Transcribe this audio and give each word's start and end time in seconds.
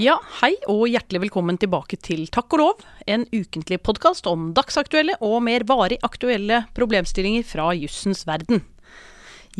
Ja, 0.00 0.14
hei 0.38 0.54
og 0.70 0.86
hjertelig 0.88 1.26
velkommen 1.26 1.58
tilbake 1.60 1.98
til 2.00 2.22
Takk 2.32 2.54
og 2.56 2.60
lov, 2.62 2.84
en 3.04 3.26
ukentlig 3.34 3.82
podkast 3.84 4.24
om 4.30 4.46
dagsaktuelle 4.56 5.18
og 5.20 5.42
mer 5.44 5.66
varig 5.68 5.98
aktuelle 6.06 6.62
problemstillinger 6.78 7.44
fra 7.44 7.66
jussens 7.76 8.22
verden. 8.24 8.62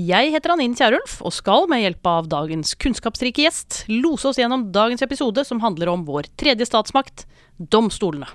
Jeg 0.00 0.32
heter 0.32 0.55
Anine 0.55 0.79
Kierulf 0.79 1.18
og 1.20 1.34
skal 1.37 1.68
med 1.68 1.82
hjelp 1.82 2.09
av 2.09 2.32
dagens 2.32 2.73
kunnskapsrike 2.80 3.45
gjest 3.45 3.82
lose 3.91 4.30
oss 4.32 4.41
gjennom 4.41 4.70
dagens 4.73 5.05
episode 5.05 5.45
som 5.45 5.61
handler 5.61 5.92
om 5.92 6.09
vår 6.09 6.32
tredje 6.41 6.70
statsmakt, 6.70 7.27
domstolene. 7.61 8.30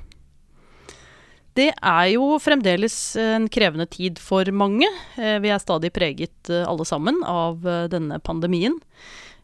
Det 1.58 1.72
er 1.74 2.08
jo 2.14 2.36
fremdeles 2.44 3.16
en 3.18 3.50
krevende 3.50 3.90
tid 3.90 4.22
for 4.22 4.46
mange. 4.54 4.92
Eh, 5.18 5.40
Vi 5.42 5.50
er 5.50 5.64
stadig 5.64 5.96
preget 5.96 6.54
eh, 6.54 6.68
alle 6.70 6.86
sammen 6.86 7.24
av 7.26 7.65
eh, 7.65 7.87
denne 7.90 8.21
pandemien. 8.21 8.76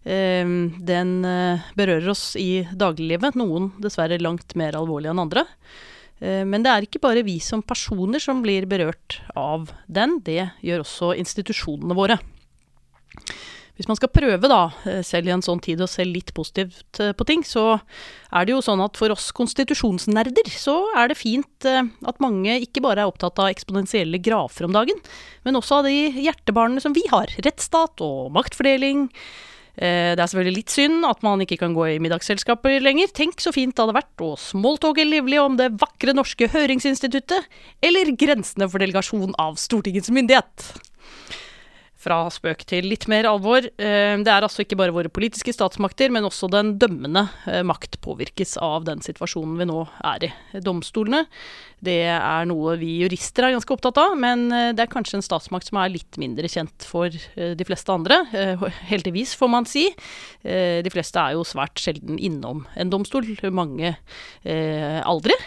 Eh, 0.03 0.45
Den 0.81 1.25
eh, 1.25 1.61
berører 1.77 2.09
oss 2.09 2.35
i 2.39 2.63
dagliglivet, 2.73 3.37
noen 3.37 3.71
dessverre 3.81 4.17
langt 4.21 4.55
mer 4.57 4.77
alvorlig 4.79 5.11
enn 5.11 5.21
andre. 5.21 5.45
Eh, 6.19 6.43
Men 6.45 6.65
det 6.65 6.71
er 6.73 6.87
ikke 6.87 7.03
bare 7.03 7.25
vi 7.27 7.39
som 7.39 7.61
personer 7.61 8.21
som 8.21 8.41
blir 8.41 8.65
berørt 8.65 9.21
av 9.35 9.69
den, 9.87 10.19
det 10.25 10.49
gjør 10.65 10.85
også 10.85 11.13
institusjonene 11.21 11.97
våre. 11.97 12.17
Hvis 13.77 13.87
man 13.87 13.97
skal 13.97 14.11
prøve, 14.13 14.49
da, 14.49 14.73
eh, 14.85 15.01
selv 15.01 15.29
i 15.29 15.33
en 15.33 15.41
sånn 15.41 15.61
tid, 15.61 15.79
å 15.81 15.89
se 15.89 16.03
litt 16.05 16.33
positivt 16.33 16.99
på 17.17 17.25
ting, 17.25 17.41
så 17.41 17.79
er 18.33 18.45
det 18.45 18.53
jo 18.53 18.61
sånn 18.61 18.81
at 18.83 18.97
for 18.97 19.13
oss 19.13 19.31
konstitusjonsnerder, 19.31 20.49
så 20.49 20.75
er 20.97 21.09
det 21.09 21.17
fint 21.17 21.65
at 21.65 22.19
mange 22.19 22.57
ikke 22.61 22.81
bare 22.81 23.01
er 23.01 23.09
opptatt 23.09 23.39
av 23.39 23.49
eksponentielle 23.49 24.21
grafer 24.21 24.65
om 24.65 24.73
dagen, 24.73 24.97
men 25.45 25.55
også 25.55 25.79
av 25.79 25.85
de 25.85 26.11
hjertebarnene 26.25 26.81
som 26.81 26.93
vi 26.93 27.05
har. 27.09 27.27
Rettsstat 27.41 28.01
og 28.01 28.31
maktfordeling. 28.33 29.09
Eh, 29.77 30.15
Det 30.15 30.19
er 30.19 30.27
selvfølgelig 30.27 30.57
litt 30.57 30.73
synd 30.73 31.05
at 31.07 31.23
man 31.23 31.41
ikke 31.41 31.57
kan 31.61 31.73
gå 31.73 31.85
i 31.93 31.99
middagsselskaper 32.03 32.81
lenger. 32.83 33.07
Tenk 33.15 33.39
så 33.39 33.53
fint 33.55 33.75
det 33.75 33.83
hadde 33.85 33.97
vært 33.99 34.23
å 34.25 34.35
smalltalke 34.39 35.05
livlig 35.07 35.39
om 35.41 35.57
det 35.57 35.71
vakre 35.79 36.13
norske 36.13 36.49
høringsinstituttet, 36.51 37.47
eller 37.81 38.11
grensene 38.15 38.67
for 38.69 38.83
delegasjon 38.83 39.35
av 39.39 39.55
Stortingets 39.61 40.11
myndighet. 40.11 40.71
Fra 42.01 42.23
spøk 42.33 42.63
til 42.65 42.87
litt 42.89 43.05
mer 43.11 43.27
alvor. 43.29 43.61
Eh, 43.77 44.17
Det 44.17 44.31
er 44.31 44.41
altså 44.41 44.63
ikke 44.63 44.77
bare 44.79 44.93
våre 44.95 45.11
politiske 45.13 45.53
statsmakter, 45.53 46.09
men 46.09 46.25
også 46.25 46.49
den 46.49 46.73
dømmende 46.81 47.27
eh, 47.45 47.61
makt 47.61 47.99
påvirkes 48.01 48.55
av 48.57 48.87
den 48.87 49.03
situasjonen 49.05 49.59
vi 49.59 49.67
nå 49.69 49.83
er 50.09 50.25
i. 50.25 50.31
Domstolene, 50.65 51.27
det 51.81 51.99
er 52.09 52.47
noe 52.49 52.73
vi 52.81 53.03
jurister 53.03 53.45
er 53.45 53.53
ganske 53.53 53.75
opptatt 53.75 53.99
av, 54.01 54.15
men 54.17 54.47
eh, 54.49 54.71
det 54.73 54.81
er 54.85 54.89
kanskje 54.93 55.19
en 55.19 55.25
statsmakt 55.27 55.69
som 55.69 55.77
er 55.77 55.93
litt 55.93 56.17
mindre 56.17 56.49
kjent 56.49 56.87
for 56.89 57.09
de 57.11 57.67
fleste 57.67 57.93
andre. 57.93 58.23
Heldigvis, 58.89 59.35
får 59.37 59.51
man 59.51 59.67
si. 59.69 59.87
De 60.41 60.91
fleste 60.93 61.21
er 61.21 61.35
jo 61.35 61.45
svært 61.45 61.77
sjelden 61.81 62.17
innom 62.21 62.65
en 62.75 62.91
domstol, 62.93 63.27
mange 63.53 63.93
aldri. 65.05 65.37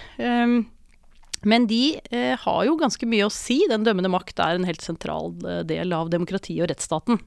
Men 1.45 1.69
de 1.71 1.99
eh, 2.11 2.35
har 2.41 2.65
jo 2.67 2.79
ganske 2.81 3.09
mye 3.09 3.29
å 3.29 3.33
si. 3.33 3.61
Den 3.71 3.87
dømmende 3.87 4.13
makt 4.13 4.41
er 4.43 4.59
en 4.59 4.67
helt 4.69 4.85
sentral 4.85 5.33
eh, 5.45 5.63
del 5.69 5.95
av 5.97 6.11
demokratiet 6.13 6.65
og 6.65 6.73
rettsstaten. 6.73 7.21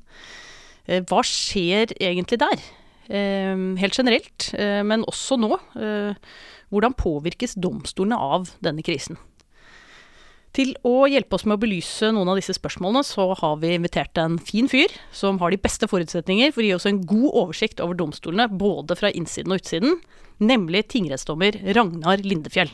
Eh, 0.87 1.03
hva 1.07 1.23
skjer 1.25 1.95
egentlig 1.99 2.41
der? 2.43 2.67
Eh, 3.07 3.55
helt 3.81 3.97
generelt, 3.97 4.51
eh, 4.57 4.83
men 4.83 5.05
også 5.07 5.39
nå. 5.39 5.53
Eh, 5.79 6.13
hvordan 6.73 6.97
påvirkes 6.99 7.55
domstolene 7.55 8.19
av 8.19 8.51
denne 8.63 8.83
krisen? 8.83 9.19
Til 10.57 10.71
å 10.87 11.05
hjelpe 11.05 11.37
oss 11.37 11.45
med 11.45 11.59
å 11.59 11.61
belyse 11.61 12.07
noen 12.09 12.31
av 12.31 12.39
disse 12.39 12.55
spørsmålene, 12.57 13.03
så 13.05 13.29
har 13.37 13.59
vi 13.61 13.75
invitert 13.75 14.17
en 14.17 14.39
fin 14.41 14.65
fyr 14.71 14.89
som 15.13 15.37
har 15.37 15.53
de 15.53 15.59
beste 15.61 15.85
forutsetninger 15.85 16.49
for 16.55 16.63
å 16.63 16.65
gi 16.65 16.73
oss 16.73 16.87
en 16.89 17.03
god 17.05 17.29
oversikt 17.43 17.83
over 17.83 17.99
domstolene, 17.99 18.47
både 18.49 18.97
fra 18.97 19.11
innsiden 19.13 19.53
og 19.53 19.61
utsiden, 19.61 19.99
nemlig 20.41 20.87
tingrettsdommer 20.89 21.59
Ragnar 21.77 22.25
Lindefjell. 22.25 22.71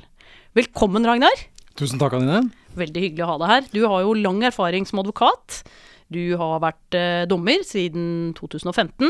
Velkommen, 0.53 1.01
Ragnar. 1.01 1.33
Tusen 1.73 1.97
takk, 1.97 2.13
Anine. 2.13 2.43
Veldig 2.77 3.01
hyggelig 3.01 3.23
å 3.25 3.29
ha 3.31 3.37
deg 3.41 3.49
her. 3.49 3.63
Du 3.73 3.79
har 3.89 4.03
jo 4.05 4.11
lang 4.13 4.43
erfaring 4.45 4.85
som 4.85 4.99
advokat. 5.01 5.63
Du 6.13 6.35
har 6.37 6.59
vært 6.61 6.93
eh, 6.93 7.23
dommer 7.25 7.63
siden 7.65 8.35
2015. 8.37 9.09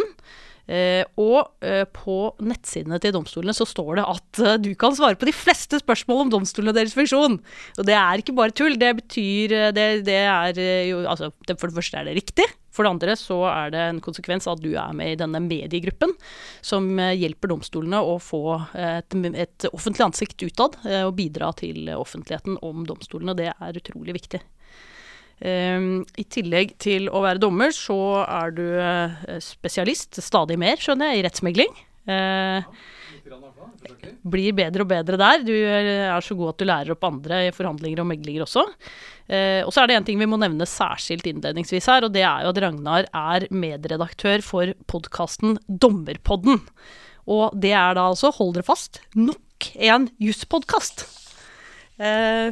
Eh, 0.64 1.04
og 1.20 1.60
eh, 1.66 1.84
på 1.92 2.32
nettsidene 2.40 2.96
til 3.04 3.12
domstolene 3.12 3.56
så 3.56 3.68
står 3.68 4.00
det 4.00 4.06
at 4.14 4.40
eh, 4.40 4.60
du 4.64 4.70
kan 4.80 4.96
svare 4.96 5.20
på 5.20 5.28
de 5.28 5.36
fleste 5.36 5.82
spørsmål 5.82 6.24
om 6.24 6.34
domstolene 6.38 6.72
og 6.72 6.80
deres 6.80 6.96
funksjon. 6.96 7.36
Og 7.78 7.88
det 7.90 7.98
er 8.00 8.24
ikke 8.24 8.36
bare 8.38 8.56
tull. 8.56 8.78
Det 8.80 8.94
betyr 9.02 9.56
Det, 9.76 9.88
det 10.08 10.20
er 10.24 10.60
jo 10.88 11.02
Altså, 11.04 11.34
for 11.60 11.68
det 11.68 11.76
første 11.76 12.00
er 12.00 12.08
det 12.08 12.16
riktig. 12.16 12.48
For 12.74 12.86
det 12.86 12.94
andre 12.94 13.16
så 13.20 13.38
er 13.52 13.74
det 13.74 13.82
en 13.84 14.00
konsekvens 14.02 14.48
at 14.50 14.62
du 14.64 14.72
er 14.72 14.96
med 14.98 15.14
i 15.14 15.20
denne 15.20 15.44
mediegruppen 15.44 16.16
som 16.66 16.88
hjelper 16.98 17.52
domstolene 17.52 18.00
å 18.02 18.16
få 18.24 18.56
et, 18.74 19.14
et 19.14 19.68
offentlig 19.70 20.08
ansikt 20.08 20.42
utad 20.42 20.80
og 21.04 21.14
bidra 21.20 21.52
til 21.60 21.92
offentligheten 21.94 22.58
om 22.66 22.88
domstolene. 22.90 23.38
Det 23.38 23.52
er 23.54 23.78
utrolig 23.84 24.18
viktig. 24.18 24.42
Um, 25.42 26.04
I 26.20 26.26
tillegg 26.30 26.76
til 26.82 27.10
å 27.12 27.24
være 27.24 27.42
dommer, 27.42 27.74
så 27.76 27.98
er 28.24 28.54
du 28.56 28.66
eh, 28.80 29.40
spesialist, 29.44 30.22
stadig 30.24 30.60
mer, 30.62 30.80
skjønner 30.80 31.12
jeg, 31.12 31.20
i 31.20 31.26
rettsmegling. 31.26 31.74
Eh, 32.08 32.70
blir 34.24 34.56
bedre 34.56 34.86
og 34.86 34.92
bedre 34.92 35.20
der. 35.20 35.44
Du 35.44 35.52
eh, 35.52 36.06
er 36.06 36.24
så 36.24 36.38
god 36.40 36.54
at 36.54 36.62
du 36.62 36.68
lærer 36.70 36.94
opp 36.96 37.08
andre 37.08 37.42
i 37.48 37.54
forhandlinger 37.56 38.04
og 38.04 38.10
meglinger 38.12 38.46
også. 38.46 38.68
Og 39.24 39.70
så 39.72 39.80
er 39.80 39.88
det 39.88 39.96
en 39.96 40.06
ting 40.06 40.20
vi 40.20 40.28
må 40.28 40.36
nevne 40.36 40.66
særskilt 40.68 41.30
innledningsvis 41.30 41.86
her, 41.88 42.04
og 42.04 42.12
det 42.12 42.26
er 42.28 42.44
jo 42.44 42.50
at 42.52 42.58
Ragnar 42.60 43.06
er 43.08 43.46
medredaktør 43.56 44.44
for 44.44 44.74
podkasten 44.92 45.56
Dommerpodden. 45.68 46.60
Og 47.32 47.56
det 47.56 47.72
er 47.72 47.96
da 47.96 48.10
altså, 48.12 48.34
hold 48.36 48.58
dere 48.58 48.68
fast, 48.68 49.00
nok 49.16 49.70
en 49.80 50.10
jusspodkast. 50.22 51.06
Eh, 52.04 52.52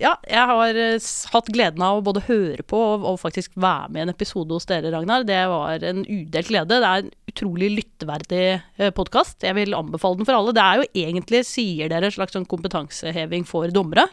ja, 0.00 0.14
jeg 0.28 0.44
har 0.50 0.78
eh, 0.78 1.08
hatt 1.32 1.50
gleden 1.54 1.82
av 1.84 1.98
å 1.98 2.04
både 2.06 2.24
høre 2.28 2.64
på 2.66 2.78
og, 2.78 3.06
og 3.06 3.18
faktisk 3.22 3.54
være 3.58 3.90
med 3.92 4.00
i 4.00 4.04
en 4.06 4.12
episode 4.12 4.54
hos 4.54 4.68
dere, 4.70 4.92
Ragnar. 4.94 5.26
Det 5.28 5.40
var 5.50 5.84
en 5.86 6.04
udelt 6.06 6.50
glede. 6.50 6.78
Det 6.78 6.90
er 6.90 7.02
en 7.04 7.10
utrolig 7.32 7.72
lytteverdig 7.76 8.44
eh, 8.54 8.92
podkast. 8.94 9.42
Jeg 9.46 9.56
vil 9.58 9.76
anbefale 9.78 10.20
den 10.20 10.28
for 10.28 10.38
alle. 10.38 10.54
Det 10.56 10.64
er 10.64 10.80
jo 10.80 10.88
egentlig, 11.06 11.42
sier 11.48 11.90
dere, 11.90 12.08
en 12.08 12.14
slags 12.14 12.36
sånn 12.36 12.48
kompetanseheving 12.48 13.46
for 13.48 13.70
dommere. 13.74 14.08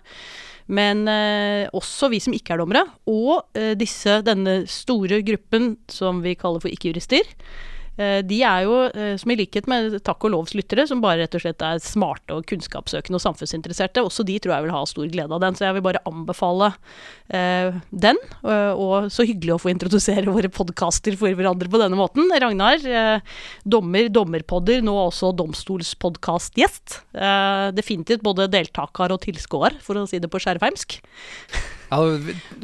Men 0.65 1.05
eh, 1.11 1.69
også 1.77 2.09
vi 2.09 2.19
som 2.23 2.33
ikke 2.33 2.55
er 2.55 2.63
dommere, 2.63 2.85
og 3.09 3.45
eh, 3.57 3.75
disse, 3.77 4.19
denne 4.25 4.63
store 4.69 5.21
gruppen 5.25 5.75
som 5.91 6.23
vi 6.25 6.33
kaller 6.39 6.63
for 6.63 6.73
ikke-jurister. 6.73 7.29
Eh, 7.97 8.21
De 8.27 8.41
er 8.43 8.65
jo, 8.65 8.79
eh, 8.89 9.15
som 9.17 9.31
i 9.31 9.37
likhet 9.39 9.69
med 9.71 9.97
Takk 10.05 10.27
og 10.27 10.33
lovs 10.33 10.55
lyttere, 10.57 10.87
som 10.87 11.01
bare 11.03 11.23
rett 11.23 11.35
og 11.37 11.43
slett 11.43 11.63
er 11.65 11.81
smarte 11.83 12.35
og 12.35 12.45
kunnskapssøkende 12.49 13.19
og 13.19 13.23
samfunnsinteresserte, 13.23 14.03
også 14.03 14.25
de 14.27 14.37
tror 14.39 14.55
jeg 14.55 14.65
vil 14.65 14.75
ha 14.75 14.83
stor 14.89 15.07
glede 15.11 15.35
av 15.35 15.43
den. 15.43 15.55
Så 15.55 15.67
jeg 15.67 15.77
vil 15.77 15.85
bare 15.85 16.03
anbefale 16.09 16.73
eh, 17.29 17.79
den. 17.91 18.19
Og, 18.45 19.09
så 19.11 19.25
hyggelig 19.27 19.55
å 19.55 19.61
få 19.61 19.71
introdusere 19.71 20.31
våre 20.31 20.49
podkaster 20.51 21.15
for 21.19 21.31
hverandre 21.35 21.69
på 21.71 21.79
denne 21.81 21.97
måten. 21.99 22.29
Ragnar, 22.31 22.83
dommer, 23.67 24.09
dommerpodder, 24.13 24.83
nå 24.85 24.95
også 25.07 25.31
domstolspodkastgjest. 25.37 26.99
Eh, 27.15 27.69
definitivt 27.75 28.25
både 28.25 28.49
deltaker 28.51 29.15
og 29.15 29.23
tilskuer, 29.25 29.79
for 29.83 29.99
å 29.99 30.07
si 30.09 30.21
det 30.21 30.31
på 30.31 30.41
skjerfheimsk. 30.41 30.99
Ja, 31.85 31.99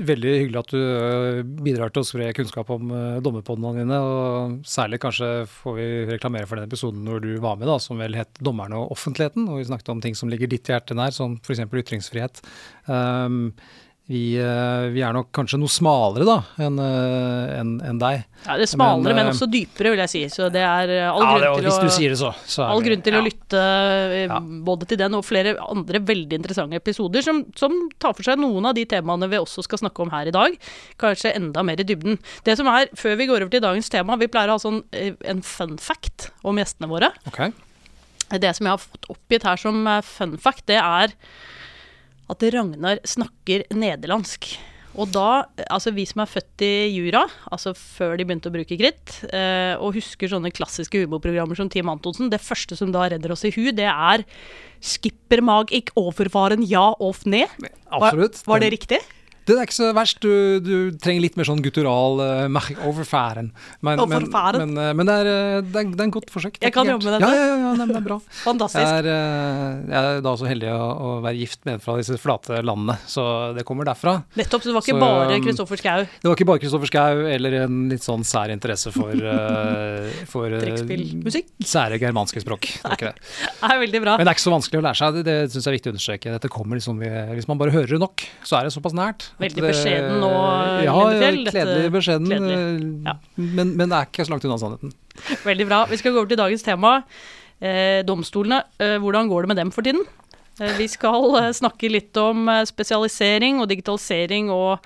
veldig 0.01 0.31
hyggelig 0.39 0.59
at 0.63 0.71
du 0.73 1.51
bidrar 1.61 1.91
til 1.93 2.01
å 2.01 2.07
spre 2.07 2.31
kunnskap 2.33 2.71
om 2.73 2.89
uh, 2.89 3.19
dommerpodene 3.23 3.83
dine. 3.83 3.99
Og 4.01 4.55
særlig 4.67 5.01
kanskje 5.03 5.29
får 5.51 5.77
vi 5.77 5.89
reklamere 6.09 6.49
for 6.49 6.57
den 6.57 6.69
episoden 6.69 7.05
når 7.05 7.21
du 7.27 7.29
var 7.43 7.59
med, 7.61 7.69
da, 7.69 7.77
som 7.81 8.01
vel 8.01 8.17
het 8.17 8.41
'Dommerne 8.41 8.79
og 8.81 8.95
offentligheten'. 8.97 9.45
Og 9.45 9.61
vi 9.61 9.69
snakket 9.69 9.93
om 9.93 10.01
ting 10.01 10.17
som 10.17 10.31
ligger 10.31 10.49
ditt 10.49 10.71
hjerte 10.71 10.97
nær, 10.97 11.13
som 11.13 11.37
f.eks. 11.37 11.61
ytringsfrihet. 11.69 12.41
Um, 12.87 13.53
vi, 14.11 14.21
vi 14.91 15.01
er 15.05 15.13
nok 15.15 15.29
kanskje 15.35 15.57
noe 15.61 15.71
smalere 15.71 16.25
da 16.27 16.35
enn 16.59 16.75
en, 16.83 16.91
enn- 17.61 17.77
enn 17.87 17.99
deg. 18.01 18.25
Ja, 18.43 18.55
det 18.57 18.65
er 18.65 18.71
smalere, 18.71 19.13
men, 19.13 19.19
Men, 19.19 19.27
eh, 19.29 19.31
også 19.35 19.47
dypere, 19.53 19.91
vil 19.93 20.01
jeg 20.01 20.11
si. 20.11 20.21
Så 20.33 20.47
det 20.51 20.63
er 20.65 20.91
eh, 20.95 21.05
all 21.07 21.21
Ja, 21.23 21.33
grunn 21.53 21.61
det, 21.63 21.73
til 21.77 21.87
å 21.87 21.93
sier 21.93 22.13
det, 22.15 22.17
så, 22.19 22.31
så 22.49 22.65
All 22.65 22.81
grunn 22.83 23.03
til 23.05 23.15
ja. 23.15 23.21
å 23.21 23.25
lytte 23.27 23.61
eh, 23.61 24.25
Ja. 24.25 24.39
både 24.67 24.87
til 24.89 24.99
den 24.99 25.15
og 25.19 25.23
flere 25.27 25.53
andre 25.61 26.01
veldig 26.09 26.39
interessante 26.41 26.79
episoder 26.81 27.23
som, 27.25 27.43
som 27.55 27.75
tar 28.01 28.15
for 28.17 28.25
seg 28.27 28.41
noen 28.41 28.65
av 28.71 28.75
de 28.77 28.83
temaene 28.89 29.29
vi 29.31 29.39
også 29.39 29.63
skal 29.67 29.83
snakke 29.83 30.03
om 30.03 30.11
her 30.13 30.27
i 30.31 30.35
dag. 30.35 30.57
Kanskje 31.01 31.35
enda 31.37 31.63
mer 31.67 31.79
i 31.79 31.87
dybden. 31.87 32.17
Det 32.47 32.57
som 32.59 32.67
er, 32.73 32.89
Før 32.97 33.15
vi 33.21 33.29
går 33.29 33.45
over 33.45 33.53
til 33.53 33.63
dagens 33.63 33.89
tema, 33.93 34.17
vi 34.19 34.27
pleier 34.31 34.51
å 34.51 34.57
ha 34.57 34.63
sånn, 34.65 34.81
eh, 34.97 35.13
en 35.31 35.41
fun 35.45 35.77
fact 35.81 36.31
om 36.43 36.57
gjestene 36.59 36.89
våre. 36.91 37.13
Okay. 37.31 37.53
Det 38.31 38.51
som 38.55 38.65
jeg 38.67 38.71
har 38.73 38.79
fått 38.81 39.09
oppgitt 39.11 39.43
her 39.47 39.59
som 39.59 39.81
eh, 39.87 40.01
fun 40.07 40.37
fact, 40.41 40.65
det 40.71 40.81
er 40.81 41.13
at 42.31 42.45
Ragnar 42.55 43.01
snakker 43.07 43.67
nederlandsk. 43.75 44.53
Og 44.99 45.07
da, 45.13 45.45
altså 45.71 45.93
vi 45.95 46.03
som 46.07 46.19
er 46.23 46.27
født 46.27 46.63
i 46.67 46.71
jura, 46.91 47.23
altså 47.47 47.71
før 47.77 48.17
de 48.19 48.25
begynte 48.27 48.51
å 48.51 48.55
bruke 48.55 48.75
kritt, 48.79 49.21
eh, 49.31 49.79
og 49.79 49.95
husker 49.95 50.31
sånne 50.31 50.51
klassiske 50.51 51.05
humorprogrammer 51.05 51.55
som 51.55 51.69
Team 51.71 51.91
Antonsen, 51.91 52.31
det 52.31 52.41
første 52.43 52.75
som 52.75 52.91
da 52.91 53.05
redder 53.13 53.31
oss 53.31 53.45
i 53.47 53.53
hu, 53.55 53.71
det 53.71 53.87
er 53.87 54.25
'Skipper 54.81 55.41
mag 55.41 55.71
ik 55.71 55.93
overvaren 55.95 56.67
ja 56.67 56.91
of 56.99 57.23
ne'. 57.23 57.47
Var, 57.87 58.43
var 58.47 58.59
det 58.59 58.71
riktig? 58.73 58.99
Det 59.51 59.59
er 59.59 59.67
ikke 59.67 59.77
så 59.77 59.91
verst. 59.95 60.21
Du, 60.23 60.59
du 60.63 60.75
trenger 61.01 61.25
litt 61.25 61.37
mer 61.39 61.47
sånn 61.47 61.61
guttural 61.63 62.21
uh, 62.21 62.71
overfæren. 62.87 63.51
Men, 63.83 64.01
men, 64.07 64.27
men, 64.31 64.75
uh, 64.77 64.91
men 64.97 65.09
det, 65.09 65.15
er, 65.23 65.29
uh, 65.29 65.57
det, 65.65 65.83
er, 65.83 65.91
det 65.91 65.99
er 65.99 66.07
en 66.07 66.13
godt 66.13 66.31
forsøk. 66.33 66.59
Jeg 66.63 66.73
kan 66.75 66.87
jobbe 66.87 67.07
med 67.07 67.17
det 67.17 67.19
dette. 67.21 67.31
Ja, 67.35 67.47
ja, 67.51 67.57
ja, 67.65 67.73
nei, 67.79 67.87
det 67.89 67.97
er 67.99 68.05
bra. 68.05 68.17
Fantastisk. 68.47 68.81
Jeg 68.81 69.03
er, 69.03 69.09
jeg 69.91 70.11
er 70.15 70.23
da 70.25 70.33
så 70.39 70.49
heldig 70.49 70.71
å, 70.73 70.79
å 70.81 71.11
være 71.25 71.41
gift 71.41 71.63
med 71.67 71.77
en 71.77 71.83
fra 71.83 71.97
disse 71.99 72.17
flate 72.21 72.61
landene, 72.65 72.97
så 73.09 73.25
det 73.57 73.65
kommer 73.67 73.87
derfra. 73.87 74.17
Nettopp, 74.39 74.63
så 74.63 74.71
det 74.71 74.77
var 74.77 74.85
ikke 74.85 74.95
Så, 74.95 75.01
bare 75.01 75.37
um, 75.37 75.45
Kristoffer 75.47 75.81
Schau. 75.81 76.05
Det 76.07 76.29
var 76.29 76.37
ikke 76.37 76.49
bare 76.51 76.63
Kristoffer 76.63 76.91
Schau 76.91 77.25
eller 77.31 77.57
en 77.63 77.81
litt 77.91 78.05
sånn 78.05 78.25
sær 78.27 78.53
interesse 78.53 78.93
for, 78.95 79.11
uh, 79.11 80.07
for 80.33 80.57
Trekkspillmusikk. 80.61 81.51
sære 81.73 81.99
germanske 82.01 82.43
språk. 82.43 82.69
Det. 83.01 83.15
Det 83.17 83.65
er 83.65 83.79
veldig 83.81 83.99
bra. 84.03 84.13
Men 84.19 84.27
det 84.27 84.29
er 84.29 84.37
ikke 84.37 84.43
så 84.43 84.51
vanskelig 84.53 84.77
å 84.77 84.83
lære 84.85 84.99
seg. 84.99 85.15
Det, 85.15 85.21
det 85.25 85.35
syns 85.49 85.65
jeg 85.65 85.71
er 85.71 85.75
viktig 85.77 85.89
å 85.89 85.93
understreke. 85.95 86.33
Dette 86.35 86.49
kommer 86.53 86.77
liksom 86.77 86.99
Hvis 87.01 87.47
man 87.49 87.57
bare 87.57 87.73
hører 87.73 87.95
det 87.95 88.01
nok, 88.03 88.25
så 88.45 88.59
er 88.59 88.67
det 88.67 88.73
såpass 88.75 88.93
nært. 88.97 89.31
Veldig 89.41 89.63
beskjeden 89.65 90.23
og 90.23 90.85
Ja, 90.85 90.95
Lindefjell, 90.95 91.39
Ja, 91.45 91.51
kledelig 91.51 91.91
beskjeden. 91.97 92.31
kledelig. 92.31 92.57
eh, 92.57 93.11
Ja. 93.11 93.15
Men, 93.59 93.75
men 93.77 93.89
det 93.91 93.97
er 93.99 94.09
ikke 94.09 94.25
så 94.27 94.33
langt 94.35 94.45
unna 94.47 94.57
sannheten. 94.61 94.93
Veldig 95.49 95.67
bra. 95.69 95.83
Vi 95.91 95.97
skal 96.01 96.13
gå 96.15 96.21
over 96.23 96.31
til 96.31 96.39
dagens 96.41 96.63
tema. 96.65 96.95
Eh, 97.61 98.01
domstolene. 98.07 98.63
Eh, 98.81 98.97
hvordan 99.01 99.29
går 99.29 99.43
det 99.45 99.51
med 99.53 99.57
dem 99.61 99.71
for 99.71 99.85
tiden? 99.85 100.01
Eh, 100.59 100.73
vi 100.77 100.87
skal 100.91 101.35
eh, 101.41 101.51
snakke 101.57 101.89
litt 101.91 102.17
om 102.21 102.47
eh, 102.49 102.63
spesialisering 102.69 103.61
og 103.61 103.69
digitalisering, 103.71 104.49
og 104.53 104.79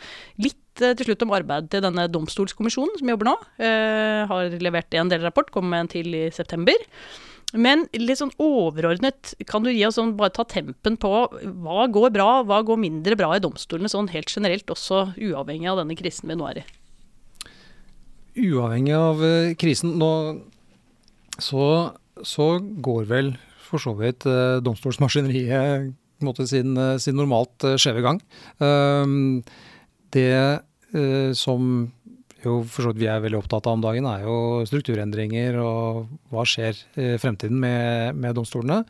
litt 0.43 0.59
til 0.75 1.05
slutt 1.07 1.21
om 1.23 1.31
arbeidet 1.31 1.69
til 1.71 1.79
denne 1.85 2.03
domstolskommisjonen 2.11 2.97
som 2.99 3.07
jobber 3.13 3.29
nå. 3.29 3.35
Eh, 3.63 4.25
har 4.27 4.49
levert 4.59 4.91
en 4.99 5.07
delrapport, 5.13 5.47
kommer 5.55 5.71
med 5.71 5.85
en 5.85 5.91
til 5.93 6.09
i 6.19 6.25
september. 6.35 6.75
Men 7.55 7.85
litt 7.95 8.19
sånn 8.19 8.33
overordnet, 8.41 9.33
kan 9.49 9.65
du 9.65 9.71
gi 9.71 9.85
oss 9.87 9.97
sånn, 9.99 10.15
bare 10.19 10.33
ta 10.35 10.45
tempen 10.49 10.97
på 10.99 11.11
hva 11.65 11.87
går 11.91 12.13
bra, 12.15 12.29
hva 12.47 12.61
går 12.67 12.81
mindre 12.81 13.17
bra 13.19 13.33
i 13.35 13.43
domstolene, 13.43 13.91
sånn 13.91 14.11
helt 14.13 14.31
generelt, 14.31 14.69
også 14.71 15.07
uavhengig 15.15 15.71
av 15.71 15.81
denne 15.83 15.97
krisen 15.99 16.31
vi 16.31 16.37
nå 16.39 16.49
er 16.51 16.61
i? 16.61 16.65
Uavhengig 18.45 18.95
av 18.97 19.23
eh, 19.23 19.53
krisen 19.59 19.95
nå, 20.01 20.11
så, 21.39 21.67
så 22.23 22.49
går 22.59 23.11
vel 23.11 23.35
for 23.65 23.81
så 23.81 23.95
vidt 23.97 24.27
eh, 24.29 24.57
domstolsmaskineriet 24.63 25.93
en 26.21 26.29
måte 26.29 26.47
sin, 26.47 26.75
eh, 26.77 26.97
sin 26.97 27.17
normalt 27.17 27.65
skjeve 27.79 28.03
gang. 28.05 28.21
Um, 28.59 29.43
det 30.15 30.31
eh, 30.95 31.31
som 31.33 31.91
jo 32.45 32.55
for 32.63 32.85
så 32.85 32.91
vidt 32.91 33.01
vi 33.03 33.07
er 33.11 33.21
veldig 33.23 33.37
opptatt 33.41 33.67
av 33.67 33.75
om 33.77 33.83
dagen, 33.83 34.05
er 34.09 34.25
jo 34.25 34.35
strukturendringer 34.69 35.57
og 35.61 36.07
hva 36.33 36.43
skjer 36.47 36.77
i 37.01 37.07
fremtiden 37.21 37.57
med, 37.61 38.17
med 38.19 38.35
domstolene. 38.37 38.83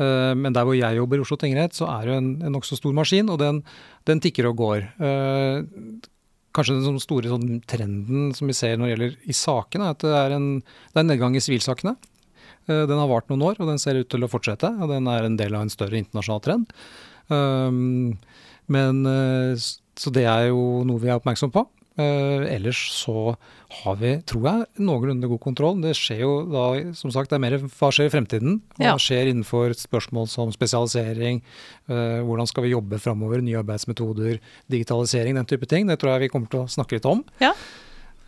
Eh, 0.00 0.32
men 0.38 0.54
der 0.56 0.66
hvor 0.68 0.76
jeg 0.76 0.98
jobber 0.98 1.20
i 1.20 1.24
Oslo 1.24 1.38
tingrett, 1.40 1.76
så 1.76 1.88
er 1.92 2.08
det 2.08 2.16
en, 2.20 2.30
en 2.42 2.56
nokså 2.56 2.78
stor 2.78 2.94
maskin, 2.96 3.30
og 3.32 3.40
den, 3.42 3.60
den 4.08 4.22
tikker 4.24 4.48
og 4.50 4.56
går. 4.60 4.86
Eh, 4.98 5.58
kanskje 6.56 6.78
den 6.84 7.00
store 7.00 7.32
sånn 7.32 7.60
trenden 7.68 8.32
som 8.36 8.50
vi 8.50 8.56
ser 8.56 8.76
når 8.76 8.88
det 8.88 8.94
gjelder 8.94 9.18
i 9.34 9.36
sakene, 9.36 9.88
er 9.90 9.96
at 9.96 10.06
det 10.06 10.16
er 10.18 10.36
en, 10.38 10.48
det 10.62 10.96
er 10.98 11.04
en 11.04 11.12
nedgang 11.14 11.36
i 11.38 11.44
sivilsakene. 11.44 11.96
Eh, 12.68 12.84
Den 12.88 12.98
har 12.98 13.10
vart 13.10 13.28
noen 13.32 13.46
år, 13.50 13.60
og 13.60 13.70
den 13.72 13.82
ser 13.82 14.00
ut 14.00 14.10
til 14.12 14.24
å 14.24 14.30
fortsette. 14.32 14.72
og 14.80 14.92
Den 14.92 15.08
er 15.10 15.28
en 15.28 15.38
del 15.40 15.56
av 15.56 15.66
en 15.66 15.72
større 15.72 16.00
internasjonal 16.00 16.44
trend. 16.44 16.74
Men 18.72 18.98
Så 19.96 20.10
det 20.12 20.24
er 20.28 20.48
jo 20.50 20.82
noe 20.84 21.00
vi 21.00 21.08
er 21.08 21.16
oppmerksom 21.16 21.52
på. 21.54 21.62
Eh, 22.00 22.46
ellers 22.54 22.78
så 22.96 23.34
har 23.82 23.96
vi, 24.00 24.14
tror 24.28 24.46
jeg, 24.48 24.66
noenlunde 24.80 25.28
god 25.28 25.40
kontroll. 25.44 25.80
Det 25.82 25.92
skjer 25.96 26.22
jo 26.24 26.32
da, 26.48 26.64
som 26.96 27.12
sagt, 27.12 27.28
det 27.30 27.36
er 27.36 27.44
mer 27.44 27.56
hva 27.60 27.90
skjer 27.92 28.08
i 28.08 28.12
fremtiden. 28.14 28.60
Hva 28.78 28.92
Ja. 28.92 28.96
skjer 28.96 29.28
innenfor 29.28 29.74
spørsmål 29.76 30.28
som 30.28 30.52
spesialisering, 30.52 31.42
eh, 31.88 32.20
hvordan 32.24 32.48
skal 32.48 32.64
vi 32.64 32.72
jobbe 32.72 32.98
framover, 33.00 33.42
nye 33.42 33.60
arbeidsmetoder, 33.62 34.40
digitalisering, 34.70 35.34
den 35.34 35.44
type 35.46 35.66
ting. 35.68 35.86
Det 35.86 35.98
tror 36.00 36.12
jeg 36.18 36.20
vi 36.20 36.28
kommer 36.32 36.48
til 36.48 36.60
å 36.64 36.68
snakke 36.68 36.92
litt 36.96 37.04
om. 37.06 37.24
Ja. 37.40 37.52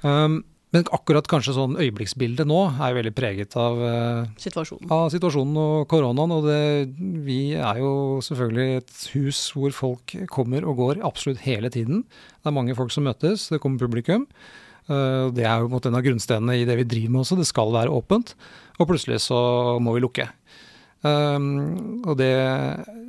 Um, 0.02 0.44
men 0.74 0.88
akkurat 0.90 1.28
kanskje 1.30 1.54
sånn 1.54 1.76
øyeblikksbildet 1.78 2.48
nå 2.50 2.58
er 2.74 2.90
jo 2.90 2.96
veldig 2.98 3.12
preget 3.14 3.54
av, 3.60 3.78
eh, 3.78 4.26
Situasjonen. 4.42 4.90
av 4.90 5.06
situasjonen 5.14 5.56
og 5.62 5.86
koronaen. 5.88 6.34
Og 6.34 6.48
det, 6.48 6.58
vi 7.24 7.54
er 7.54 7.78
jo 7.78 8.18
selvfølgelig 8.26 8.76
et 8.82 8.96
hus 9.14 9.40
hvor 9.54 9.70
folk 9.76 10.16
kommer 10.34 10.66
og 10.66 10.76
går 10.82 11.02
absolutt 11.06 11.44
hele 11.46 11.70
tiden. 11.70 12.02
Det 12.42 12.50
er 12.50 12.56
mange 12.58 12.74
folk 12.74 12.90
som 12.90 13.06
møtes, 13.06 13.48
det 13.54 13.60
kommer 13.62 13.78
publikum. 13.78 14.26
Eh, 14.90 15.30
Det 15.30 15.46
er 15.46 15.62
jo 15.62 15.70
en 15.70 15.94
av 15.96 16.02
grunnstenene 16.02 16.58
i 16.60 16.66
det 16.66 16.76
vi 16.76 16.84
driver 16.90 17.10
med 17.14 17.22
også, 17.24 17.38
det 17.38 17.46
skal 17.46 17.70
være 17.72 17.94
åpent. 17.94 18.34
Og 18.80 18.88
plutselig 18.90 19.22
så 19.22 19.78
må 19.80 19.94
vi 19.94 20.02
lukke. 20.02 20.28
Um, 21.04 22.00
og 22.08 22.16
det 22.16 22.32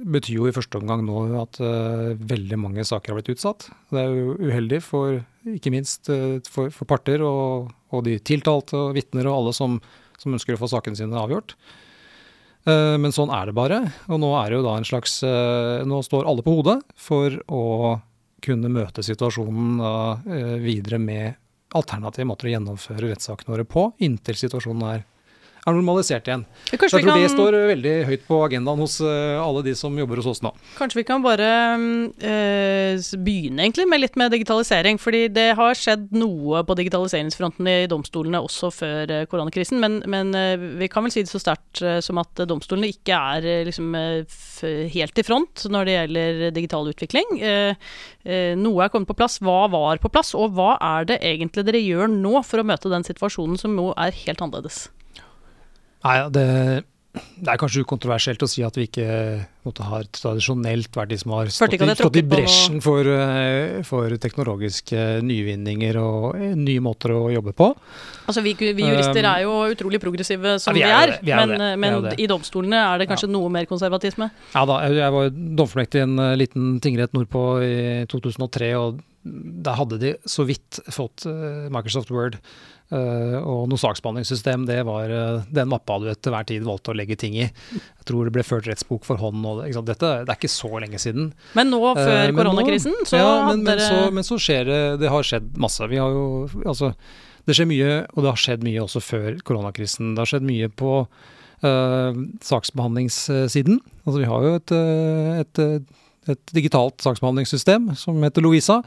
betyr 0.03 0.35
jo 0.35 0.49
i 0.49 0.53
første 0.55 0.79
omgang 0.81 1.05
nå 1.07 1.21
at 1.39 1.59
eh, 1.63 2.11
veldig 2.19 2.57
mange 2.59 2.83
saker 2.85 3.13
har 3.13 3.19
blitt 3.19 3.31
utsatt. 3.33 3.69
Det 3.93 4.01
er 4.01 4.11
jo 4.11 4.35
uheldig 4.35 4.81
for 4.83 5.21
ikke 5.53 5.73
minst 5.73 6.09
eh, 6.13 6.41
for, 6.49 6.71
for 6.73 6.89
parter 6.89 7.23
og, 7.25 7.71
og 7.93 8.03
de 8.07 8.17
tiltalte 8.19 8.77
og 8.77 8.97
vitner 8.97 9.29
og 9.29 9.39
alle 9.39 9.55
som, 9.57 9.79
som 10.21 10.35
ønsker 10.35 10.57
å 10.57 10.61
få 10.61 10.69
sakene 10.71 10.99
sine 10.99 11.17
avgjort. 11.19 11.55
Eh, 12.65 12.95
men 13.01 13.15
sånn 13.15 13.33
er 13.33 13.49
det 13.49 13.57
bare. 13.57 13.79
Og 14.09 14.21
nå 14.21 14.33
er 14.41 14.51
det 14.51 14.59
jo 14.59 14.67
da 14.67 14.75
en 14.79 14.87
slags 14.87 15.19
eh, 15.25 15.85
Nå 15.87 16.01
står 16.05 16.27
alle 16.29 16.45
på 16.45 16.57
hodet 16.59 16.79
for 16.99 17.39
å 17.47 17.63
kunne 18.45 18.69
møte 18.69 19.01
situasjonen 19.01 19.79
videre 20.61 20.99
med 21.01 21.39
alternative 21.73 22.27
måter 22.29 22.45
å 22.45 22.51
gjennomføre 22.51 23.07
rettssakene 23.09 23.55
våre 23.55 23.65
på, 23.65 23.87
inntil 24.05 24.37
situasjonen 24.37 24.83
er, 24.85 25.05
er 25.65 25.73
normalisert 25.73 26.27
igjen. 26.29 26.43
Så 26.69 26.75
jeg 26.75 26.79
tror 26.81 27.01
tror 27.01 27.21
det 27.23 27.29
står 27.31 27.55
veldig 27.71 27.93
høyt 28.05 28.25
på 28.27 28.37
agendaen 28.45 28.81
hos 28.83 28.99
eh, 29.01 29.37
alle 29.41 29.63
de 29.65 29.73
som 29.77 29.95
jobber 29.97 30.21
hos 30.21 30.29
oss 30.29 30.41
nå. 30.45 30.51
Kanskje 30.77 30.99
vi 30.99 31.05
kan 31.07 31.23
bare 31.25 31.47
eh, 32.21 33.01
begynne 33.25 33.65
egentlig 33.65 33.87
med 33.89 34.03
litt 34.03 34.19
med 34.19 34.33
digitalisering. 34.35 34.99
Fordi 35.01 35.25
det 35.33 35.47
har 35.57 35.77
skjedd 35.77 36.11
noe 36.15 36.61
på 36.67 36.77
digitaliseringsfronten 36.77 37.69
i 37.71 37.77
domstolene 37.89 38.43
også 38.45 38.69
før 38.75 39.13
eh, 39.15 39.25
koronakrisen. 39.31 39.81
Men, 39.81 39.99
men 40.11 40.33
vi 40.77 40.89
kan 40.91 41.05
vel 41.05 41.13
si 41.13 41.25
det 41.25 41.33
så 41.33 41.41
sterkt 41.41 41.81
som 42.05 42.19
at 42.21 42.45
domstolene 42.47 42.91
ikke 42.93 43.17
er 43.17 43.65
liksom, 43.67 43.95
helt 44.93 45.19
i 45.19 45.25
front 45.25 45.65
når 45.71 45.87
det 45.87 45.95
gjelder 45.95 46.43
digital 46.55 46.89
utvikling. 46.91 47.39
Noe 48.61 48.85
er 48.85 48.93
kommet 48.93 49.09
på 49.09 49.17
plass. 49.17 49.39
Hva 49.43 49.65
var 49.73 50.01
på 50.03 50.11
plass? 50.13 50.33
Og 50.37 50.53
hva 50.55 50.75
er 50.77 51.09
det 51.09 51.19
egentlig 51.25 51.65
dere 51.67 51.81
gjør 51.81 52.11
nå 52.11 52.37
for 52.45 52.61
å 52.61 52.67
møte 52.67 52.91
den 52.93 53.07
situasjonen 53.07 53.59
som 53.59 53.75
nå 53.77 53.91
er 53.97 54.15
helt 54.25 54.45
annerledes? 54.45 54.85
Nei, 56.05 56.17
det, 56.29 56.45
det 57.15 57.51
er 57.51 57.59
kanskje 57.59 57.83
ukontroversielt 57.85 58.43
å 58.43 58.49
si 58.49 58.63
at 58.65 58.75
vi 58.77 58.85
ikke 58.87 59.05
måtte, 59.65 59.85
har 59.87 60.05
tradisjonelt 60.13 60.95
vært 60.95 61.11
de 61.13 61.17
som 61.19 61.33
har 61.35 61.49
stått, 61.53 61.75
i, 61.77 61.87
stått 61.97 62.19
i 62.19 62.23
bresjen 62.27 62.81
for, 62.83 63.07
eh, 63.07 63.81
for 63.87 64.13
teknologiske 64.21 65.05
nyvinninger 65.25 65.99
og 66.01 66.27
eh, 66.37 66.53
nye 66.59 66.83
måter 66.83 67.15
å 67.15 67.23
jobbe 67.33 67.55
på. 67.57 67.71
Altså 68.25 68.43
Vi, 68.45 68.55
vi 68.59 68.85
jurister 68.85 69.23
Um, 69.25 69.31
er 69.31 69.41
jo 69.45 69.53
utrolig 69.71 69.99
progressive 70.03 70.57
som 70.61 70.77
ja, 70.77 70.85
vi 70.85 70.91
er 70.91 71.15
er, 71.15 71.15
vi 71.23 71.33
er 71.33 71.41
men, 71.41 71.55
vi 71.55 71.71
er 71.71 71.81
men 71.81 71.95
jo 71.95 72.03
det. 72.05 72.13
i 72.21 72.27
domstolene 72.29 72.83
er 72.91 73.01
det 73.01 73.09
kanskje 73.09 73.31
noe 73.31 73.49
mer 73.53 73.65
konservatisme? 73.69 74.29
Ja 74.53 74.65
da, 74.69 74.79
jeg, 74.85 75.11
var 75.15 75.27
jo 75.29 75.33
i 75.85 76.03
en 76.03 76.19
eh, 76.19 76.37
liten 76.37 76.77
tingrett 76.83 77.15
nordpå 77.15 77.43
i 77.65 77.75
2003, 78.11 78.71
og 78.77 79.01
der 79.25 79.79
hadde 79.79 80.01
de 80.01 80.15
så 80.29 80.45
vidt 80.45 80.83
fått 80.93 81.25
Microsoft 81.73 82.11
Word. 82.13 82.37
Eh, 82.91 83.37
og 83.41 83.69
noe 83.71 83.81
saksbehandlingssystem, 83.81 84.65
det 84.69 84.79
var 84.85 85.09
eh, 85.09 85.43
den 85.55 85.69
mappa 85.71 85.97
du 86.03 86.09
etter 86.11 86.33
hver 86.35 86.45
tid 86.49 86.63
valgte 86.67 86.93
å 86.93 86.97
legge 86.97 87.17
ting 87.17 87.33
i. 87.37 87.47
Jeg 87.47 88.05
tror 88.05 88.25
det 88.27 88.33
ble 88.35 88.43
ført 88.45 88.67
rettsbok 88.69 89.05
for 89.07 89.17
hånd. 89.21 89.41
Og, 89.45 89.59
det- 89.61 89.69
ikke 89.71 89.79
sant? 89.79 89.89
Dette 89.89 90.11
det 90.25 90.33
er 90.33 90.39
ikke 90.39 90.51
så 90.53 90.71
lenge 90.83 90.99
siden. 91.01 91.31
Men 91.57 91.71
nå, 91.73 91.81
Eh, 91.95 92.01
før 92.01 92.25
men 92.31 92.35
koronakrisen, 92.41 92.97
så 93.05 93.17
ja, 93.21 93.29
men, 93.47 93.63
men, 93.63 93.65
dere 93.69 93.87
så, 93.87 94.11
men 94.13 94.23
så 94.27 94.37
skjer 94.41 94.65
det 94.69 94.81
Det 95.01 95.09
har 95.09 95.23
skjedd 95.23 95.55
masse. 95.57 95.87
Vi 95.89 95.97
har 96.01 96.09
jo 96.11 96.49
Altså, 96.65 96.93
det 97.45 97.55
skjer 97.55 97.67
mye, 97.69 97.89
og 98.13 98.23
det 98.23 98.31
har 98.33 98.41
skjedd 98.41 98.63
mye 98.65 98.81
også 98.83 99.01
før 99.05 99.39
koronakrisen. 99.45 100.15
Det 100.15 100.23
har 100.23 100.31
skjedd 100.33 100.45
mye 100.47 100.69
på 100.73 100.93
uh, 101.05 102.13
saksbehandlingssiden. 102.41 103.79
Altså, 104.05 104.17
vi 104.19 104.29
har 104.29 104.47
jo 104.47 104.55
et, 104.59 104.71
et, 105.45 105.59
et 106.31 106.53
digitalt 106.55 107.03
saksbehandlingssystem 107.03 107.91
som 107.99 108.21
heter 108.23 108.45
Lovisa. 108.45 108.81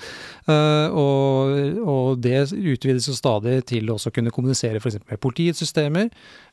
øh, 0.49 0.99
og, 1.03 1.83
og 1.85 2.23
det 2.25 2.47
utvides 2.53 3.09
jo 3.11 3.17
stadig 3.17 3.61
til 3.71 3.91
å 3.95 3.99
kunne 4.15 4.35
kommunisere 4.35 4.83
f.eks. 4.83 5.01
med 5.09 5.23
politiets 5.23 5.65
systemer. 5.65 6.09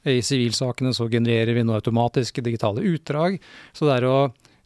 I 0.06 0.22
sivilsakene 0.22 0.94
så 0.94 1.10
genererer 1.10 1.56
vi 1.58 1.64
nå 1.66 1.78
automatiske 1.78 2.44
digitale 2.46 2.86
utdrag. 2.86 3.40
Så 3.74 3.90
det 3.90 4.00
er 4.00 4.10
å 4.10 4.18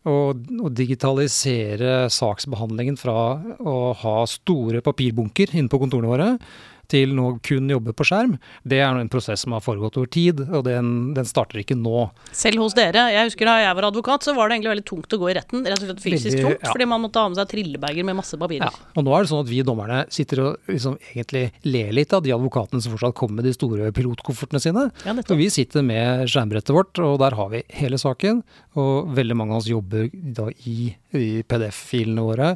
å, 0.07 0.31
å 0.31 0.69
digitalisere 0.71 2.07
saksbehandlingen 2.13 2.97
fra 2.99 3.15
å 3.59 3.77
ha 3.99 4.17
store 4.29 4.83
papirbunker 4.85 5.55
inne 5.55 5.71
på 5.71 5.81
kontorene 5.81 6.11
våre, 6.11 6.29
til 6.89 7.13
nå 7.17 7.31
kun 7.45 7.69
jobbe 7.71 7.93
på 7.95 8.05
skjerm, 8.07 8.37
det 8.67 8.81
er 8.83 8.97
en 8.97 9.11
prosess 9.11 9.45
som 9.45 9.53
har 9.55 9.63
foregått 9.63 9.99
over 9.99 10.09
tid, 10.11 10.41
og 10.47 10.65
den, 10.67 11.13
den 11.17 11.27
starter 11.27 11.61
ikke 11.61 11.77
nå. 11.79 12.07
Selv 12.35 12.63
hos 12.63 12.75
dere. 12.77 13.07
Jeg 13.13 13.29
husker 13.29 13.49
Da 13.49 13.55
jeg 13.63 13.77
var 13.77 13.87
advokat, 13.89 14.25
så 14.25 14.35
var 14.37 14.49
det 14.49 14.57
egentlig 14.57 14.73
veldig 14.73 14.87
tungt 14.89 15.15
å 15.15 15.19
gå 15.21 15.29
i 15.31 15.35
retten. 15.37 15.63
Rett 15.65 15.81
og 15.81 15.89
slett 15.89 16.03
fysisk 16.03 16.35
Veldig, 16.35 16.43
tungt, 16.45 16.65
ja. 16.65 16.73
fordi 16.73 16.87
man 16.89 17.03
måtte 17.05 17.23
ha 17.23 17.31
med 17.31 17.39
seg 17.39 17.51
trillebager 17.53 18.07
med 18.09 18.19
masse 18.19 18.39
papirer. 18.41 18.67
Ja, 18.69 18.91
og 18.95 19.05
nå 19.07 19.15
er 19.15 19.25
det 19.25 19.31
sånn 19.31 19.43
at 19.45 19.51
vi 19.51 19.61
dommerne 19.65 20.01
sitter 20.13 20.43
og 20.45 20.69
liksom 20.73 20.99
egentlig 21.13 21.45
ler 21.69 21.93
litt 21.95 22.13
av 22.17 22.25
de 22.25 22.33
advokatene 22.35 22.83
som 22.83 22.95
fortsatt 22.95 23.17
kommer 23.17 23.39
med 23.39 23.49
de 23.49 23.55
store 23.55 23.89
pilotkoffertene 23.95 24.61
sine. 24.63 24.87
Ja, 25.05 25.15
Og 25.17 25.35
vi 25.39 25.49
sitter 25.53 25.85
med 25.85 26.27
skjermbrettet 26.29 26.75
vårt, 26.75 26.99
og 27.03 27.19
der 27.23 27.37
har 27.39 27.51
vi 27.53 27.63
hele 27.79 27.99
saken. 28.01 28.43
Og 28.79 29.11
veldig 29.17 29.37
mange 29.37 29.55
av 29.55 29.63
oss 29.63 29.69
jobber 29.71 30.09
da 30.13 30.49
i, 30.69 30.93
i 31.17 31.27
PDF-filene 31.47 32.25
våre. 32.25 32.53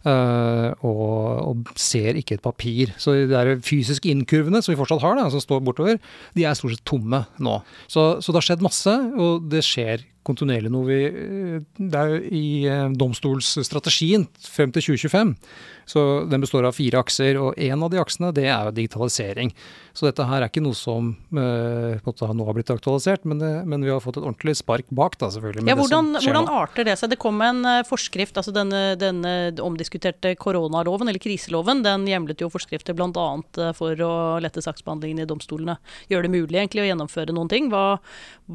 Uh, 0.00 0.72
og, 0.80 1.16
og, 1.44 1.72
ser 1.76 2.16
ikke 2.16 2.38
et 2.38 2.44
papir. 2.44 2.94
Så 2.96 3.12
de 3.18 3.26
der 3.28 3.58
fysiske 3.64 4.08
innkurvene 4.08 4.62
som 4.64 4.72
vi 4.72 4.78
fortsatt 4.80 5.02
har, 5.04 5.18
da, 5.18 5.26
som 5.32 5.42
står 5.44 5.60
bortover, 5.66 6.00
de 6.36 6.46
er 6.48 6.56
stort 6.56 6.72
sett 6.76 6.86
tomme 6.88 7.20
nå. 7.42 7.58
Så, 7.84 8.06
så 8.24 8.32
det 8.32 8.40
har 8.40 8.48
skjedd 8.48 8.64
masse, 8.64 8.94
og 9.20 9.50
det 9.52 9.60
skjer 9.66 10.06
kontinuerlig 10.26 10.70
noe 10.72 10.86
vi 10.86 10.98
Det 11.80 11.96
er 12.00 12.10
jo 12.12 12.18
i 12.36 12.46
uh, 12.68 12.88
domstolsstrategien 12.92 14.26
frem 14.44 14.72
til 14.74 14.90
2025. 14.92 15.34
Så 15.90 16.02
den 16.30 16.44
består 16.44 16.68
av 16.68 16.76
fire 16.76 17.00
akser, 17.02 17.38
og 17.40 17.56
én 17.58 17.80
av 17.82 17.90
de 17.90 17.98
aksene 17.98 18.30
det 18.36 18.46
er 18.46 18.68
jo 18.68 18.74
digitalisering. 18.76 19.50
Så 19.96 20.06
dette 20.06 20.22
her 20.22 20.44
er 20.44 20.46
ikke 20.46 20.62
noe 20.62 20.76
som 20.78 21.08
måte, 21.34 22.28
nå 22.30 22.46
har 22.46 22.54
blitt 22.54 22.70
aktualisert, 22.70 23.24
men, 23.26 23.40
det, 23.42 23.48
men, 23.66 23.82
vi 23.82 23.90
har 23.90 23.98
fått 24.04 24.20
et 24.20 24.22
ordentlig 24.22 24.54
spark 24.60 24.86
bak, 24.94 25.16
da 25.18 25.32
selvfølgelig. 25.34 25.66
Ja, 25.66 25.74
hvordan, 25.74 26.12
hvordan, 26.20 26.50
arter 26.60 26.86
det 26.86 26.94
seg? 27.00 27.10
Det 27.10 27.18
kom 27.18 27.42
en 27.42 27.66
forskrift, 27.88 28.38
altså 28.38 28.54
denne, 28.54 28.94
denne 29.00 29.32
omdiskuterte 29.66 30.36
koronaloven, 30.38 31.10
eller 31.10 31.22
kriseloven, 31.22 31.82
den 31.82 32.06
hjemlet 32.06 32.42
jo 32.42 32.50
forskrifter 32.52 32.96
bl.a. 32.96 33.26
Eh, 33.58 33.72
for 33.76 34.04
å 34.04 34.12
lette 34.42 34.62
saksbehandlingen 34.64 35.22
i 35.24 35.28
domstolene. 35.28 35.76
Gjøre 36.10 36.26
det 36.26 36.32
mulig 36.34 36.58
egentlig 36.58 36.84
å 36.84 36.88
gjennomføre 36.88 37.34
noen 37.36 37.50
ting. 37.52 37.70
Hva, 37.72 38.00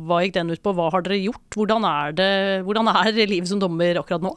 hva 0.07 0.21
gikk 0.23 0.37
den 0.37 0.53
ut 0.53 0.63
på? 0.63 0.75
Hva 0.77 0.89
har 0.93 1.05
dere 1.05 1.21
gjort? 1.21 1.54
Hvordan 1.55 1.85
er, 1.87 2.15
det, 2.17 2.31
hvordan 2.67 2.91
er 2.91 3.21
livet 3.29 3.49
som 3.51 3.61
dommer 3.61 4.01
akkurat 4.01 4.25
nå? 4.25 4.33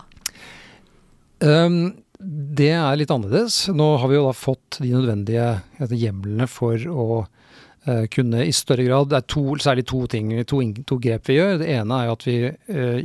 Um, 1.43 1.81
det 2.19 2.73
er 2.75 2.99
litt 2.99 3.11
annerledes. 3.15 3.65
Nå 3.75 3.89
har 4.03 4.11
vi 4.11 4.19
jo 4.19 4.29
da 4.29 4.37
fått 4.37 4.79
de 4.83 4.93
nødvendige 4.95 5.99
hjemlene 5.99 6.49
for 6.51 6.79
å 6.91 7.09
uh, 7.25 8.07
kunne 8.15 8.47
i 8.47 8.55
større 8.55 8.87
grad 8.87 9.11
Det 9.11 9.21
er 9.21 9.29
to, 9.35 9.45
særlig 9.63 9.87
to 9.91 10.05
ting, 10.11 10.33
to, 10.47 10.63
to, 10.87 10.99
grep 11.03 11.31
vi 11.31 11.39
gjør. 11.39 11.61
Det 11.63 11.69
ene 11.77 12.01
er 12.05 12.15
at 12.15 12.27
vi 12.27 12.39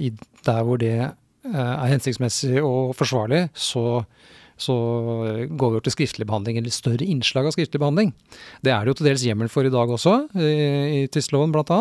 i, 0.08 0.14
der 0.46 0.64
hvor 0.66 0.82
det 0.82 0.96
Eh, 1.44 1.60
er 1.60 1.90
hensiktsmessig 1.92 2.62
og 2.64 2.94
forsvarlig, 2.96 3.50
så, 3.52 4.06
så 4.60 4.76
går 5.50 5.72
vi 5.72 5.80
over 5.80 5.86
til 5.86 5.96
skriftlig 5.96 6.28
behandling, 6.30 6.60
eller 6.60 6.74
større 6.74 7.08
innslag 7.08 7.48
av 7.50 7.56
skriftlig 7.56 7.82
behandling. 7.82 8.14
Det 8.66 8.74
er 8.74 8.84
det 8.84 8.94
jo 8.94 9.00
til 9.00 9.10
dels 9.10 9.26
hjemmel 9.26 9.50
for 9.52 9.68
i 9.68 9.74
dag 9.74 9.90
også, 9.96 10.16
i, 10.38 11.08
tvistloven 11.14 11.54
bl.a. 11.56 11.80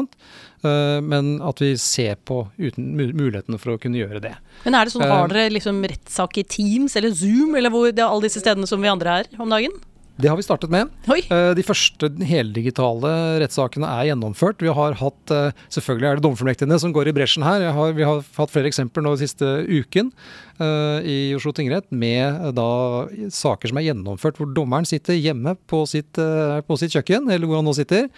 Eh, 0.63 0.99
men 1.05 1.35
at 1.45 1.63
vi 1.63 1.73
ser 1.81 2.19
på 2.29 2.45
uten 2.59 2.93
mulighetene 2.97 3.61
for 3.61 3.75
å 3.75 3.81
kunne 3.83 4.01
gjøre 4.01 4.23
det. 4.25 4.35
Men 4.65 4.79
er 4.79 4.87
det 4.87 4.95
sånn, 4.95 5.07
Har 5.07 5.27
eh, 5.27 5.33
dere 5.35 5.55
liksom 5.59 5.83
rettssak 5.93 6.39
i 6.41 6.47
Teams 6.47 6.97
eller 6.99 7.15
Zoom, 7.17 7.57
eller 7.59 7.73
hvor 7.75 7.91
det 7.91 8.03
er 8.03 8.09
alle 8.09 8.29
disse 8.29 8.43
stedene 8.43 8.69
som 8.71 8.83
vi 8.83 8.93
andre 8.93 9.23
er 9.23 9.33
om 9.43 9.53
dagen? 9.53 9.75
Det 10.21 10.29
har 10.29 10.37
vi 10.37 10.45
startet 10.45 10.71
med. 10.71 10.91
Oi. 11.09 11.23
Eh, 11.33 11.51
de 11.57 11.65
første 11.65 12.11
heldigitale 12.29 13.11
rettssakene 13.41 13.89
er 13.89 14.11
gjennomført. 14.11 14.61
Vi 14.61 14.69
har 14.69 14.99
hatt, 15.01 15.33
eh, 15.33 15.57
Selvfølgelig 15.73 16.09
er 16.09 16.17
det 16.17 16.25
dommerfullmektigene 16.27 16.79
som 16.79 16.93
går 16.93 17.09
i 17.09 17.15
bresjen 17.17 17.43
her. 17.43 17.73
Har, 17.73 17.93
vi 17.97 18.05
har 18.05 18.21
hatt 18.37 18.53
flere 18.53 18.69
eksempler 18.69 19.03
nå 19.03 19.17
den 19.17 19.27
siste 19.27 19.47
uken 19.65 20.13
uh, 20.61 21.01
i 21.01 21.33
Oslo 21.35 21.53
tingrett 21.53 21.89
med 21.91 22.55
da 22.55 23.09
saker 23.33 23.73
som 23.73 23.81
er 23.81 23.89
gjennomført 23.89 24.37
hvor 24.37 24.53
dommeren 24.53 24.87
sitter 24.87 25.17
hjemme 25.17 25.57
på 25.67 25.87
sitt, 25.89 26.13
på 26.13 26.79
sitt 26.79 26.93
kjøkken, 26.93 27.31
eller 27.33 27.49
hvor 27.49 27.63
han 27.63 27.67
nå 27.67 27.75
sitter. 27.75 28.11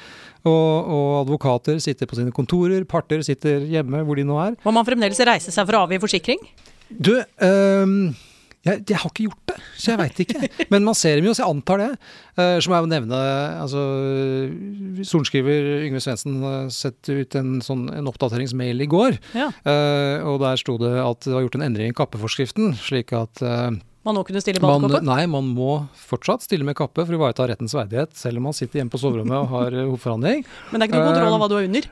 Og, 0.44 0.50
og, 0.50 1.08
advokater 1.22 1.78
sitter 1.80 2.10
på 2.10 2.18
sine 2.18 2.34
kontorer, 2.34 2.84
parter 2.84 3.22
sitter 3.22 3.64
hjemme 3.70 4.02
hvor 4.04 4.18
de 4.18 4.26
nå 4.26 4.36
er. 4.42 4.58
Må 4.66 4.74
man 4.74 4.84
fremdeles 4.84 5.20
reise 5.24 5.54
seg 5.54 5.66
for 5.68 5.78
å 5.78 5.86
avgi 5.86 6.02
forsikring? 6.02 6.42
Du, 6.90 7.14
uh, 7.22 7.86
jeg, 8.64 8.80
jeg, 8.88 8.96
har 8.96 9.10
ikke 9.10 9.26
gjort 9.26 9.50
det, 9.50 9.56
så 9.76 9.92
jeg 9.92 10.00
veit 10.00 10.20
ikke. 10.24 10.48
Men 10.72 10.86
man 10.86 10.96
ser 10.96 11.18
dem 11.20 11.28
jo, 11.28 11.34
så 11.36 11.44
jeg 11.44 11.52
antar 11.52 11.82
det. 11.82 11.88
Uh, 12.34 12.56
så 12.58 12.70
må 12.70 12.78
jeg 12.78 12.90
nevne 12.94 13.20
altså, 13.60 13.82
Sorenskriver 15.04 15.84
Yngve 15.84 16.00
Svendsen 16.02 16.38
sett 16.72 17.10
ut 17.12 17.36
en, 17.38 17.58
sånn, 17.64 17.86
en 17.92 18.08
oppdateringsmail 18.10 18.80
i 18.80 18.90
går. 18.90 19.18
Ja. 19.36 19.50
Uh, 19.68 20.24
og 20.32 20.40
der 20.44 20.60
sto 20.60 20.78
det 20.80 20.94
at 21.02 21.26
det 21.26 21.34
var 21.36 21.44
gjort 21.44 21.58
en 21.60 21.66
endring 21.68 21.92
i 21.92 21.96
kappeforskriften, 21.96 22.72
slik 22.80 23.12
at 23.16 23.44
uh, 23.44 23.74
man 24.04 24.18
kunne 24.20 24.40
stille 24.44 24.60
badekappe? 24.60 25.00
Nei, 25.08 25.22
man 25.32 25.46
må 25.56 25.78
fortsatt 25.96 26.44
stille 26.44 26.66
med 26.68 26.76
kappe 26.76 27.06
for 27.06 27.16
å 27.16 27.16
ivareta 27.16 27.46
rettens 27.48 27.72
verdighet, 27.76 28.12
selv 28.20 28.40
om 28.40 28.48
man 28.50 28.56
sitter 28.56 28.80
hjemme 28.82 28.92
på 28.92 29.00
soverommet 29.00 29.36
og 29.38 29.52
har 29.54 29.76
hovedforhandling. 29.78 30.44
Men 30.70 30.80
det 30.80 30.86
er 30.86 30.90
ikke 30.90 31.00
noe 31.00 31.12
kontroll 31.14 31.36
av 31.36 31.40
hva 31.40 31.48
du 31.48 31.56
er 31.56 31.68
under? 31.70 31.88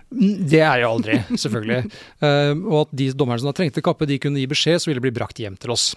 Det 0.52 0.60
er 0.60 0.82
jo 0.82 0.90
aldri, 0.92 1.18
selvfølgelig. 1.32 1.96
og 2.68 2.78
at 2.82 2.96
de 3.00 3.08
dommerne 3.16 3.40
som 3.40 3.48
da 3.48 3.56
trengte 3.56 3.84
kappe, 3.84 4.08
de 4.08 4.20
kunne 4.20 4.44
gi 4.44 4.50
beskjed, 4.50 4.82
så 4.82 4.90
ville 4.90 5.00
det 5.00 5.08
bli 5.08 5.16
brakt 5.22 5.40
hjem 5.40 5.56
til 5.60 5.72
oss. 5.72 5.94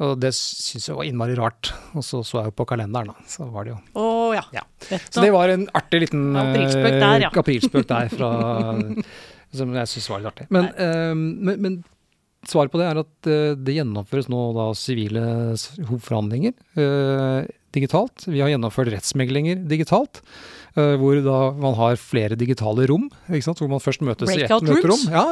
Og 0.00 0.16
det 0.20 0.30
syns 0.36 0.88
jeg 0.88 0.96
var 0.96 1.08
innmari 1.08 1.36
rart. 1.36 1.72
Og 1.92 2.04
så 2.04 2.22
så 2.24 2.40
jeg 2.40 2.50
jo 2.50 2.56
på 2.62 2.66
kalenderen, 2.72 3.12
da. 3.12 3.28
Så 3.28 3.48
var 3.52 3.66
det 3.66 3.74
jo 3.74 3.78
oh, 4.00 4.30
ja. 4.36 4.44
ja. 4.54 4.64
Så 5.10 5.20
det 5.20 5.32
var 5.34 5.52
en 5.52 5.66
artig 5.76 6.06
liten 6.06 6.30
aprilspøk 6.40 6.96
der, 6.96 7.26
ja. 7.26 7.30
Eh, 7.30 7.40
aprilspøk 7.42 7.88
der 7.90 8.12
fra, 8.14 8.30
som 9.60 9.74
jeg 9.76 9.92
syns 9.92 10.10
var 10.12 10.22
litt 10.22 10.32
artig. 10.32 10.48
Men, 10.56 10.70
um, 10.78 11.26
men, 11.44 11.60
men, 11.60 11.80
svaret 12.50 12.72
på 12.72 12.80
det 12.80 12.88
er 12.90 13.00
at 13.02 13.30
uh, 13.30 13.56
det 13.58 13.78
gjennomføres 13.78 14.30
nå 14.32 14.44
da 14.56 14.70
sivile 14.78 15.24
hovedforhandlinger 15.88 16.54
uh, 16.78 17.48
digitalt. 17.74 18.26
Vi 18.26 18.42
har 18.42 18.50
gjennomført 18.52 18.90
rettsmeglinger 18.92 19.62
digitalt. 19.70 20.22
Uh, 20.76 20.94
hvor 21.00 21.18
da 21.24 21.38
man 21.58 21.74
har 21.74 21.96
flere 21.98 22.38
digitale 22.38 22.84
rom, 22.86 23.08
hvor 23.26 23.70
man 23.72 23.82
først 23.82 24.04
møtes 24.06 24.30
i 24.36 24.44
ett 24.46 24.66
møterom. 24.66 25.02
Ja, 25.10 25.24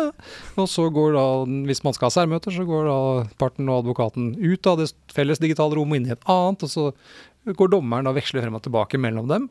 og 0.58 0.66
så 0.70 0.88
går 0.90 1.14
da, 1.14 1.26
hvis 1.68 1.84
man 1.86 1.94
skal 1.94 2.10
ha 2.10 2.16
særmøter, 2.16 2.54
så 2.54 2.66
går 2.66 2.88
da 2.90 2.98
parten 3.38 3.70
og 3.70 3.84
advokaten 3.84 4.32
ut 4.34 4.66
av 4.66 4.80
det 4.82 4.90
felles 5.14 5.38
digitale 5.42 5.78
rommet 5.78 5.94
og 5.94 6.00
inn 6.00 6.10
i 6.10 6.16
et 6.16 6.30
annet, 6.34 6.66
og 6.66 6.72
så 6.72 7.54
går 7.58 7.70
dommeren 7.76 8.10
og 8.10 8.18
veksler 8.18 8.42
frem 8.42 8.58
og 8.58 8.64
tilbake 8.66 8.98
mellom 9.00 9.30
dem. 9.30 9.46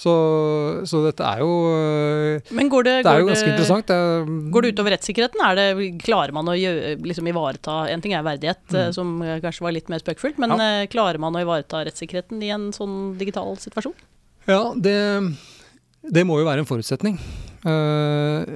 Så, 0.00 0.12
så, 0.88 1.02
dette 1.04 1.26
er 1.28 1.42
jo 1.42 1.50
øh, 1.68 2.52
Men 2.56 2.70
går 2.72 2.86
det, 2.86 2.94
det 3.04 3.12
er 3.12 3.20
jo 3.20 3.28
ganske 3.28 3.44
det, 3.44 3.52
interessant. 3.52 3.90
Det, 3.90 4.36
går 4.54 4.64
det 4.64 4.72
utover 4.72 4.94
rettssikkerheten? 4.96 5.42
Er 5.44 5.58
det, 5.58 5.88
klarer 6.00 6.32
man 6.32 6.48
å 6.48 6.56
gjøre, 6.56 6.94
liksom 7.04 7.28
ivareta 7.28 7.82
En 7.92 8.00
ting 8.00 8.14
er 8.16 8.24
verdighet, 8.24 8.62
mm. 8.72 8.94
som 8.96 9.18
kanskje 9.44 9.66
var 9.66 9.76
litt 9.76 9.92
mer 9.92 10.00
spøkefullt, 10.00 10.40
men 10.40 10.56
ja. 10.56 10.88
klarer 10.92 11.20
man 11.20 11.36
å 11.36 11.44
ivareta 11.44 11.84
rettssikkerheten 11.84 12.40
i 12.46 12.52
en 12.54 12.70
sånn 12.76 13.12
digital 13.20 13.52
situasjon? 13.60 13.96
Ja, 14.48 14.72
det, 14.72 14.96
det 16.08 16.24
må 16.24 16.40
jo 16.40 16.48
være 16.48 16.64
en 16.64 16.68
forutsetning. 16.70 17.20
Uh, 17.60 18.46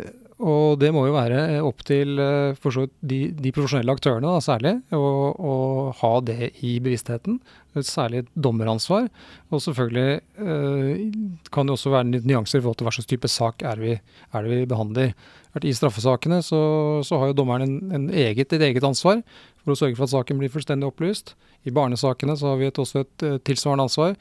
og 0.43 0.81
det 0.83 0.91
må 0.91 1.05
jo 1.07 1.15
være 1.15 1.61
opp 1.63 1.85
til 1.87 2.19
uh, 2.19 2.79
de, 3.07 3.19
de, 3.31 3.53
profesjonelle 3.55 3.95
aktørene 3.95 4.33
da, 4.33 4.41
særlig, 4.43 4.73
å, 4.91 5.93
ha 6.01 6.13
det 6.27 6.51
i 6.67 6.79
bevisstheten. 6.83 7.39
Særlig 7.75 8.25
et 8.25 8.33
dommeransvar. 8.39 9.07
Og 9.51 9.63
selvfølgelig 9.63 10.21
eh, 10.43 11.47
kan 11.55 11.67
det 11.67 11.75
også 11.75 11.91
være 11.91 12.13
litt 12.13 12.27
nyanser 12.29 12.61
i 12.61 12.63
forhold 12.63 12.79
til 12.79 12.87
hva 12.87 12.93
slags 12.95 13.11
type 13.11 13.31
sak 13.31 13.65
er, 13.67 13.83
vi, 13.83 13.97
er 13.99 14.47
det 14.47 14.61
vi 14.61 14.69
behandler. 14.71 15.15
I 15.59 15.75
straffesakene 15.75 16.39
så, 16.43 16.61
så 17.07 17.19
har 17.19 17.33
jo 17.33 17.39
dommeren 17.41 17.67
en, 17.67 17.95
en 17.99 18.07
eget, 18.11 18.55
et 18.55 18.63
eget 18.63 18.87
ansvar 18.87 19.25
for 19.63 19.75
å 19.75 19.79
sørge 19.79 19.99
for 19.99 20.07
at 20.07 20.15
saken 20.15 20.39
blir 20.39 20.55
fullstendig 20.55 20.87
opplyst. 20.87 21.35
I 21.67 21.75
barnesakene 21.75 22.39
så 22.39 22.53
har 22.53 22.63
vi 22.63 22.71
et, 22.71 22.79
også 22.79 23.03
et 23.03 23.27
tilsvarende 23.47 23.89
ansvar. 23.89 24.15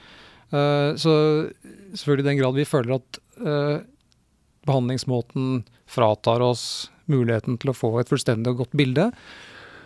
Eh, 0.54 0.92
så 1.02 1.14
selvfølgelig 1.94 2.26
i 2.26 2.30
den 2.32 2.42
grad 2.42 2.58
vi 2.58 2.70
føler 2.70 2.98
at 3.00 3.20
uh, 3.42 3.78
behandlingsmåten 4.68 5.64
fratar 5.90 6.44
oss 6.44 6.92
muligheten 7.12 7.58
til 7.60 7.74
å 7.74 7.76
få 7.76 7.98
et 8.02 8.12
fullstendig 8.12 8.54
og 8.54 8.64
godt 8.64 8.78
bilde, 8.80 9.10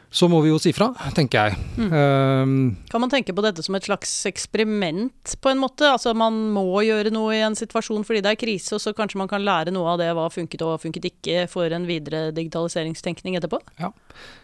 så 0.09 0.29
må 0.31 0.39
vi 0.43 0.51
jo 0.53 0.59
si 0.61 0.71
fra, 0.75 0.87
tenker 1.15 1.49
jeg. 1.49 1.57
Mm. 1.75 1.89
Um, 1.91 2.51
kan 2.87 3.03
man 3.03 3.11
tenke 3.11 3.35
på 3.35 3.43
dette 3.43 3.63
som 3.65 3.75
et 3.75 3.87
slags 3.87 4.13
eksperiment, 4.29 5.33
på 5.43 5.51
en 5.51 5.59
måte? 5.59 5.89
Altså 5.89 6.13
man 6.15 6.37
må 6.55 6.63
gjøre 6.85 7.11
noe 7.11 7.35
i 7.35 7.43
en 7.43 7.57
situasjon 7.59 8.05
fordi 8.07 8.21
det 8.23 8.33
er 8.33 8.39
krise, 8.39 8.71
og 8.77 8.83
så 8.83 8.95
kanskje 8.95 9.19
man 9.19 9.31
kan 9.31 9.43
lære 9.43 9.73
noe 9.75 9.95
av 9.95 9.99
det, 10.01 10.07
hva 10.15 10.29
funket 10.31 10.63
og 10.63 10.73
hva 10.73 10.77
funket 10.81 11.09
ikke, 11.11 11.47
for 11.51 11.73
en 11.75 11.89
videre 11.89 12.29
digitaliseringstenkning 12.37 13.35
etterpå? 13.39 13.59
Ja, 13.81 13.91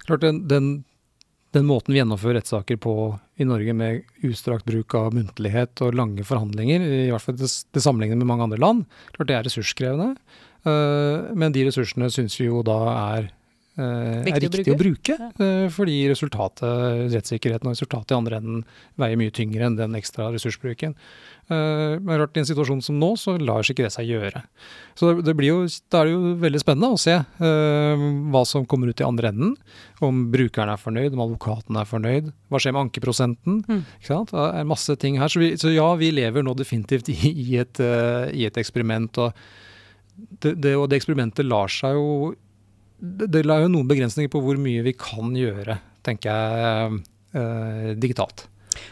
klart 0.08 0.25
den, 0.25 0.44
den 0.52 0.74
den 1.53 1.67
måten 1.69 1.93
vi 1.93 2.00
gjennomfører 2.00 2.39
rettssaker 2.39 2.79
på 2.81 2.93
i 3.38 3.45
Norge 3.45 3.75
med 3.77 4.25
utstrakt 4.25 4.65
bruk 4.65 4.95
av 4.98 5.13
muntlighet 5.13 5.83
og 5.86 5.98
lange 5.98 6.25
forhandlinger, 6.25 6.81
i 6.81 7.12
hvert 7.13 7.22
fall 7.22 7.38
det 7.38 7.83
sammenlignet 7.83 8.17
med 8.17 8.29
mange 8.29 8.48
andre 8.48 8.62
land, 8.62 8.83
klart 9.13 9.29
det 9.29 9.38
er 9.38 9.45
ressurskrevende. 9.48 10.15
Uh, 10.65 11.29
men 11.38 11.53
de 11.53 11.67
ressursene 11.67 12.10
syns 12.13 12.39
vi 12.39 12.48
jo 12.48 12.63
da 12.65 12.79
er, 12.93 13.29
uh, 13.80 14.22
er 14.22 14.39
riktig 14.44 14.74
å 14.74 14.75
bruke, 14.75 14.75
å 14.75 14.80
bruke 14.80 15.15
uh, 15.39 15.68
fordi 15.74 15.96
resultatet, 16.12 17.10
rettssikkerheten 17.13 17.70
og 17.70 17.74
resultatet 17.74 18.13
i 18.13 18.18
andre 18.18 18.39
enden 18.42 18.60
veier 19.01 19.20
mye 19.20 19.34
tyngre 19.34 19.65
enn 19.65 19.77
den 19.80 19.98
ekstra 19.98 20.27
ressursbruken. 20.34 20.94
Uh, 21.50 21.98
men 21.98 22.22
rart, 22.22 22.38
i 22.38 22.44
en 22.44 22.50
situasjon 22.50 22.84
som 22.86 23.00
nå, 23.01 23.13
så 23.20 23.36
lar 23.42 23.65
ikke 23.65 23.88
det 23.88 23.94
seg 23.96 24.12
gjøre. 24.12 24.44
Så 25.00 25.15
det, 25.25 25.34
blir 25.39 25.50
jo, 25.50 25.63
da 25.92 26.03
er 26.03 26.10
det 26.10 26.13
jo 26.13 26.36
veldig 26.44 26.62
spennende 26.62 26.92
å 26.94 27.01
se 27.01 27.18
hva 27.44 28.44
som 28.46 28.68
kommer 28.70 28.94
ut 28.94 29.01
i 29.01 29.08
andre 29.08 29.34
enden. 29.34 29.56
Om 30.03 30.27
brukeren 30.34 30.70
er 30.70 30.80
fornøyd, 30.80 31.15
om 31.15 31.25
advokaten 31.25 31.80
er 31.80 31.89
fornøyd. 31.89 32.30
Hva 32.53 32.62
skjer 32.62 32.75
med 32.75 32.86
ankeprosenten? 32.86 33.60
Mm. 33.65 33.82
Ikke 33.98 34.12
sant? 34.12 34.34
Det 34.36 34.46
er 34.62 34.70
masse 34.70 34.96
ting 35.01 35.18
her. 35.22 35.34
Så, 35.34 35.42
vi, 35.42 35.53
så 35.60 35.74
ja, 35.74 35.89
vi 36.00 36.13
lever 36.13 36.46
nå 36.46 36.53
definitivt 36.60 37.10
i, 37.13 37.18
i, 37.34 37.50
et, 37.63 37.82
i 37.82 38.46
et, 38.46 38.62
eksperiment. 38.62 39.18
Og 39.25 39.34
det, 40.46 40.56
det, 40.62 40.77
og 40.77 40.88
det 40.92 41.01
eksperimentet 41.01 41.50
lar 41.50 41.74
seg 41.74 41.98
jo 41.98 42.34
det, 43.03 43.27
det 43.36 43.43
lar 43.45 43.65
jo 43.65 43.74
noen 43.74 43.89
begrensninger 43.89 44.31
på 44.31 44.41
hvor 44.43 44.60
mye 44.62 44.86
vi 44.86 44.95
kan 44.95 45.36
gjøre, 45.36 45.77
tenker 46.07 46.31
jeg, 46.31 47.03
digitalt. 48.00 48.48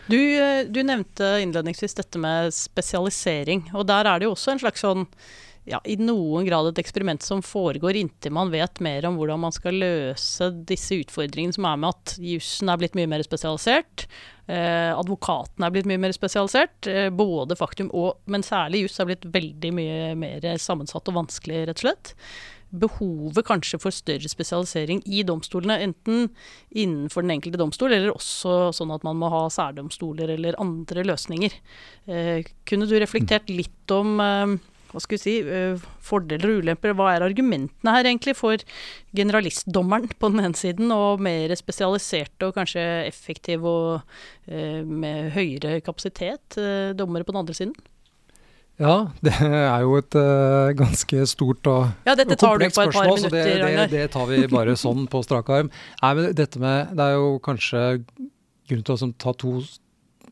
Du, 0.08 0.18
eh, 0.42 0.66
du, 0.68 0.84
nevnte 0.84 1.38
innledningsvis 1.42 1.96
dette 1.98 2.20
med 2.22 2.54
spesialisering. 2.56 3.70
Og 3.78 3.88
der 3.90 4.10
er 4.10 4.20
det 4.20 4.30
jo 4.30 4.36
også 4.36 4.56
en 4.56 4.62
slags 4.64 4.84
sånn 4.84 5.08
ja, 5.70 5.78
i 5.86 5.94
noen 6.02 6.48
grad 6.48 6.72
et 6.72 6.80
eksperiment 6.82 7.22
som 7.22 7.44
foregår 7.46 8.00
inntil 8.00 8.34
man 8.34 8.50
vet 8.50 8.80
mer 8.82 9.06
om 9.06 9.20
hvordan 9.20 9.44
man 9.44 9.54
skal 9.54 9.78
løse 9.78 10.48
disse 10.66 10.98
utfordringene 11.04 11.54
som 11.54 11.68
er 11.70 11.78
med 11.84 11.94
at 11.94 12.16
jussen 12.18 12.72
er 12.72 12.80
blitt 12.82 12.98
mye 12.98 13.10
mer 13.12 13.22
spesialisert. 13.26 14.08
Eh, 14.50 14.90
advokaten 14.90 15.64
er 15.64 15.74
blitt 15.74 15.90
mye 15.90 16.02
mer 16.02 16.16
spesialisert. 16.18 16.90
Eh, 16.90 17.12
både 17.14 17.58
faktum 17.60 17.94
og, 17.94 18.24
men 18.26 18.46
særlig 18.46 18.88
juss 18.88 18.98
er 19.00 19.12
blitt 19.12 19.30
veldig 19.38 19.76
mye 19.78 20.16
mer 20.18 20.50
sammensatt 20.62 21.14
og 21.14 21.22
vanskelig, 21.22 21.68
rett 21.70 21.78
og 21.78 21.86
slett. 21.86 22.16
Behovet 22.72 23.46
kanskje 23.48 23.80
for 23.82 23.96
større 23.96 24.32
spesialisering 24.32 25.04
i 25.06 25.26
domstolene, 25.28 25.80
enten 25.84 26.30
innenfor 26.72 27.26
den 27.26 27.36
enkelte 27.36 27.60
domstol, 27.60 27.94
eller 27.96 28.16
også 28.16 28.72
sånn 28.78 28.94
at 28.96 29.06
man 29.08 29.20
må 29.20 29.32
ha 29.34 29.46
særdomstoler 29.52 30.36
eller 30.38 30.60
andre 30.62 31.06
løsninger. 31.08 31.56
Eh, 32.08 32.52
kunne 32.68 32.88
du 32.88 32.96
reflektert 33.00 33.52
litt 33.52 33.96
om 33.96 34.20
eh, 34.24 34.60
hva 34.92 35.00
skal 35.00 35.18
vi 35.18 35.22
si, 35.22 35.36
eh, 35.40 35.80
fordeler 36.04 36.52
og 36.52 36.64
ulemper. 36.66 36.94
Hva 36.96 37.14
er 37.16 37.26
argumentene 37.26 37.94
her 37.96 38.08
egentlig 38.08 38.36
for 38.36 38.58
generalistdommeren 39.16 40.12
på 40.20 40.32
den 40.32 40.44
ene 40.44 40.58
siden, 40.58 40.92
og 40.92 41.24
mer 41.24 41.54
spesialiserte 41.56 42.50
og 42.50 42.56
kanskje 42.56 42.84
effektive 43.08 43.64
og 43.68 44.02
eh, 44.48 44.84
med 44.84 45.32
høyere 45.36 45.80
kapasitet 45.82 46.60
eh, 46.60 46.92
dommere 46.98 47.24
på 47.24 47.32
den 47.32 47.44
andre 47.44 47.58
siden? 47.58 47.76
Ja, 48.80 48.96
det 49.22 49.34
er 49.42 49.84
jo 49.84 49.98
et 50.00 50.16
uh, 50.18 50.72
ganske 50.78 51.26
stort 51.30 51.68
og, 51.70 51.92
ja, 52.08 52.16
dette 52.18 52.38
tar 52.40 52.58
du 52.58 52.66
på 52.66 52.86
et 52.86 52.96
par 52.96 53.10
minutter, 53.12 53.34
det, 53.36 53.44
det, 53.62 53.88
det, 53.92 54.06
tar 54.14 54.30
vi 54.30 54.42
bare 54.50 54.78
sånn 54.80 55.06
på 55.12 55.22
strak 55.26 55.52
arm. 55.54 55.70
Nei, 56.02 56.12
men 56.18 56.32
dette 56.38 56.62
med, 56.62 56.96
Det 56.98 57.06
er 57.06 57.20
jo 57.20 57.36
kanskje 57.46 57.84
grunn 58.72 58.86
til 58.88 58.96
å 58.96 59.12
ta 59.22 59.36
to 59.38 59.60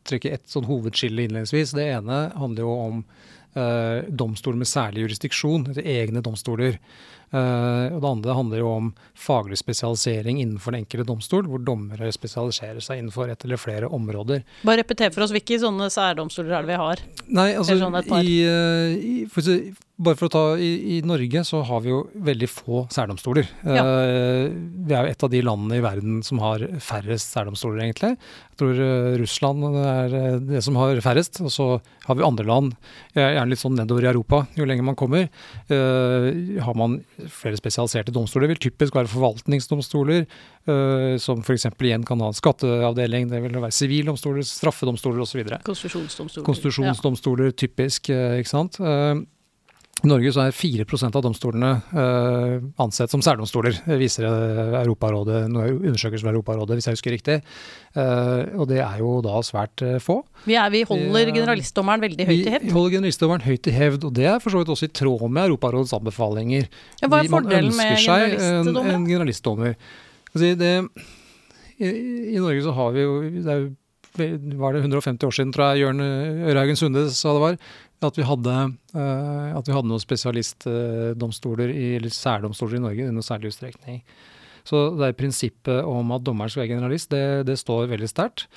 trekke 0.09 0.31
ett 0.33 0.47
sånn 0.49 0.67
hovedskille 0.69 1.27
innledningsvis. 1.27 1.75
Det 1.77 1.85
ene 1.91 2.21
handler 2.39 2.65
jo 2.65 2.75
om 2.87 3.03
domstoler 3.53 4.59
med 4.61 4.69
særlig 4.69 5.07
jurisdiksjon, 5.07 5.71
egne 5.81 6.21
domstoler. 6.23 6.77
Eh, 7.29 7.93
og 7.93 7.99
det 8.01 8.09
andre 8.09 8.35
handler 8.37 8.61
jo 8.63 8.69
om 8.73 8.87
faglig 9.17 9.59
spesialisering 9.61 10.39
innenfor 10.41 10.73
den 10.73 10.83
enkelte 10.83 11.05
domstol, 11.11 11.45
hvor 11.49 11.61
dommere 11.61 12.09
spesialiserer 12.13 12.81
seg 12.81 13.03
innenfor 13.03 13.29
et 13.29 13.45
eller 13.45 13.61
flere 13.61 13.89
områder. 13.93 14.41
Bare 14.65 14.81
repeter 14.81 15.13
for 15.13 15.25
oss, 15.25 15.33
hvilke 15.35 15.59
sånne 15.61 15.91
særdomstoler 15.93 16.57
er 16.57 16.65
det 16.65 16.73
vi 16.73 16.79
har? 16.81 17.03
Nei, 17.27 17.51
altså, 17.59 17.77
sånn 17.81 17.99
i, 18.23 18.39
eh, 18.49 18.95
i, 18.97 19.13
for, 19.29 19.45
bare 19.99 20.15
for 20.15 20.29
å 20.29 20.31
ta, 20.31 20.41
i, 20.55 20.69
i, 20.95 20.97
Norge 21.03 21.41
så 21.47 21.59
har 21.67 21.81
vi 21.83 21.91
jo 21.91 21.99
veldig 22.23 22.47
få 22.47 22.83
særdomstoler. 22.93 23.47
Ja. 23.67 23.83
Uh, 23.83 24.45
vi 24.87 24.95
er 24.95 25.05
jo 25.05 25.11
et 25.11 25.23
av 25.25 25.31
de 25.33 25.41
landene 25.43 25.79
i 25.79 25.83
verden 25.83 26.21
som 26.23 26.39
har 26.39 26.63
færrest 26.83 27.33
særdomstoler, 27.35 27.81
egentlig. 27.83 28.13
Jeg 28.15 28.59
tror 28.61 28.79
uh, 28.79 29.17
Russland 29.19 29.65
er 29.81 30.15
uh, 30.15 30.37
det 30.53 30.61
som 30.63 30.77
har 30.79 31.01
færrest. 31.03 31.41
Og 31.43 31.51
så 31.51 31.67
har 32.07 32.15
vi 32.15 32.23
andre 32.25 32.45
land, 32.47 32.77
gjerne 33.13 33.51
litt 33.51 33.59
sånn 33.61 33.75
nedover 33.75 34.07
i 34.07 34.09
Europa, 34.13 34.39
jo 34.55 34.65
lenger 34.65 34.87
man 34.87 34.97
kommer. 34.97 35.27
har 35.69 36.77
man 36.79 36.95
flere 37.29 37.59
spesialiserte 37.59 38.13
domstoler. 38.15 38.47
Det 38.47 38.55
vil 38.55 38.61
typisk 38.63 38.95
være 38.97 39.11
forvaltningsdomstoler, 39.11 40.23
som 41.21 41.43
f.eks. 41.43 41.67
igjen 41.69 42.05
kan 42.07 42.23
ha 42.23 42.31
en 42.31 42.37
skatteavdeling. 42.37 43.29
Det 43.29 43.43
vil 43.43 43.59
være 43.59 43.75
sivildomstoler, 43.77 44.47
straffedomstoler 44.47 45.21
osv. 45.21 45.43
Konstitusjonsdomstoler. 45.67 46.47
Konstitusjonsdomstoler, 46.49 47.51
ja. 47.51 47.57
typisk, 47.61 48.09
ikke 48.09 48.49
sant. 48.49 48.81
I 49.99 50.07
Norge 50.07 50.31
så 50.31 50.45
er 50.45 50.55
4% 50.55 51.17
av 51.17 51.23
domstolene 51.25 51.69
uh, 51.91 52.53
ansett 52.79 53.11
som 53.11 53.23
særdomstoler, 53.23 53.81
viser 53.99 54.27
Europarådet, 54.79 55.41
undersøkelser 55.51 56.23
fra 56.23 56.31
Europarådet, 56.31 56.77
hvis 56.77 56.87
jeg 56.87 56.97
husker 56.97 57.15
riktig. 57.17 57.35
Uh, 57.97 58.47
og 58.61 58.69
det 58.71 58.79
er 58.85 59.01
jo 59.01 59.17
da 59.25 59.41
svært 59.43 59.83
uh, 59.83 59.97
få. 60.03 60.21
Vi, 60.45 60.55
er, 60.55 60.71
vi 60.71 60.85
holder 60.87 61.33
generalistdommeren 61.35 62.05
veldig 62.05 62.29
høyt 62.29 62.45
i 62.45 62.53
hevd? 62.55 62.67
Vi 62.69 62.75
holder 62.77 62.95
generalistdommeren 62.95 63.45
høyt 63.47 63.67
i 63.67 63.75
hevd, 63.75 64.07
og 64.07 64.15
det 64.21 64.29
er 64.31 64.39
for 64.43 64.55
så 64.55 64.63
vidt 64.63 64.71
også 64.75 64.87
i 64.87 64.93
tråd 65.01 65.25
med 65.27 65.49
Europarådets 65.49 65.97
anbefalinger. 65.99 66.69
Ja, 67.01 67.11
hva 67.11 67.19
er 67.19 67.33
fordelen 67.35 67.75
med 67.75 67.93
generalistdommer? 67.99 68.87
En, 68.87 68.95
en 68.95 69.09
generalistdommer. 69.09 69.75
Altså, 70.31 70.55
det, 70.63 70.73
i, 71.75 71.91
i, 72.37 72.39
Norge 72.39 72.63
så 72.63 72.75
har 72.79 72.95
vi 72.95 73.03
jo 73.03 73.19
det 73.35 73.51
er 73.51 73.61
jo 73.65 73.69
var 74.59 74.73
det 74.73 74.81
150 74.81 75.23
år 75.23 75.31
siden, 75.35 75.51
tror 75.53 75.69
jeg 75.69 75.85
Jørn 75.85 76.01
Ørhaugen 76.01 76.75
Sunde 76.75 77.05
sa 77.13 77.31
det 77.35 77.43
var, 77.43 77.59
at 78.07 78.17
vi 78.19 78.25
hadde, 78.27 78.55
uh, 78.95 79.49
at 79.57 79.67
vi 79.67 79.75
hadde 79.75 79.89
noen 79.91 80.03
spesialistdomstoler, 80.03 81.73
eller 81.97 82.13
særdomstoler 82.13 82.79
i 82.79 82.83
Norge 82.83 83.07
i 83.07 83.15
noe 83.15 83.25
særlig 83.25 83.51
utstrekning. 83.51 84.03
Så 84.67 84.89
det 84.99 85.07
er 85.07 85.17
prinsippet 85.17 85.87
om 85.87 86.13
at 86.15 86.23
dommeren 86.25 86.51
skal 86.51 86.65
være 86.65 86.75
generalist, 86.75 87.09
det, 87.11 87.47
det 87.49 87.57
står 87.59 87.89
veldig 87.91 88.09
sterkt. 88.11 88.47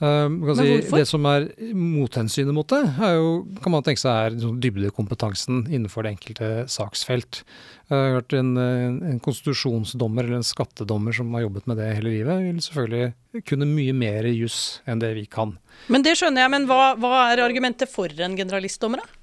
Um, 0.00 0.38
Men 0.40 0.56
si. 0.56 0.78
Det 0.88 1.04
som 1.04 1.26
er 1.28 1.50
mothensynet 1.76 2.56
mot 2.56 2.64
det, 2.72 2.80
er 3.04 3.18
jo, 3.18 3.32
kan 3.60 3.74
man 3.74 3.84
tenke 3.84 4.00
seg 4.00 4.14
er 4.14 4.32
liksom 4.32 4.54
dybdekompetansen 4.64 5.66
innenfor 5.68 6.06
det 6.06 6.14
enkelte 6.14 6.48
saksfelt. 6.72 7.42
Jeg 7.90 7.98
har 7.98 8.16
hørt 8.16 8.32
en, 8.38 8.54
en 8.56 9.20
konstitusjonsdommer 9.20 10.24
eller 10.24 10.40
en 10.40 10.46
skattedommer 10.46 11.12
som 11.12 11.36
har 11.36 11.44
jobbet 11.44 11.68
med 11.68 11.82
det 11.82 11.90
hele 11.98 12.14
livet, 12.14 12.46
vil 12.46 12.64
selvfølgelig 12.64 13.44
kunne 13.50 13.68
mye 13.68 13.96
mer 14.00 14.30
juss 14.32 14.80
enn 14.88 15.02
det 15.04 15.12
vi 15.18 15.26
kan. 15.28 15.58
Men 15.92 16.06
det 16.06 16.16
skjønner 16.16 16.46
jeg, 16.46 16.54
men 16.56 16.68
hva, 16.70 16.94
hva 16.96 17.26
er 17.28 17.44
argumentet 17.44 17.92
for 17.92 18.08
en 18.08 18.38
generalistdommer, 18.40 19.04
da? 19.04 19.19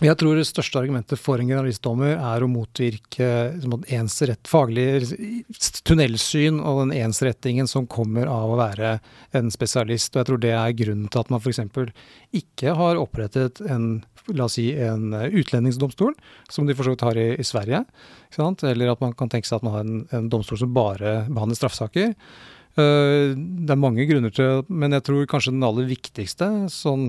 Jeg 0.00 0.16
tror 0.16 0.38
det 0.38 0.46
største 0.48 0.80
argumentet 0.80 1.20
for 1.20 1.36
en 1.42 1.48
generalistdommer 1.50 2.14
er 2.14 2.40
å 2.40 2.48
motvirke 2.48 3.26
liksom, 3.52 3.82
ensrett, 3.92 4.48
faglig 4.48 4.86
tunnelsyn 5.84 6.56
og 6.56 6.86
den 6.86 6.94
ensrettingen 7.02 7.68
som 7.68 7.84
kommer 7.84 8.30
av 8.32 8.54
å 8.54 8.56
være 8.56 8.94
en 9.36 9.52
spesialist. 9.52 10.14
Og 10.14 10.22
jeg 10.22 10.28
tror 10.30 10.40
det 10.40 10.54
er 10.56 10.78
grunnen 10.78 11.10
til 11.12 11.20
at 11.20 11.32
man 11.32 11.42
f.eks. 11.44 11.60
ikke 12.40 12.72
har 12.78 13.00
opprettet 13.02 13.60
en 13.60 14.00
la 14.36 14.46
oss 14.46 14.56
si 14.56 14.70
en 14.78 15.12
utlendingsdomstol, 15.12 16.14
som 16.48 16.68
de 16.68 16.76
for 16.76 16.86
så 16.86 16.94
vidt 16.94 17.04
har 17.04 17.20
i, 17.20 17.28
i 17.40 17.44
Sverige. 17.46 17.82
Eller 18.38 18.92
at 18.92 19.04
man 19.04 19.12
kan 19.18 19.28
tenke 19.32 19.48
seg 19.48 19.60
at 19.60 19.66
man 19.66 19.76
har 19.76 19.84
en, 19.84 20.02
en 20.16 20.32
domstol 20.32 20.60
som 20.60 20.72
bare 20.76 21.24
behandler 21.28 21.58
straffesaker. 21.58 22.14
Uh, 22.78 23.36
det 23.36 23.74
er 23.74 23.80
mange 23.82 24.04
grunner 24.06 24.30
til 24.30 24.60
men 24.70 24.94
jeg 24.94 25.02
tror 25.08 25.24
kanskje 25.28 25.52
den 25.56 25.64
aller 25.66 25.88
viktigste 25.90 26.46
sånn, 26.70 27.08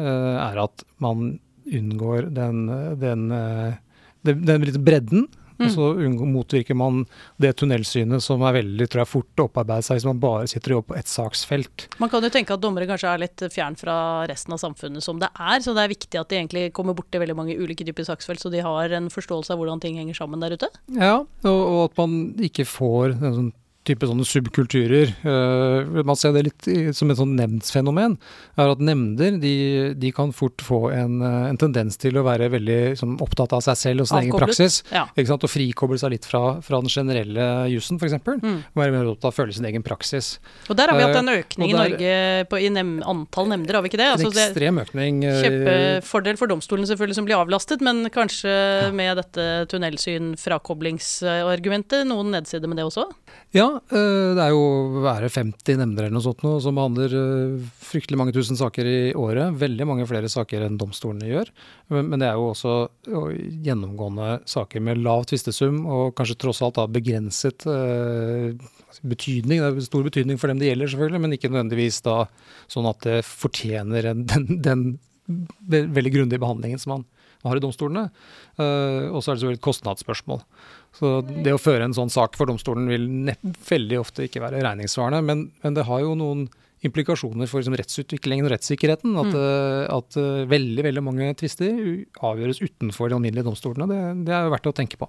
uh, 0.00 0.34
er 0.40 0.62
at 0.64 0.86
man 1.04 1.34
unngår 1.64 2.28
den, 2.34 2.66
den, 3.00 3.30
eh, 3.32 3.80
den, 4.26 4.44
den 4.44 4.68
litt 4.68 4.82
bredden. 4.84 5.26
Mm. 5.54 5.68
Og 5.68 5.70
så 5.70 5.88
motvirker 6.26 6.74
man 6.74 7.04
det 7.38 7.52
tunnelsynet 7.60 8.22
som 8.24 8.42
er 8.42 8.56
veldig 8.56 8.88
tror 8.90 9.04
jeg, 9.04 9.10
fort 9.12 9.42
å 9.42 9.46
opparbeide 9.46 9.86
seg 9.86 10.00
hvis 10.00 10.06
man 10.08 10.22
bare 10.22 10.48
sitter 10.50 10.72
og 10.72 10.80
jobber 10.80 10.88
på 10.90 10.96
ett 10.98 11.10
saksfelt. 11.12 11.86
Man 12.02 12.10
kan 12.10 12.26
jo 12.26 12.30
tenke 12.34 12.56
at 12.56 12.62
dommere 12.64 12.88
kanskje 12.90 13.12
er 13.12 13.22
litt 13.22 13.44
fjern 13.54 13.78
fra 13.78 13.96
resten 14.30 14.56
av 14.56 14.62
samfunnet 14.64 15.04
som 15.06 15.20
det 15.22 15.30
er, 15.30 15.62
så 15.62 15.76
det 15.76 15.84
er 15.84 15.94
viktig 15.94 16.20
at 16.20 16.32
de 16.32 16.40
egentlig 16.40 16.64
kommer 16.74 16.98
borti 16.98 17.22
veldig 17.22 17.38
mange 17.38 17.54
ulike 17.54 17.86
typer 17.86 18.08
saksfelt, 18.08 18.42
så 18.42 18.50
de 18.50 18.64
har 18.66 18.96
en 18.98 19.06
forståelse 19.14 19.54
av 19.54 19.62
hvordan 19.62 19.82
ting 19.84 20.00
henger 20.00 20.18
sammen 20.18 20.42
der 20.42 20.56
ute? 20.58 20.72
Ja, 20.90 21.20
og, 21.22 21.60
og 21.60 21.80
at 21.86 22.02
man 22.02 22.18
ikke 22.50 22.66
får 22.66 23.14
en 23.14 23.38
sånn 23.38 23.52
type 23.84 24.08
sånne 24.08 24.24
subkulturer. 24.26 25.12
Uh, 25.24 26.02
man 26.06 26.16
ser 26.18 26.34
det 26.36 26.46
litt 26.48 26.68
som 26.96 27.10
et 27.12 27.18
sånn 27.18 27.34
nemndsfenomen. 27.38 28.16
er 28.56 28.72
At 28.72 28.82
nemnder 28.82 29.36
de, 29.40 29.54
de 29.98 30.12
kan 30.14 30.32
fort 30.34 30.62
få 30.64 30.88
en, 30.94 31.20
eh, 31.24 31.48
en, 31.50 31.58
tendens 31.60 31.98
til 32.00 32.16
å 32.18 32.24
være 32.26 32.48
veldig 32.52 32.78
sånn, 32.98 33.16
opptatt 33.24 33.54
av 33.56 33.62
seg 33.66 33.78
selv 33.80 34.04
og 34.04 34.10
sin 34.10 34.22
egen 34.22 34.36
praksis. 34.38 34.80
Ja. 34.94 35.06
Og 35.34 35.48
frikoble 35.50 35.98
seg 36.00 36.14
litt 36.14 36.28
fra, 36.28 36.60
fra 36.64 36.80
den 36.82 36.92
generelle 36.92 37.46
jussen, 37.72 37.98
f.eks. 38.00 38.16
Mm. 38.24 38.60
Være 38.78 38.94
mer 38.94 39.10
opptatt 39.12 39.30
av 39.30 39.34
å 39.34 39.38
føle 39.42 39.56
sin 39.56 39.68
egen 39.68 39.84
praksis. 39.86 40.38
Og 40.68 40.78
Der 40.78 40.90
har 40.90 40.98
vi 40.98 41.06
hatt 41.06 41.20
en 41.20 41.32
eh, 41.32 41.42
økning 41.42 41.74
der, 41.74 41.74
i 41.74 41.78
Norge 41.78 42.48
på, 42.50 42.60
i 42.62 42.70
nem, 42.72 42.94
antall 43.10 43.50
nemnder, 43.52 43.78
har 43.78 43.84
vi 43.84 43.92
ikke 43.92 44.00
det? 44.00 44.10
Altså, 44.14 44.30
en 44.30 44.44
ekstrem 44.46 44.80
økning. 44.84 45.20
Kjempefordel 45.44 46.40
for 46.40 46.52
domstolen 46.52 46.88
selvfølgelig 46.88 47.20
som 47.20 47.28
blir 47.28 47.40
avlastet, 47.40 47.84
men 47.84 48.06
kanskje 48.14 48.54
ja. 48.54 48.88
med 48.94 49.20
dette 49.20 49.48
tunnelsyn, 49.72 50.34
frakoblingsargumentet, 50.40 52.08
noen 52.08 52.32
nedsider 52.38 52.70
med 52.70 52.80
det 52.80 52.88
også? 52.88 53.08
Ja, 53.54 53.68
eh, 53.94 54.32
det 54.34 54.42
er 54.42 54.50
jo 54.50 55.02
være 55.04 55.28
50 55.30 55.76
nemnder 55.78 56.08
eller 56.08 56.16
noe 56.16 56.24
sånt 56.24 56.40
nå, 56.42 56.56
som 56.62 56.74
behandler 56.74 57.12
eh, 57.14 57.68
fryktelig 57.86 58.18
mange 58.18 58.34
tusen 58.34 58.58
saker 58.58 58.88
i 58.90 58.96
året. 59.14 59.54
Veldig 59.60 59.86
mange 59.86 60.06
flere 60.10 60.30
saker 60.32 60.64
enn 60.66 60.78
domstolene 60.80 61.28
gjør. 61.30 61.52
Men 61.94 62.18
det 62.18 62.26
er 62.26 62.40
jo 62.40 62.48
også 62.50 62.74
gjennomgående 63.62 64.40
saker 64.50 64.82
med 64.82 65.04
lav 65.04 65.28
tvistesum 65.30 65.84
og 65.86 66.16
kanskje 66.18 66.38
tross 66.42 66.64
alt 66.66 66.80
da 66.80 66.88
begrenset 66.90 67.62
eh, 67.70 68.58
betydning. 69.06 69.62
Det 69.62 69.70
er 69.70 69.86
stor 69.86 70.06
betydning 70.08 70.40
for 70.42 70.50
dem 70.50 70.58
det 70.58 70.72
gjelder, 70.72 70.90
selvfølgelig, 70.90 71.22
men 71.22 71.38
ikke 71.38 71.52
nødvendigvis 71.54 72.02
da 72.08 72.18
sånn 72.74 72.90
at 72.90 73.06
det 73.06 73.20
fortjener 73.28 74.10
den, 74.18 74.48
den 74.66 74.86
veldig 75.70 76.10
grundige 76.18 76.42
behandlingen 76.42 76.82
som 76.82 76.98
man 77.44 77.52
har 77.52 77.60
i 77.60 77.64
domstolene. 77.64 78.06
og 78.56 79.20
så 79.20 79.28
er 79.28 79.36
det 79.36 79.42
selvfølgelig 79.42 79.60
et 79.60 79.68
kostnadsspørsmål. 79.68 80.40
Så 80.94 81.08
det 81.26 81.50
å 81.54 81.58
føre 81.60 81.84
en 81.88 81.94
sånn 81.96 82.10
sak 82.12 82.36
for 82.38 82.46
domstolen 82.48 82.86
vil 82.90 83.04
veldig 83.68 83.98
ofte 84.00 84.24
ikke 84.28 84.42
være 84.44 84.62
regningssvarende. 84.64 85.20
Men, 85.26 85.38
men, 85.64 85.74
det 85.76 85.84
har 85.88 86.00
jo 86.04 86.12
noen 86.18 86.40
implikasjoner 86.84 87.46
for 87.50 87.58
liksom, 87.60 87.76
rettsutviklingen 87.80 88.46
og 88.46 88.52
rettssikkerheten. 88.54 89.10
At, 89.18 89.32
mm. 89.32 89.38
uh, 89.40 89.96
at 89.96 90.10
uh, 90.20 90.48
veldig 90.50 90.82
veldig 90.86 91.02
mange 91.04 91.24
tvister 91.40 91.70
avgjøres 92.24 92.62
utenfor 92.62 93.04
de 93.10 93.14
alminnelige 93.18 93.48
domstolene. 93.48 93.86
Det, 93.90 93.98
det 94.28 94.34
er 94.36 94.42
jo 94.46 94.54
verdt 94.54 94.70
å 94.70 94.76
tenke 94.76 94.96
på. 95.00 95.06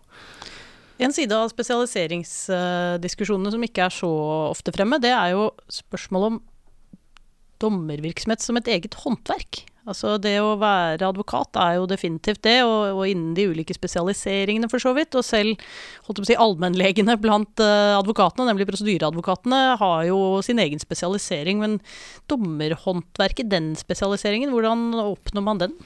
En 1.06 1.12
side 1.12 1.34
av 1.36 1.52
spesialiseringsdiskusjonene 1.52 3.52
som 3.52 3.64
ikke 3.68 3.86
er 3.86 3.94
så 3.94 4.12
ofte 4.48 4.72
fremme, 4.74 5.02
det 5.04 5.12
er 5.12 5.30
jo 5.36 5.44
spørsmålet 5.68 6.28
om 6.32 6.40
dommervirksomhet 7.60 8.42
som 8.44 8.58
et 8.60 8.68
eget 8.72 8.94
håndverk. 9.04 9.54
Altså 9.86 10.16
det 10.18 10.34
å 10.42 10.56
være 10.58 11.06
advokat 11.06 11.60
er 11.62 11.76
jo 11.78 11.86
definitivt 11.90 12.42
det, 12.48 12.58
og, 12.66 12.98
og 12.98 13.04
innen 13.06 13.36
de 13.38 13.46
ulike 13.52 13.76
spesialiseringene 13.76 14.70
for 14.72 14.82
så 14.82 14.96
vidt. 14.98 15.14
Og 15.14 15.26
selv 15.26 15.62
holdt 16.08 16.24
å 16.24 16.26
si, 16.26 16.38
allmennlegene 16.42 17.18
blant 17.22 17.62
uh, 17.62 17.94
advokatene, 18.00 18.50
nemlig 18.50 18.68
prosedyreadvokatene, 18.72 19.62
har 19.82 20.04
jo 20.10 20.20
sin 20.46 20.62
egen 20.64 20.82
spesialisering. 20.82 21.62
Men 21.62 21.80
dommerhåndverket, 22.32 23.52
den 23.54 23.74
spesialiseringen, 23.78 24.54
hvordan 24.56 24.90
oppnår 25.06 25.46
man 25.46 25.62
den? 25.62 25.80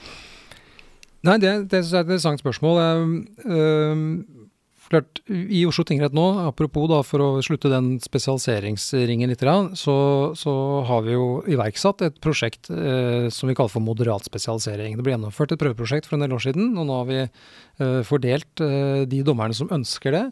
Nei, 1.28 1.36
det, 1.44 1.52
det 1.68 1.82
er 1.82 1.88
et 2.00 2.06
interessant 2.08 2.40
spørsmål. 2.40 2.80
Uh, 2.80 3.50
uh, 3.52 4.39
Klart, 4.90 5.20
I 5.30 5.62
Oslo 5.70 5.84
tingrett 5.86 6.16
nå, 6.18 6.24
apropos 6.50 6.88
da, 6.90 7.04
for 7.06 7.22
å 7.22 7.28
slutte 7.46 7.70
den 7.70 7.92
spesialiseringsringen 8.02 9.30
litt, 9.30 9.44
så, 9.78 9.96
så 10.34 10.54
har 10.88 11.04
vi 11.06 11.14
jo 11.14 11.28
iverksatt 11.46 12.02
et 12.08 12.18
prosjekt 12.24 12.72
eh, 12.74 13.28
som 13.30 13.52
vi 13.52 13.54
kaller 13.58 13.70
for 13.70 13.86
moderat 13.86 14.26
spesialisering. 14.26 14.98
Det 14.98 15.06
ble 15.06 15.14
gjennomført 15.14 15.54
et 15.54 15.62
prøveprosjekt 15.62 16.10
for 16.10 16.18
en 16.18 16.26
del 16.26 16.34
år 16.34 16.42
siden, 16.48 16.74
og 16.74 16.90
nå 16.90 16.98
har 17.04 17.10
vi 17.12 17.20
eh, 17.22 18.02
fordelt 18.08 18.66
eh, 18.66 19.06
de 19.12 19.22
dommerne 19.28 19.54
som 19.54 19.70
ønsker 19.78 20.18
det, 20.18 20.26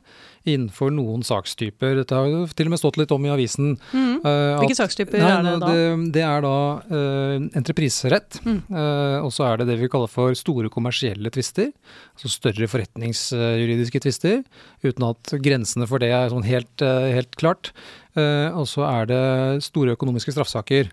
innenfor 0.47 0.91
noen 0.93 1.23
sakstyper. 1.25 1.97
Dette 1.99 2.15
har 2.15 2.29
jo 2.31 2.45
til 2.51 2.69
og 2.69 2.73
med 2.73 2.81
stått 2.81 2.99
litt 2.99 3.13
om 3.13 3.27
i 3.27 3.31
avisen. 3.33 3.75
Mm. 3.91 4.23
Uh, 4.23 4.57
Hvilke 4.61 4.77
sakstyper 4.79 5.21
nei, 5.21 5.29
er 5.33 5.45
det 5.45 5.53
da? 5.61 5.69
Det, 5.69 6.09
det 6.15 6.25
er 6.27 6.43
da 6.45 6.55
uh, 6.89 7.35
entrepriserett. 7.59 8.39
Mm. 8.47 8.59
Uh, 8.71 9.19
og 9.25 9.31
så 9.35 9.47
er 9.49 9.61
det 9.61 9.69
det 9.71 9.79
vi 9.81 9.91
kaller 9.91 10.11
for 10.11 10.37
store 10.37 10.71
kommersielle 10.73 11.31
tvister. 11.33 11.71
Altså 12.15 12.33
større 12.33 12.69
forretningsjuridiske 12.71 14.03
tvister. 14.07 14.43
Uten 14.85 15.07
at 15.11 15.37
grensene 15.43 15.89
for 15.89 16.03
det 16.03 16.11
er 16.15 16.33
sånn 16.33 16.47
helt, 16.47 16.83
helt 16.83 17.35
klart. 17.39 17.73
og 18.17 18.65
så 18.69 18.85
er 18.87 19.09
det 19.09 19.23
store 19.65 19.93
økonomiske 19.97 20.33
straffesaker. 20.33 20.89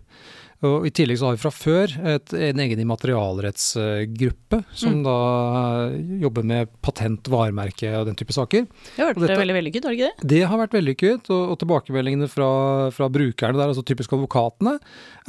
Og 0.65 0.87
I 0.89 0.93
tillegg 0.95 1.19
så 1.21 1.29
har 1.29 1.37
vi 1.37 1.43
fra 1.43 1.53
før 1.53 1.95
et, 2.15 2.35
en 2.49 2.61
egen 2.65 2.81
immaterialrettsgruppe 2.81 4.61
som 4.73 4.99
mm. 4.99 5.03
da 5.05 5.17
jobber 6.23 6.47
med 6.49 6.71
patent, 6.85 7.29
varemerke 7.33 7.91
og 7.99 8.09
den 8.09 8.17
type 8.19 8.35
saker. 8.37 8.65
Det 8.95 9.03
har 9.03 9.13
vært 9.13 9.43
veldig 9.43 9.57
vellykket, 9.59 9.89
har 9.89 9.95
det 9.95 9.99
ikke 9.99 10.11
det? 10.11 10.31
Det 10.35 10.41
har 10.51 10.63
vært 10.63 10.77
vellykket, 10.79 11.31
og, 11.35 11.43
og 11.53 11.61
tilbakemeldingene 11.61 12.31
fra, 12.33 12.49
fra, 12.95 13.11
brukerne 13.15 13.61
der, 13.61 13.75
altså 13.75 13.85
typisk 13.87 14.17
advokatene, 14.17 14.79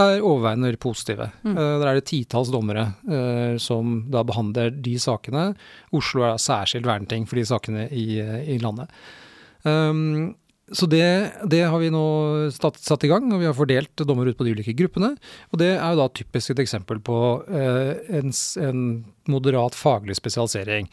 er 0.02 0.24
overveiende 0.24 0.74
positive. 0.82 1.30
Mm. 1.44 1.58
Uh, 1.58 1.66
der 1.82 1.90
er 1.92 2.00
det 2.00 2.08
titalls 2.12 2.54
dommere 2.54 2.88
uh, 3.10 3.60
som 3.62 4.00
da 4.14 4.24
behandler 4.28 4.72
de 4.72 4.96
sakene. 5.02 5.52
Oslo 5.96 6.26
er 6.30 6.42
særskilt 6.42 6.88
verneting 6.88 7.28
for 7.30 7.40
de 7.40 7.48
sakene 7.50 7.86
i, 7.92 8.08
i 8.56 8.60
landet. 8.64 8.92
Um, 9.66 10.36
så 10.74 10.88
det, 10.90 11.06
det, 11.46 11.62
har 11.70 11.78
vi 11.78 11.92
nå 11.94 12.06
satt, 12.54 12.80
satt, 12.82 13.04
i 13.06 13.10
gang, 13.12 13.28
og 13.30 13.42
vi 13.42 13.46
har 13.46 13.54
fordelt 13.54 14.02
dommer 14.02 14.32
ut 14.32 14.38
på 14.38 14.48
de 14.48 14.56
ulike 14.58 14.74
gruppene. 14.78 15.12
Og 15.54 15.62
det 15.62 15.76
er 15.76 15.94
jo 15.94 16.00
da 16.00 16.08
typisk 16.10 16.56
et 16.56 16.64
eksempel 16.64 17.02
på 17.06 17.20
eh, 17.46 17.92
en, 18.18 18.34
en, 18.64 18.82
moderat 19.30 19.78
faglig 19.78 20.18
spesialisering. 20.18 20.90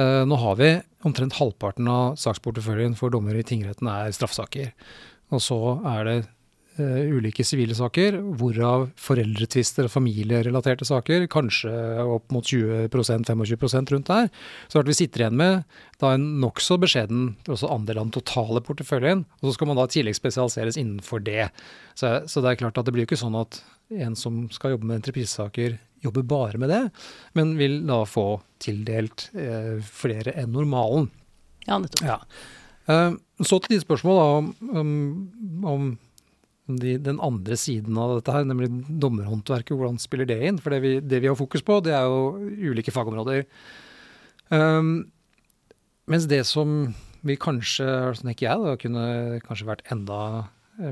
Eh, 0.00 0.22
nå 0.24 0.40
har 0.40 0.56
vi 0.60 0.70
omtrent 1.04 1.36
halvparten 1.36 1.88
av 1.92 2.16
saksporteføljen 2.20 2.96
for 2.96 3.12
dommer 3.12 3.36
i 3.36 3.44
tingretten 3.44 3.92
er 3.92 4.12
straffesaker. 4.16 4.72
Og 5.36 5.44
så 5.44 5.60
er 5.92 6.08
det 6.08 6.16
ulike 6.80 7.44
sivile 7.46 7.74
saker, 7.76 8.18
hvorav 8.40 8.88
foreldretvister 9.00 9.86
og 9.86 9.92
familierelaterte 9.92 10.86
saker, 10.88 11.26
kanskje 11.30 11.72
opp 12.02 12.32
mot 12.34 12.46
20-25% 12.46 13.94
rundt 13.94 14.10
der. 14.10 14.30
Så 14.72 14.82
at 14.82 14.90
vi 14.90 14.96
sitter 14.96 15.24
igjen 15.24 15.38
med 15.40 15.64
da 16.00 16.14
en 16.16 16.26
nokså 16.42 16.78
beskjeden 16.80 17.34
andel 17.46 18.00
av 18.00 18.08
den 18.08 18.14
totale 18.16 18.62
porteføljen, 18.64 19.26
og 19.40 19.48
så 19.48 19.56
skal 19.56 19.70
man 19.70 19.80
da 19.80 19.86
i 19.86 19.94
tillegg 19.94 20.16
spesialiseres 20.16 20.78
innenfor 20.80 21.22
det. 21.26 21.50
Så, 21.94 22.20
så, 22.26 22.40
det 22.40 22.54
er 22.54 22.62
klart 22.64 22.80
at 22.80 22.88
det 22.88 22.94
blir 22.96 23.04
jo 23.04 23.10
ikke 23.10 23.20
sånn 23.20 23.38
at 23.38 23.60
en 24.00 24.16
som 24.18 24.44
skal 24.54 24.76
jobbe 24.76 24.88
med 24.88 25.00
entreprisesaker, 25.00 25.78
jobber 26.00 26.24
bare 26.24 26.60
med 26.60 26.70
det, 26.72 26.84
men 27.36 27.56
vil 27.58 27.82
da 27.88 28.02
få 28.08 28.40
tildelt 28.62 29.28
eh, 29.36 29.76
flere 29.84 30.32
enn 30.40 30.54
normalen. 30.54 31.10
Ja, 31.66 31.76
nettopp. 31.76 32.06
Ja. 32.06 32.20
Uh, 32.90 33.18
så 33.44 33.60
til 33.60 33.76
de 33.76 33.82
spørsmål 33.82 34.20
om, 34.20 34.46
om, 34.80 34.88
om 35.68 35.90
de, 36.78 36.96
den 37.02 37.20
andre 37.24 37.56
siden 37.58 37.98
av 37.98 38.18
dette 38.18 38.34
her, 38.34 38.46
nemlig 38.46 38.70
dommerhåndverket. 39.02 39.74
Hvordan 39.74 39.98
spiller 40.02 40.28
det 40.28 40.40
inn? 40.46 40.60
For 40.62 40.74
det 40.74 40.82
vi, 40.84 40.92
det 41.02 41.22
vi 41.24 41.30
har 41.30 41.38
fokus 41.38 41.64
på, 41.66 41.80
det 41.84 41.94
er 41.96 42.06
jo 42.06 42.70
ulike 42.70 42.94
fagområder. 42.94 43.46
Um, 44.50 45.10
mens 46.10 46.28
det 46.30 46.44
som 46.48 46.92
vi 47.26 47.36
kanskje, 47.40 47.86
tenker 48.22 48.46
jeg, 48.46 48.64
da, 48.64 48.78
kunne 48.80 49.42
kanskje 49.44 49.68
vært 49.68 49.84
enda 49.92 50.20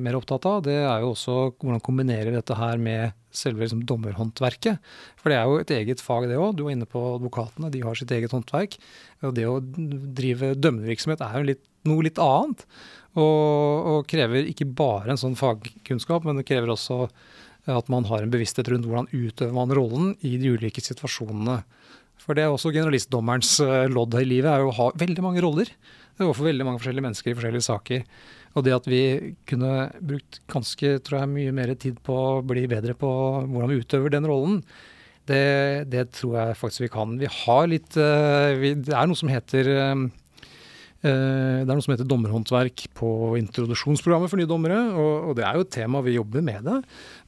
mer 0.05 0.19
opptatt 0.19 0.45
av, 0.49 0.61
det 0.67 0.77
er 0.83 1.01
jo 1.03 1.15
også 1.15 1.37
hvordan 1.55 1.81
kombinere 1.85 2.35
dette 2.35 2.57
her 2.59 2.81
med 2.83 3.15
selve 3.35 3.65
liksom, 3.65 3.85
dommerhåndverket. 3.89 4.83
For 5.21 5.33
det 5.33 5.39
er 5.39 5.49
jo 5.49 5.63
et 5.63 5.73
eget 5.75 6.03
fag, 6.05 6.29
det 6.29 6.37
òg. 6.37 6.57
Du 6.59 6.67
var 6.67 6.75
inne 6.75 6.89
på 6.89 7.01
advokatene, 7.15 7.71
de 7.73 7.83
har 7.85 7.99
sitt 7.99 8.13
eget 8.15 8.35
håndverk. 8.35 8.77
Og 9.25 9.35
det 9.37 9.47
å 9.49 9.59
drive 9.63 10.55
dømmevirksomhet 10.59 11.25
er 11.25 11.39
jo 11.39 11.49
litt, 11.53 11.65
noe 11.89 12.05
litt 12.05 12.21
annet. 12.23 12.67
Og, 13.17 13.89
og, 13.89 14.01
krever 14.11 14.51
ikke 14.51 14.69
bare 14.79 15.15
en 15.15 15.21
sånn 15.21 15.39
fagkunnskap, 15.39 16.27
men 16.29 16.39
det 16.39 16.47
krever 16.49 16.71
også 16.71 17.07
at 17.69 17.89
man 17.93 18.07
har 18.09 18.25
en 18.25 18.33
bevissthet 18.33 18.69
rundt 18.73 18.87
hvordan 18.89 19.09
utøver 19.13 19.55
man 19.57 19.73
rollen 19.77 20.13
i 20.25 20.37
de 20.41 20.53
ulike 20.55 20.83
situasjonene. 20.85 21.61
For 22.23 22.37
det 22.37 22.45
er 22.45 22.53
også 22.53 22.73
generalistdommerens 22.75 23.55
eh, 23.65 23.87
lodd 23.93 24.17
i 24.19 24.27
livet, 24.27 24.51
er 24.51 24.65
jo 24.65 24.73
å 24.73 24.77
ha 24.79 24.89
veldig 25.01 25.25
mange 25.25 25.43
roller. 25.45 25.69
Det 25.69 26.21
er 26.21 26.27
overfor 26.27 26.49
veldig 26.49 26.67
mange 26.67 26.83
forskjellige 26.83 27.07
mennesker 27.07 27.33
i 27.33 27.37
forskjellige 27.39 27.67
saker. 27.69 28.05
Og 28.57 28.65
det 28.67 28.75
at 28.75 28.89
vi 28.91 29.03
kunne 29.49 29.73
brukt 30.01 30.41
ganske 30.51 30.95
tror 31.07 31.21
jeg, 31.21 31.33
mye 31.35 31.57
mer 31.57 31.73
tid 31.79 32.01
på 32.05 32.17
å 32.17 32.39
bli 32.45 32.65
bedre 32.71 32.97
på 32.99 33.11
hvordan 33.45 33.73
vi 33.73 33.83
utøver 33.83 34.13
den 34.13 34.29
rollen, 34.29 34.63
det, 35.29 35.89
det 35.93 36.07
tror 36.17 36.39
jeg 36.41 36.59
faktisk 36.59 36.87
vi 36.87 36.93
kan. 36.93 37.17
Vi 37.21 37.29
har 37.29 37.69
litt 37.69 37.97
uh, 38.01 38.57
vi, 38.57 38.73
Det 38.81 38.95
er 38.97 39.09
noe 39.09 39.19
som 39.19 39.29
heter 39.29 39.69
uh, 39.69 40.07
det 40.99 41.63
er 41.63 41.69
noe 41.71 41.85
som 41.85 41.93
heter 41.95 42.09
dommerhåndverk 42.11 42.89
på 42.99 43.09
introduksjonsprogrammet 43.39 44.33
for 44.33 44.41
nye 44.41 44.51
dommere, 44.51 44.81
og, 44.99 45.31
det 45.39 45.45
er 45.47 45.55
jo 45.55 45.63
et 45.63 45.71
tema 45.77 46.03
vi 46.03 46.17
jobber 46.17 46.43
med 46.43 46.67
det. 46.67 46.79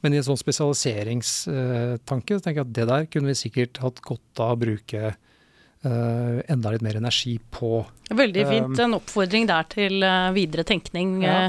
Men 0.03 0.11
i 0.11 0.19
en 0.19 0.27
sånn 0.27 0.39
spesialiseringstanke 0.39 2.35
så 2.35 2.43
tenker 2.43 2.61
jeg 2.61 2.65
at 2.65 2.73
det 2.75 2.87
der 2.89 3.07
kunne 3.07 3.31
vi 3.31 3.39
sikkert 3.39 3.79
hatt 3.83 4.03
godt 4.03 4.43
av 4.43 4.57
å 4.57 4.59
bruke 4.59 5.13
uh, 5.13 6.37
enda 6.51 6.73
litt 6.75 6.83
mer 6.83 6.99
energi 6.99 7.37
på. 7.53 7.79
Veldig 8.11 8.47
fint. 8.49 8.75
En 8.83 8.99
oppfordring 8.99 9.47
der 9.47 9.71
til 9.71 10.03
videre 10.35 10.67
tenkning. 10.67 11.21
Ja. 11.23 11.47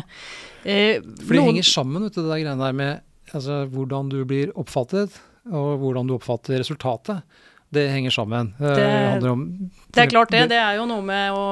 For 0.63 1.35
det 1.35 1.47
henger 1.49 1.67
sammen, 1.67 2.07
vet 2.07 2.15
du, 2.15 2.23
det 2.23 2.31
der 2.31 2.45
greiene 2.45 2.63
der 2.63 2.79
med 2.85 3.35
altså, 3.35 3.65
hvordan 3.73 4.15
du 4.15 4.21
blir 4.29 4.55
oppfattet, 4.59 5.19
og 5.51 5.83
hvordan 5.83 6.07
du 6.07 6.15
oppfatter 6.21 6.63
resultatet 6.63 7.27
det 7.73 7.87
henger 7.89 8.13
sammen. 8.13 8.53
Det, 8.59 8.75
det, 9.23 9.31
om, 9.31 9.47
det, 9.89 10.01
er 10.03 10.11
klart 10.11 10.33
det. 10.33 10.45
Det 10.53 10.59
er 10.61 10.77
jo 10.77 10.87
noe 10.89 11.05
med 11.05 11.33
å 11.33 11.45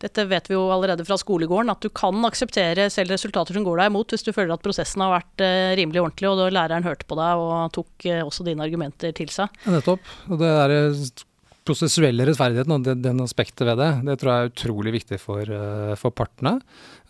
Dette 0.00 0.24
vet 0.24 0.46
vi 0.48 0.54
jo 0.56 0.62
allerede 0.72 1.04
fra 1.04 1.18
skolegården, 1.20 1.68
at 1.74 1.84
du 1.84 1.90
kan 1.92 2.16
akseptere 2.24 2.86
selv 2.88 3.12
resultater 3.12 3.52
som 3.52 3.66
går 3.66 3.82
deg 3.82 3.90
imot, 3.90 4.14
hvis 4.14 4.24
du 4.24 4.30
føler 4.32 4.54
at 4.54 4.62
prosessen 4.64 5.04
har 5.04 5.12
vært 5.12 5.42
eh, 5.44 5.72
rimelig 5.76 6.00
ordentlig, 6.00 6.30
og 6.30 6.38
da 6.40 6.46
læreren 6.56 6.86
hørte 6.88 7.04
på 7.04 7.18
deg 7.20 7.42
og 7.42 7.74
tok 7.76 8.06
eh, 8.08 8.22
også 8.24 8.46
dine 8.46 8.64
argumenter 8.64 9.12
til 9.18 9.28
seg. 9.34 9.52
Ja, 9.66 9.74
nettopp. 9.74 10.08
Og 10.32 10.40
det 10.40 10.54
er 10.62 10.72
prosessuelle 11.68 12.24
rettferdigheten 12.24 12.72
og 12.72 12.86
den, 12.88 13.04
den, 13.04 13.20
aspektet 13.20 13.68
ved 13.68 13.76
det, 13.76 13.90
det 14.08 14.16
tror 14.22 14.32
jeg 14.32 14.40
er 14.46 14.54
utrolig 14.54 14.94
viktig 14.96 15.20
for, 15.20 15.52
for 16.00 16.16
partene. 16.16 16.56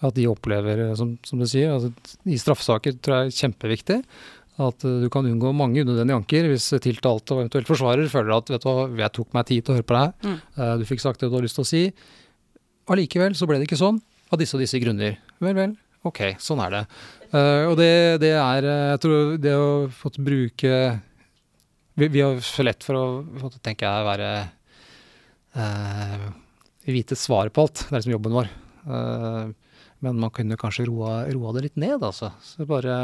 At 0.03 0.19
de 0.19 0.27
opplever, 0.27 0.89
som, 0.99 1.15
som 1.23 1.39
du 1.39 1.47
sier, 1.47 1.77
altså, 1.77 1.95
i 2.27 2.43
straffesaker 2.43 2.99
tror 2.99 3.21
jeg 3.21 3.31
er 3.31 3.39
kjempeviktig. 3.39 4.01
At 4.61 4.85
eh, 4.85 5.01
du 5.05 5.09
kan 5.13 5.27
unngå 5.27 5.53
mange 5.57 5.85
unødvendige 5.85 6.19
anker 6.21 6.49
hvis 6.51 6.69
tiltalte 6.85 7.37
og 7.37 7.45
eventuelt 7.45 7.69
forsvarer 7.71 8.11
føler 8.13 8.37
at 8.37 8.53
vet 8.53 8.65
du 8.65 8.69
hva, 8.69 8.89
jeg 9.03 9.15
tok 9.17 9.37
meg 9.37 9.47
tid 9.49 9.65
til 9.65 9.73
å 9.73 9.79
høre 9.79 9.89
på 9.89 9.97
deg, 9.97 10.27
mm. 10.27 10.41
uh, 10.59 10.75
du 10.81 10.87
fikk 10.89 11.05
sagt 11.05 11.23
det 11.23 11.31
du 11.31 11.39
har 11.39 11.47
lyst 11.47 11.57
til 11.59 11.65
å 11.65 11.71
si. 11.71 11.85
Allikevel 12.91 13.37
så 13.39 13.49
ble 13.49 13.61
det 13.61 13.69
ikke 13.69 13.81
sånn, 13.81 14.01
av 14.31 14.41
disse 14.41 14.59
og 14.59 14.65
disse 14.65 14.81
grunner. 14.83 15.17
Vel, 15.41 15.57
vel, 15.57 15.77
ok, 16.07 16.21
sånn 16.43 16.61
er 16.67 16.77
det. 16.77 16.83
Uh, 17.31 17.71
og 17.71 17.77
det, 17.79 17.93
det, 18.25 18.35
er 18.37 18.67
Jeg 18.67 19.03
tror 19.05 19.37
det 19.39 19.55
å 19.55 19.71
få 19.95 20.11
bruke 20.19 20.75
vi, 21.95 22.09
vi, 22.09 22.23
har 22.25 22.39
for 22.43 22.67
lett 22.67 22.85
for 22.85 22.99
å, 22.99 23.51
tenker 23.63 23.87
jeg, 23.87 24.07
være 24.09 24.31
uh, 25.57 26.29
vite 26.89 27.19
svaret 27.19 27.55
på 27.55 27.67
alt. 27.67 27.85
Det 27.87 27.93
er 27.93 28.01
liksom 28.01 28.15
jobben 28.17 28.37
vår. 28.39 28.53
Uh, 28.89 29.53
men 30.01 30.17
man 30.21 30.33
kunne 30.33 30.57
kanskje 30.61 30.87
roa, 30.89 31.27
roa, 31.29 31.53
det 31.53 31.67
litt 31.67 31.81
ned, 31.81 32.01
altså. 32.01 32.31
Så 32.41 32.65
bare 32.69 32.95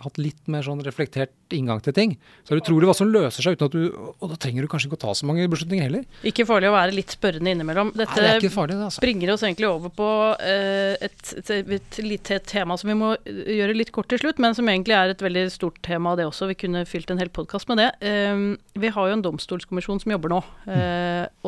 hatt 0.00 0.20
litt 0.20 0.48
mer 0.48 0.64
sånn 0.64 0.80
reflektert 0.84 1.34
inngang 1.52 1.82
til 1.84 1.94
ting. 1.96 2.14
Så 2.44 2.52
er 2.52 2.58
det 2.58 2.64
utrolig 2.64 2.88
hva 2.88 2.94
som 2.96 3.10
løser 3.12 3.44
seg 3.44 3.56
uten 3.56 3.68
at 3.68 3.74
du 3.74 3.82
Og 3.92 4.30
da 4.32 4.36
trenger 4.40 4.64
du 4.64 4.68
kanskje 4.70 4.88
ikke 4.88 4.98
å 4.98 5.02
ta 5.02 5.14
så 5.16 5.28
mange 5.28 5.44
beslutninger 5.48 5.84
heller. 5.84 6.06
Ikke 6.28 6.46
farlig 6.48 6.70
å 6.70 6.74
være 6.74 6.94
litt 6.96 7.12
spørrende 7.12 7.52
innimellom. 7.52 7.92
Dette 7.96 8.16
Nei, 8.24 8.38
det 8.40 8.52
farlig, 8.52 8.78
det, 8.78 8.88
altså. 8.88 9.02
bringer 9.04 9.32
oss 9.34 9.44
egentlig 9.44 9.68
over 9.68 9.92
på 9.92 10.08
uh, 10.40 10.94
et, 11.04 11.34
et, 11.40 11.52
et, 11.78 12.00
lite 12.04 12.40
tema 12.48 12.76
som 12.80 12.92
vi 12.92 12.96
må 12.96 13.12
gjøre 13.26 13.76
litt 13.76 13.92
kort 13.92 14.08
til 14.12 14.20
slutt, 14.22 14.40
men 14.40 14.56
som 14.56 14.68
egentlig 14.68 14.96
er 14.96 15.12
et 15.12 15.24
veldig 15.24 15.44
stort 15.52 15.80
tema, 15.84 16.14
det 16.16 16.28
også. 16.28 16.48
Vi 16.52 16.58
kunne 16.64 16.84
fylt 16.88 17.12
en 17.12 17.20
hel 17.20 17.32
podkast 17.32 17.68
med 17.68 17.82
det. 17.82 17.90
Uh, 18.00 18.56
vi 18.78 18.92
har 18.94 19.10
jo 19.10 19.18
en 19.18 19.24
domstolskommisjon 19.24 20.00
som 20.04 20.16
jobber 20.16 20.32
nå. 20.32 20.40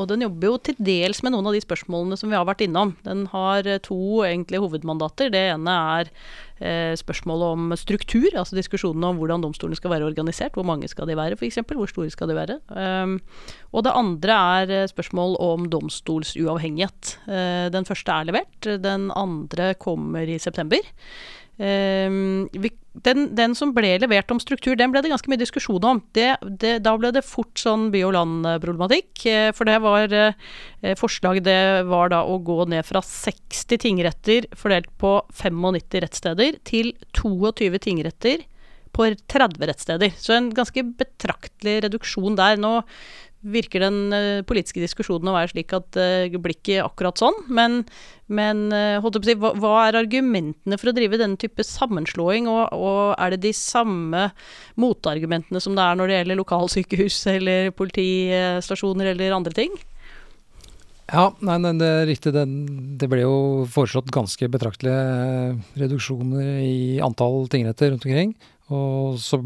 Og 0.00 0.06
den 0.10 0.24
jobber 0.24 0.50
jo 0.50 0.56
til 0.66 0.78
dels 0.82 1.20
med 1.24 1.32
noen 1.34 1.46
av 1.46 1.54
de 1.54 1.60
spørsmålene 1.62 2.16
som 2.18 2.30
vi 2.32 2.36
har 2.36 2.46
vært 2.48 2.64
innom. 2.64 2.96
Den 3.06 3.26
har 3.32 3.68
to 3.86 4.24
egentlig 4.26 4.60
hovedmål 4.60 4.89
hovedmandater. 4.90 5.30
Det 5.30 5.42
ene 5.54 5.74
er 5.96 6.10
eh, 6.60 6.94
spørsmålet 6.98 7.54
om 7.54 7.76
struktur, 7.78 8.28
altså 8.34 8.56
diskusjonene 8.58 9.12
om 9.12 9.20
hvordan 9.20 9.42
domstolene 9.44 9.78
skal 9.78 9.94
være 9.94 10.08
organisert. 10.08 10.54
Hvor 10.54 10.66
mange 10.66 10.88
skal 10.88 11.08
de 11.08 11.16
være, 11.16 11.36
f.eks. 11.38 11.60
Hvor 11.66 11.90
store 11.90 12.10
skal 12.10 12.30
de 12.30 12.38
være. 12.38 12.58
Um, 12.70 13.20
og 13.72 13.84
det 13.84 13.94
andre 13.94 14.38
er 14.60 14.74
eh, 14.82 14.88
spørsmål 14.90 15.36
om 15.40 15.68
domstolsuavhengighet. 15.70 17.18
Uh, 17.28 17.68
den 17.72 17.86
første 17.88 18.12
er 18.12 18.30
levert, 18.30 18.70
den 18.82 19.10
andre 19.16 19.74
kommer 19.74 20.26
i 20.26 20.38
september. 20.38 20.82
Um, 21.60 22.48
vi, 22.56 22.72
den, 22.92 23.28
den, 23.38 23.54
som 23.54 23.70
ble 23.74 23.92
levert 24.02 24.30
om 24.34 24.40
struktur, 24.42 24.74
den 24.78 24.90
ble 24.90 25.02
det 25.04 25.12
ganske 25.12 25.30
mye 25.30 25.38
diskusjon 25.38 25.84
om. 25.86 26.00
Det, 26.16 26.32
det, 26.62 26.72
da 26.82 26.96
ble 26.98 27.12
det 27.14 27.22
fort 27.22 27.54
sånn 27.60 27.88
by 27.94 28.02
og 28.08 28.14
land-problematikk. 28.16 29.12
Eh, 29.30 29.50
for 29.54 29.70
det 29.70 29.78
var 29.84 30.14
eh, 30.16 30.94
Forslaget 30.98 31.46
det 31.46 31.60
var 31.90 32.10
da 32.10 32.24
å 32.26 32.40
gå 32.42 32.64
ned 32.72 32.86
fra 32.88 33.02
60 33.04 33.80
tingretter 33.86 34.48
fordelt 34.58 34.90
på 34.98 35.20
95 35.30 36.00
rettssteder 36.02 36.58
til 36.66 36.94
22 37.14 37.78
tingretter 37.86 38.42
på 38.90 39.06
30 39.30 39.70
rettssteder. 39.70 40.14
Så 40.18 40.34
en 40.34 40.50
ganske 40.54 40.82
betraktelig 40.98 41.84
reduksjon 41.86 42.38
der. 42.40 42.58
Nå 42.58 42.80
virker 43.40 43.84
den 43.86 43.98
uh, 44.12 44.42
politiske 44.46 44.82
diskusjonen 44.82 45.30
å 45.30 45.36
være 45.36 45.52
slik 45.54 45.74
at 45.76 45.86
det 45.96 46.30
uh, 46.34 46.40
blir 46.42 46.56
ikke 46.56 46.82
akkurat 46.84 47.20
sånn. 47.20 47.36
Men, 47.48 47.80
men 48.28 48.66
uh, 48.74 49.10
si, 49.24 49.36
hva, 49.40 49.54
hva, 49.56 49.74
er 49.86 50.00
argumentene 50.02 50.78
for 50.80 50.92
å 50.92 50.96
drive 50.96 51.20
denne 51.20 51.40
type 51.40 51.64
sammenslåing, 51.66 52.50
og, 52.50 52.74
og, 52.76 53.14
er 53.16 53.34
det 53.34 53.42
de 53.46 53.54
samme 53.56 54.28
motargumentene 54.80 55.62
som 55.62 55.78
det 55.78 55.86
er 55.86 56.00
når 56.00 56.10
det 56.10 56.18
gjelder 56.20 56.42
lokalsykehus 56.42 57.22
eller 57.36 57.72
politistasjoner 57.76 59.14
eller 59.14 59.38
andre 59.40 59.56
ting? 59.56 59.78
Ja, 61.10 61.30
nei, 61.42 61.56
nei, 61.58 61.72
det 61.80 61.88
er 61.90 62.04
riktig. 62.06 62.32
Det, 62.36 62.44
det, 63.00 63.08
ble 63.10 63.24
jo 63.24 63.36
foreslått 63.70 64.12
ganske 64.14 64.46
betraktelige 64.52 65.00
eh, 65.00 65.56
reduksjoner 65.82 66.60
i 66.62 66.76
antall 67.02 67.48
tingretter 67.50 67.90
rundt 67.90 68.06
omkring. 68.06 68.36
Og 68.70 69.18
så 69.18 69.40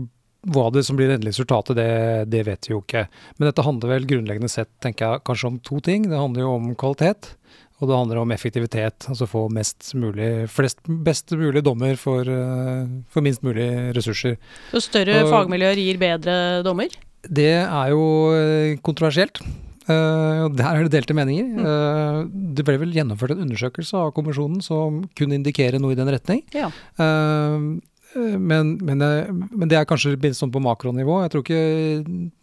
hva 0.52 0.66
det 0.74 0.84
som 0.86 0.98
blir 0.98 1.08
det 1.08 1.18
endelige 1.18 1.36
resultatet, 1.36 1.78
det, 1.78 1.88
det, 2.32 2.42
vet 2.48 2.68
vi 2.68 2.74
jo 2.74 2.82
ikke. 2.82 3.06
Men 3.38 3.48
dette 3.48 3.64
handler 3.64 3.94
vel 3.94 4.08
grunnleggende 4.10 4.52
sett 4.52 4.70
tenker 4.84 5.06
jeg, 5.06 5.24
kanskje 5.28 5.50
om 5.50 5.58
to 5.64 5.80
ting. 5.84 6.08
Det 6.10 6.20
handler 6.20 6.44
jo 6.44 6.52
om 6.58 6.70
kvalitet, 6.80 7.32
og 7.80 7.90
det 7.90 7.98
handler 7.98 8.22
om 8.22 8.34
effektivitet. 8.34 9.08
Altså 9.10 9.28
få 9.30 9.46
mest 9.52 9.92
mulig, 9.98 10.30
flest, 10.52 10.84
best 10.84 11.34
mulig 11.38 11.64
dommer 11.66 11.98
for, 12.00 12.28
eh, 12.28 12.86
for 13.12 13.24
minst 13.24 13.44
mulig 13.46 13.68
ressurser. 13.96 14.38
Så 14.72 14.84
større 14.84 15.22
og, 15.24 15.32
fagmiljøer 15.32 15.80
gir 15.80 16.00
bedre 16.02 16.38
dommer? 16.66 16.92
Det 17.24 17.52
er 17.64 17.94
jo 17.94 18.04
eh, 18.36 18.76
kontroversielt. 18.84 19.40
Uh, 19.84 20.48
der 20.56 20.64
er 20.64 20.86
det 20.86 20.94
delte 20.94 21.12
meninger. 21.16 21.58
Uh, 21.60 22.20
det 22.56 22.64
ble 22.64 22.78
vel 22.80 22.94
gjennomført 22.96 23.34
en 23.34 23.42
undersøkelse 23.44 23.98
av 24.00 24.14
kommisjonen 24.16 24.62
som 24.64 25.02
kunne 25.12 25.36
indikere 25.36 25.76
noe 25.76 25.92
i 25.92 25.98
den 25.98 26.08
retning. 26.08 26.40
Ja. 26.56 26.70
Uh, 26.96 27.76
men, 28.14 28.76
men, 28.84 29.02
men, 29.50 29.68
det 29.68 29.78
er 29.78 29.88
kanskje 29.88 30.14
litt 30.14 30.38
sånn 30.38 30.52
på 30.54 30.62
makronivå. 30.62 31.20
Jeg 31.24 31.32
tror 31.32 31.44
ikke 31.44 31.62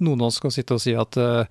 noen 0.03 0.19
av 0.19 0.29
oss 0.29 0.39
skal 0.41 0.53
sitte 0.53 0.75
og 0.75 0.83
si 0.83 0.95
at 0.97 1.19
uh, 1.19 1.43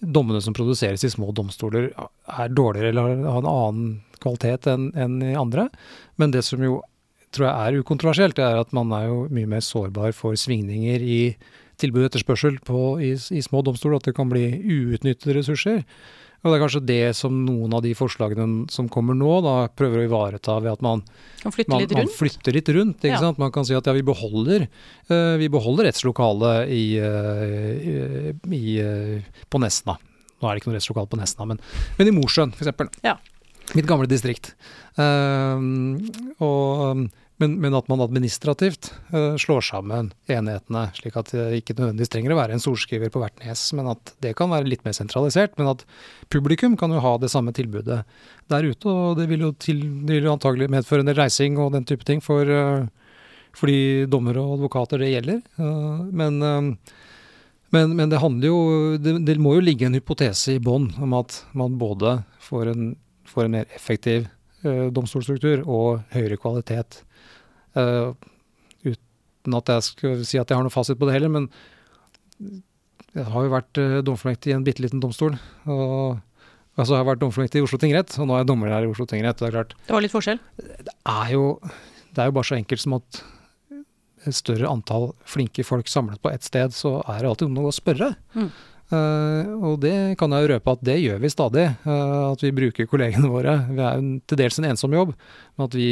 dommene 0.00 0.42
som 0.44 0.56
produseres 0.56 1.04
i 1.04 1.12
små 1.12 1.32
domstoler 1.36 1.90
er 1.94 2.52
dårligere 2.52 2.92
eller 2.92 3.22
har 3.24 3.40
en 3.40 3.50
annen 3.50 3.86
kvalitet 4.22 4.68
enn 4.70 4.90
en 4.96 5.20
i 5.24 5.34
andre. 5.38 5.68
Men 6.20 6.34
det 6.34 6.44
som 6.46 6.62
jo 6.64 6.80
tror 7.34 7.48
jeg 7.48 7.54
er 7.74 7.82
ukontroversielt, 7.82 8.36
det 8.38 8.46
er 8.46 8.60
at 8.60 8.74
man 8.76 8.92
er 8.94 9.08
jo 9.08 9.24
mye 9.34 9.48
mer 9.50 9.64
sårbar 9.64 10.14
for 10.14 10.38
svingninger 10.38 11.02
i 11.02 11.20
tilbud 11.82 12.04
og 12.04 12.10
etterspørsel 12.12 12.60
på, 12.62 12.82
i, 13.02 13.14
i 13.14 13.42
små 13.42 13.64
domstoler. 13.66 13.98
At 13.98 14.06
det 14.10 14.14
kan 14.16 14.30
bli 14.30 14.46
uutnyttede 14.60 15.40
ressurser. 15.40 15.82
Og 16.44 16.52
det 16.52 16.58
er 16.58 16.60
kanskje 16.60 16.80
det 16.84 17.04
som 17.16 17.36
noen 17.46 17.72
av 17.72 17.80
de 17.86 17.94
forslagene 17.96 18.66
som 18.72 18.88
kommer 18.92 19.16
nå, 19.16 19.30
da 19.46 19.54
prøver 19.72 20.02
å 20.02 20.04
ivareta 20.04 20.58
ved 20.60 20.74
at 20.74 20.82
man, 20.84 21.00
flytter, 21.40 21.72
man, 21.72 21.80
litt 21.80 21.94
man 21.96 22.10
flytter 22.12 22.58
litt 22.58 22.68
rundt. 22.76 23.06
ja. 23.08 23.16
sant? 23.22 23.40
Man 23.40 23.52
kan 23.54 23.64
si 23.64 23.72
at 23.76 23.88
ja, 23.88 23.94
vi 23.96 24.04
beholder, 24.04 24.66
uh, 25.08 25.40
vi 25.40 25.48
beholder 25.52 25.88
rettslokalet 25.88 26.68
i, 26.68 27.00
uh, 27.00 28.28
i, 28.52 28.64
uh, 28.84 29.40
på 29.48 29.56
Nesna. 29.64 29.96
Nå 29.96 30.44
er 30.44 30.52
det 30.52 30.60
ikke 30.60 30.74
noe 30.74 30.76
rettslokale 30.76 31.08
på 31.08 31.16
Nesna, 31.22 31.48
men, 31.48 31.64
men 31.96 32.12
i 32.12 32.14
Mosjøen 32.18 32.52
f.eks. 32.52 33.00
Ja. 33.06 33.16
Mitt 33.72 33.88
gamle 33.88 34.04
distrikt. 34.04 34.52
og 35.00 37.00
men, 37.42 37.56
men, 37.60 37.74
at 37.74 37.88
man 37.90 38.00
administrativt 38.00 38.92
uh, 39.10 39.34
slår 39.40 39.64
sammen 39.66 40.12
enhetene, 40.30 40.84
slik 40.94 41.16
at 41.18 41.32
det 41.34 41.58
ikke 41.58 41.74
nødvendigvis 41.74 42.12
trenger 42.12 42.34
å 42.34 42.38
være 42.38 42.54
en 42.54 42.62
sorskriver 42.62 43.10
på 43.10 43.22
hvert 43.22 43.40
nes, 43.42 43.62
men 43.74 43.88
at 43.90 44.12
det 44.22 44.36
kan 44.38 44.52
være 44.52 44.68
litt 44.70 44.84
mer 44.86 44.94
sentralisert. 44.94 45.56
Men 45.58 45.72
at 45.72 45.82
publikum 46.30 46.76
kan 46.78 46.94
jo 46.94 47.02
ha 47.02 47.16
det 47.18 47.32
samme 47.32 47.54
tilbudet 47.56 48.04
der 48.52 48.68
ute, 48.68 48.86
og 48.86 49.18
det 49.18 49.26
vil 49.32 49.48
jo, 49.48 49.50
til, 49.58 49.80
det 50.06 50.14
vil 50.14 50.28
jo 50.28 50.34
antagelig 50.36 50.68
medføre 50.76 51.02
en 51.02 51.10
del 51.10 51.18
reising 51.18 51.58
og 51.58 51.72
den 51.74 51.86
type 51.88 52.06
ting 52.06 52.22
for, 52.22 52.46
uh, 52.46 52.86
for 53.56 53.72
de 53.72 54.06
dommere 54.10 54.38
og 54.42 54.60
advokater 54.60 55.02
det 55.02 55.10
gjelder. 55.16 55.40
Uh, 55.58 56.04
men, 56.14 56.38
men, 57.74 57.96
men, 57.98 58.12
det 58.12 58.20
handler 58.22 58.52
jo 58.52 58.60
det, 59.02 59.16
det, 59.26 59.36
må 59.42 59.56
jo 59.56 59.64
ligge 59.64 59.88
en 59.88 59.98
hypotese 59.98 60.54
i 60.54 60.62
bånn 60.62 60.92
om 61.02 61.18
at 61.18 61.40
man 61.50 61.80
både 61.82 62.20
får 62.46 62.70
en, 62.76 62.86
får 63.26 63.48
en 63.48 63.58
mer 63.58 63.74
effektiv 63.74 64.30
domstolstruktur 64.64 65.66
og 65.68 66.06
høyere 66.14 66.38
kvalitet 66.40 67.02
Uh, 67.74 68.14
uten 68.84 69.58
at 69.58 69.72
jeg 69.74 69.88
skal 69.88 70.22
si 70.26 70.40
at 70.40 70.50
jeg 70.50 70.58
har 70.58 70.66
noe 70.66 70.74
fasit 70.74 71.00
på 71.00 71.08
det 71.08 71.16
heller, 71.16 71.32
men 71.32 71.48
jeg 73.14 73.26
har 73.30 73.46
jo 73.46 73.52
vært 73.52 73.82
uh, 73.82 73.98
dommerfullmektig 74.06 74.52
i 74.52 74.56
en 74.56 74.66
bitte 74.66 74.84
liten 74.84 75.02
domstol. 75.02 75.36
og 75.66 76.22
Altså, 76.74 76.96
jeg 76.96 77.04
har 77.04 77.06
vært 77.06 77.20
dommerfullmektig 77.22 77.60
i 77.60 77.62
Oslo 77.62 77.78
tingrett, 77.78 78.16
og 78.18 78.26
nå 78.26 78.34
er 78.34 78.42
jeg 78.42 78.48
dommer 78.50 78.72
her 78.74 78.82
i 78.82 78.88
Oslo 78.90 79.06
tingrett. 79.06 79.38
Det 79.38 79.46
er 79.46 79.54
klart. 79.54 79.76
Det 79.86 79.94
var 79.94 80.02
litt 80.02 80.14
forskjell? 80.14 80.40
Det 80.58 80.94
er 81.06 81.28
jo, 81.30 81.44
det 82.10 82.22
er 82.22 82.30
jo 82.30 82.34
bare 82.34 82.48
så 82.48 82.56
enkelt 82.58 82.82
som 82.82 82.96
at 82.98 83.20
et 84.24 84.36
større 84.36 84.70
antall 84.70 85.10
flinke 85.28 85.62
folk 85.66 85.86
samlet 85.90 86.18
på 86.24 86.32
ett 86.32 86.46
sted, 86.46 86.74
så 86.74 86.96
er 87.04 87.20
det 87.20 87.30
alltid 87.30 87.52
noe 87.54 87.70
å 87.70 87.76
spørre. 87.76 88.10
Mm. 88.34 88.48
Uh, 88.92 89.52
og 89.70 89.78
det 89.84 89.94
kan 90.20 90.34
jeg 90.34 90.44
jo 90.44 90.50
røpe 90.50 90.74
at 90.74 90.82
det 90.84 90.98
gjør 91.00 91.22
vi 91.22 91.30
stadig. 91.32 91.68
Uh, 91.86 92.32
at 92.32 92.42
vi 92.42 92.52
bruker 92.56 92.90
kollegene 92.90 93.30
våre. 93.30 93.56
Vi 93.70 93.80
er 93.80 94.00
jo 94.00 94.18
til 94.26 94.40
dels 94.42 94.58
en 94.58 94.68
ensom 94.72 94.96
jobb, 94.96 95.14
men 95.54 95.68
at 95.68 95.78
vi 95.78 95.88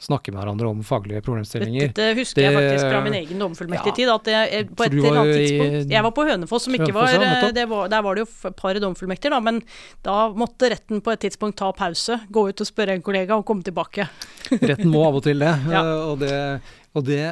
snakke 0.00 0.32
med 0.32 0.40
hverandre 0.40 0.70
om 0.70 0.80
faglige 0.86 1.20
problemstillinger. 1.24 1.90
Dette 1.90 2.06
husker 2.16 2.40
det, 2.40 2.46
jeg 2.46 2.56
faktisk 2.56 2.86
fra 2.86 3.02
min 3.04 3.16
egen 3.18 3.42
domfullmektigtid. 3.44 4.06
Ja, 4.08 4.16
at 4.16 4.30
jeg, 4.32 4.68
på 4.72 4.86
et 4.86 4.96
eller 4.96 5.20
annet 5.20 5.36
tidspunkt 5.36 5.94
Jeg 5.94 6.06
var 6.06 6.14
på 6.16 6.24
Hønefoss, 6.30 6.66
som 6.68 6.78
ikke 6.78 6.94
var, 6.96 7.12
ja, 7.12 7.66
var 7.68 7.92
Der 7.92 8.06
var 8.06 8.16
det 8.16 8.24
jo 8.24 8.30
et 8.50 8.56
par 8.56 8.80
domfullmektiger, 8.86 9.36
da, 9.36 9.42
men 9.44 9.60
da 10.06 10.16
måtte 10.32 10.72
retten 10.72 11.04
på 11.04 11.12
et 11.14 11.24
tidspunkt 11.26 11.58
ta 11.60 11.68
pause, 11.76 12.20
gå 12.32 12.48
ut 12.48 12.64
og 12.64 12.68
spørre 12.68 12.96
en 12.96 13.04
kollega 13.04 13.36
og 13.36 13.44
komme 13.48 13.66
tilbake. 13.66 14.08
retten 14.56 14.88
må 14.90 15.04
av 15.08 15.20
og 15.20 15.26
til 15.28 15.44
det, 15.44 15.54
ja. 15.74 15.84
og 16.08 16.20
det. 16.24 16.34
Og 16.96 17.06
det 17.06 17.22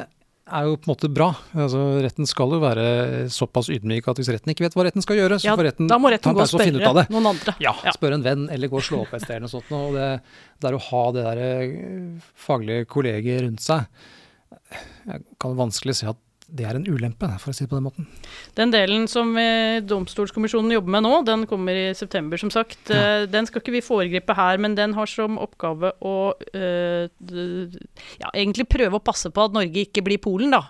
er 0.51 0.67
jo 0.67 0.75
på 0.77 0.89
en 0.89 0.91
måte 0.91 1.09
bra. 1.13 1.29
Altså, 1.53 1.81
retten 2.03 2.27
skal 2.29 2.55
jo 2.55 2.59
være 2.63 2.85
såpass 3.33 3.69
ydmyk 3.73 4.09
at 4.11 4.21
hvis 4.21 4.31
retten 4.33 4.53
ikke 4.53 4.65
vet 4.65 4.77
hva 4.77 4.85
retten 4.87 5.05
skal 5.05 5.19
gjøre, 5.19 5.39
så 5.41 5.49
ja, 5.51 5.57
får 5.59 5.69
retten 5.69 5.89
da 5.91 5.99
må 6.01 6.11
retten 6.13 6.37
gå 6.37 6.43
og 6.43 6.51
spørre 6.51 7.05
noen 7.13 7.31
andre. 7.31 7.55
Ja, 7.63 7.73
ja, 7.85 7.93
spørre 7.95 8.19
en 8.19 8.25
venn 8.25 8.47
eller 8.53 8.71
gå 8.71 8.79
og 8.79 8.85
slå 8.85 9.03
opp 9.05 9.13
et 9.17 9.25
sted 9.25 9.37
eller 9.37 9.47
noe 9.47 9.53
sånt. 9.53 9.73
Og 9.75 9.97
det, 9.97 10.07
det 10.59 10.71
er 10.71 10.77
å 10.77 10.85
ha 10.89 11.03
det 11.15 11.27
der 11.27 11.43
eh, 11.45 12.31
faglige 12.47 12.89
kolleger 12.89 13.45
rundt 13.47 13.63
seg 13.63 13.85
Jeg 15.09 15.23
kan 15.41 15.57
vanskelig 15.59 15.97
si 15.99 16.09
at 16.09 16.19
det 16.55 16.65
er 16.65 16.77
en 16.77 16.87
ulempe, 16.87 17.27
for 17.41 17.51
å 17.51 17.55
si 17.55 17.65
det 17.65 17.69
på 17.71 17.77
den 17.77 17.85
måten. 17.85 18.07
Den 18.57 18.71
delen 18.73 19.05
som 19.11 19.31
eh, 19.39 19.79
Domstolskommisjonen 19.85 20.73
jobber 20.73 20.93
med 20.95 21.05
nå, 21.05 21.11
den 21.27 21.45
kommer 21.49 21.77
i 21.77 21.87
september, 21.97 22.39
som 22.41 22.51
sagt. 22.53 22.89
Ja. 22.89 23.21
Eh, 23.21 23.25
den 23.29 23.47
skal 23.47 23.61
ikke 23.61 23.75
vi 23.75 23.83
foregripe 23.85 24.35
her, 24.37 24.61
men 24.61 24.77
den 24.77 24.95
har 24.97 25.09
som 25.09 25.37
oppgave 25.41 25.91
å 26.05 26.15
uh, 26.33 27.05
ja, 28.19 28.31
egentlig 28.31 28.67
prøve 28.71 28.97
å 28.97 29.03
passe 29.03 29.31
på 29.33 29.45
at 29.45 29.55
Norge 29.55 29.85
ikke 29.85 30.03
blir 30.05 30.21
Polen, 30.21 30.53
da. 30.53 30.63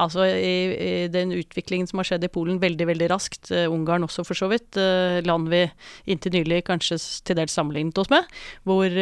Altså 0.00 0.26
i, 0.26 0.54
i 0.74 0.92
den 1.12 1.34
utviklingen 1.36 1.88
som 1.90 2.00
har 2.00 2.08
skjedd 2.08 2.26
i 2.26 2.32
Polen 2.32 2.60
veldig, 2.62 2.88
veldig 2.92 3.10
raskt. 3.12 3.50
Ungarn 3.70 4.06
også, 4.06 4.24
for 4.26 4.38
så 4.38 4.48
vidt. 4.50 4.78
Land 5.26 5.50
vi 5.52 5.62
inntil 6.10 6.34
nylig 6.34 6.64
kanskje 6.66 6.98
til 7.26 7.38
dels 7.38 7.54
sammenlignet 7.54 8.00
oss 8.02 8.10
med. 8.10 8.26
Hvor, 8.66 8.96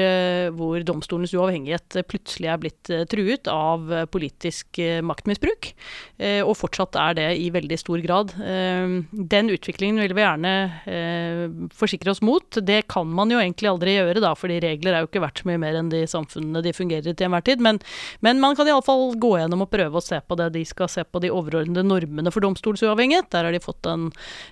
hvor 0.58 0.84
domstolens 0.84 1.32
uavhengighet 1.32 2.02
plutselig 2.10 2.50
er 2.52 2.60
blitt 2.60 2.92
truet 3.12 3.48
av 3.48 3.88
politisk 4.12 4.82
maktmisbruk. 5.08 5.72
Eh, 6.22 6.40
og 6.44 6.54
fortsatt 6.54 6.94
er 7.00 7.16
det 7.18 7.26
i 7.42 7.48
veldig 7.54 7.78
stor 7.80 8.02
grad. 8.04 8.32
Eh, 8.38 8.92
den 9.10 9.50
utviklingen 9.50 9.98
vil 10.04 10.14
vi 10.14 10.22
gjerne 10.22 10.52
eh, 10.86 11.42
forsikre 11.74 12.12
oss 12.14 12.22
mot. 12.22 12.46
Det 12.62 12.82
kan 12.92 13.08
man 13.10 13.32
jo 13.32 13.40
egentlig 13.40 13.70
aldri 13.72 13.96
gjøre, 13.96 14.22
da, 14.22 14.32
fordi 14.38 14.60
regler 14.62 14.94
er 14.94 15.02
jo 15.02 15.10
ikke 15.10 15.24
verdt 15.24 15.42
så 15.42 15.50
mye 15.50 15.62
mer 15.62 15.80
enn 15.80 15.90
de 15.92 16.04
samfunnene 16.10 16.62
de 16.64 16.74
fungerer 16.76 17.10
i 17.10 17.16
til 17.16 17.26
enhver 17.26 17.46
tid. 17.48 17.64
Men, 17.64 17.80
men 18.22 18.42
man 18.42 18.58
kan 18.58 18.70
iallfall 18.70 19.16
gå 19.22 19.34
gjennom 19.40 19.66
og 19.66 19.72
prøve 19.72 19.98
å 19.98 20.04
se 20.04 20.20
på 20.22 20.38
det. 20.38 20.52
De 20.54 20.64
skal 20.68 20.90
se 20.92 21.06
på 21.06 21.24
de 21.24 21.32
overordnede 21.34 21.86
normene 21.86 22.34
for 22.34 22.44
domstolsuavhengighet. 22.44 23.32
Der 23.34 23.48
har 23.48 23.56
de 23.56 23.62
fått 23.64 23.90
en 23.90 24.10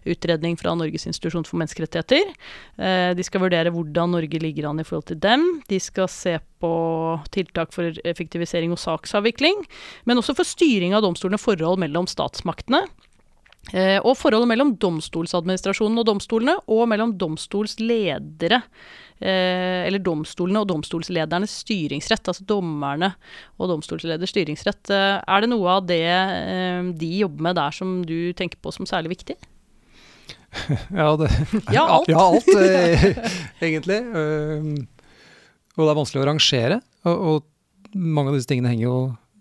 utredning 0.09 0.59
fra 0.61 0.75
Norges 0.79 1.07
institusjon 1.07 1.47
for 1.47 1.61
menneskerettigheter. 1.61 2.33
De 3.15 3.25
skal 3.27 3.43
vurdere 3.45 3.73
hvordan 3.75 4.15
Norge 4.17 4.41
ligger 4.43 4.71
an 4.71 4.83
i 4.83 4.87
forhold 4.87 5.11
til 5.11 5.21
dem. 5.23 5.45
De 5.71 5.79
skal 5.83 6.09
se 6.11 6.39
på 6.61 6.73
tiltak 7.35 7.75
for 7.75 7.93
effektivisering 8.05 8.73
og 8.75 8.81
saksavvikling, 8.83 9.63
men 10.09 10.21
også 10.21 10.37
for 10.39 10.49
styring 10.49 10.97
av 10.97 11.05
domstolene 11.07 11.41
forhold 11.41 11.81
mellom 11.83 12.09
statsmaktene. 12.11 12.85
Eh, 13.77 13.99
og 14.01 14.17
forholdet 14.19 14.49
mellom 14.51 14.73
domstolsadministrasjonen 14.81 16.01
og 16.01 16.09
domstolene, 16.09 16.57
og 16.73 16.89
mellom 16.91 17.13
domstolsledere. 17.21 18.63
Eh, 19.21 19.85
eller 19.85 20.01
domstolene 20.01 20.63
og 20.63 20.71
domstolsledernes 20.71 21.59
styringsrett, 21.63 22.31
altså 22.33 22.47
dommerne 22.49 23.13
og 23.61 23.69
domstolsleders 23.75 24.33
styringsrett. 24.33 24.91
Eh, 24.91 25.19
er 25.21 25.45
det 25.45 25.53
noe 25.53 25.77
av 25.77 25.87
det 25.87 26.03
de 27.01 27.11
jobber 27.21 27.51
med 27.51 27.61
der 27.61 27.77
som 27.77 28.01
du 28.07 28.33
tenker 28.37 28.59
på 28.63 28.73
som 28.75 28.89
særlig 28.89 29.19
viktig? 29.19 29.39
Ja, 30.91 31.13
det, 31.21 31.29
Ja, 31.77 31.85
alt. 31.85 32.09
Ja, 32.11 32.25
alt 32.33 32.49
egentlig. 33.61 34.01
Og 35.77 35.85
det 35.85 35.91
er 35.93 35.99
vanskelig 36.01 36.23
å 36.23 36.29
rangere. 36.29 36.81
Og, 37.09 37.27
og 37.31 37.99
mange 37.99 38.33
av 38.33 38.39
disse 38.39 38.51
tingene 38.51 38.73
henger 38.73 38.89
jo 38.89 39.01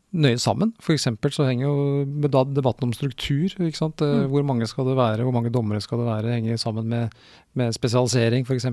nøye 0.09 0.39
sammen. 0.41 0.71
Eksempel 0.89 1.29
så 1.29 1.45
henger 1.45 1.67
jo 1.67 2.29
da 2.33 2.41
debatten 2.49 2.87
om 2.87 2.93
struktur. 2.95 3.51
ikke 3.53 3.77
sant? 3.77 4.01
Eh, 4.01 4.23
Mm. 4.23 4.29
Hvor 4.31 4.45
mange 4.45 4.67
skal 4.67 4.87
det 4.87 4.95
være, 4.97 5.23
hvor 5.23 5.35
mange 5.35 5.51
dommere 5.53 5.81
skal 5.81 6.01
det 6.01 6.07
være, 6.07 6.33
henger 6.33 6.57
sammen 6.57 6.87
med, 6.89 7.13
med 7.53 7.75
spesialisering 7.75 8.45
f.eks. 8.47 8.65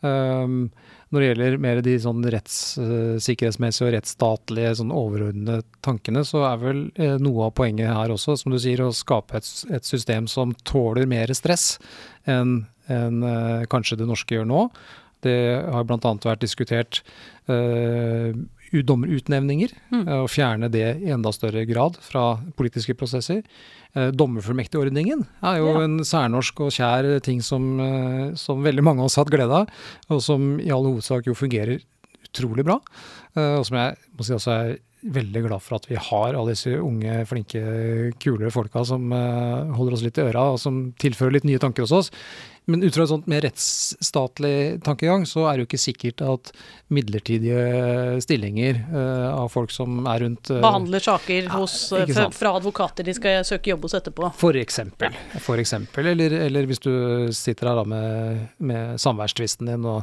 Um, 0.00 0.70
når 1.10 1.20
det 1.20 1.26
gjelder 1.28 1.56
mer 1.60 1.80
de 1.82 1.96
sånn 2.00 2.22
rettssikkerhetsmessige 2.22 3.88
og 3.88 3.94
rettsstatlige 3.96 4.76
sånn 4.78 4.94
overordnede 4.94 5.64
tankene, 5.84 6.22
så 6.24 6.44
er 6.52 6.62
vel 6.62 6.84
eh, 6.94 7.16
noe 7.18 7.48
av 7.48 7.54
poenget 7.58 7.90
her 7.90 8.14
også, 8.14 8.38
som 8.38 8.54
du 8.54 8.58
sier, 8.62 8.82
å 8.84 8.94
skape 8.94 9.40
et, 9.40 9.50
et 9.74 9.84
system 9.86 10.30
som 10.30 10.54
tåler 10.62 11.10
mer 11.10 11.32
stress 11.34 11.74
enn 12.30 12.60
en, 12.90 13.22
eh, 13.26 13.66
kanskje 13.70 13.98
det 14.00 14.08
norske 14.08 14.34
gjør 14.38 14.48
nå. 14.50 14.64
Det 15.22 15.36
har 15.72 15.84
bl.a. 15.84 15.98
vært 16.24 16.40
diskutert 16.44 17.02
uh, 17.50 18.32
dommerutnevninger, 18.86 19.72
Mm. 19.90 20.04
eh, 20.06 20.20
og 20.22 20.28
fjerne 20.30 20.68
det 20.70 21.02
i 21.02 21.10
enda 21.10 21.32
større 21.34 21.64
grad 21.66 21.96
fra 22.00 22.38
politiske 22.56 22.94
prosesser. 22.94 23.42
Uh, 23.96 24.10
Dommerfullmektigordningen 24.14 25.24
er 25.42 25.56
jo 25.58 25.72
Ja. 25.74 25.80
en 25.84 25.98
særnorsk 26.06 26.60
og 26.60 26.70
kjær 26.70 27.20
ting 27.22 27.40
som, 27.42 27.80
eh, 27.80 28.34
som 28.36 28.62
veldig 28.62 28.82
mange 28.84 29.00
av 29.00 29.06
oss 29.06 29.16
har 29.16 29.24
hatt 29.24 29.32
glede 29.32 29.50
av, 29.50 29.68
og 30.08 30.22
som 30.22 30.60
i 30.60 30.70
all 30.70 30.84
hovedsak 30.84 31.24
jo 31.26 31.34
fungerer 31.34 31.80
utrolig 32.32 32.64
bra. 32.64 32.78
Eh, 33.36 33.58
og 33.58 33.66
som 33.66 33.76
jeg 33.76 33.96
må 34.16 34.24
si 34.24 34.32
også 34.32 34.52
er 34.52 34.78
veldig 35.02 35.48
glad 35.48 35.62
for 35.62 35.76
at 35.76 35.86
vi 35.88 35.96
har 35.96 36.34
alle 36.34 36.50
disse 36.52 36.78
unge, 36.78 37.26
flinke, 37.26 38.12
kule 38.20 38.50
folka 38.52 38.84
som 38.84 39.10
eh, 39.12 39.72
holder 39.74 39.92
oss 39.94 40.02
litt 40.02 40.18
i 40.18 40.22
øra, 40.30 40.52
og 40.52 40.58
som 40.60 40.92
tilfører 40.92 41.32
litt 41.32 41.44
nye 41.44 41.58
tanker 41.58 41.82
hos 41.82 41.90
oss. 41.92 42.10
Men 42.70 42.84
ut 42.86 42.94
fra 42.94 43.04
et 43.06 43.10
sånt 43.12 43.28
mer 43.30 43.42
rettsstatlig 43.46 44.54
tankegang, 44.86 45.26
så 45.28 45.44
er 45.50 45.58
det 45.58 45.64
jo 45.64 45.68
ikke 45.70 45.80
sikkert 45.82 46.22
at 46.24 46.52
midlertidige 46.90 48.20
stillinger 48.24 48.80
uh, 48.90 49.28
av 49.44 49.48
folk 49.52 49.72
som 49.74 50.02
er 50.10 50.24
rundt 50.24 50.50
uh, 50.52 50.60
Behandler 50.62 51.04
saker 51.04 51.48
hos, 51.54 51.76
ikke 52.02 52.16
fra, 52.16 52.26
fra 52.34 52.54
advokater 52.58 53.06
de 53.06 53.14
skal 53.16 53.44
søke 53.46 53.72
jobb 53.74 53.86
hos 53.88 53.96
etterpå. 54.00 54.32
For 54.40 54.58
eksempel. 54.60 55.16
For 55.42 55.60
eksempel. 55.62 56.12
Eller, 56.14 56.34
eller 56.48 56.68
hvis 56.70 56.82
du 56.84 56.92
sitter 57.36 57.70
her 57.72 57.80
da 57.82 57.88
med, 57.88 58.44
med 58.58 59.00
samværstvisten 59.02 59.70
din 59.70 59.86
og 59.86 60.02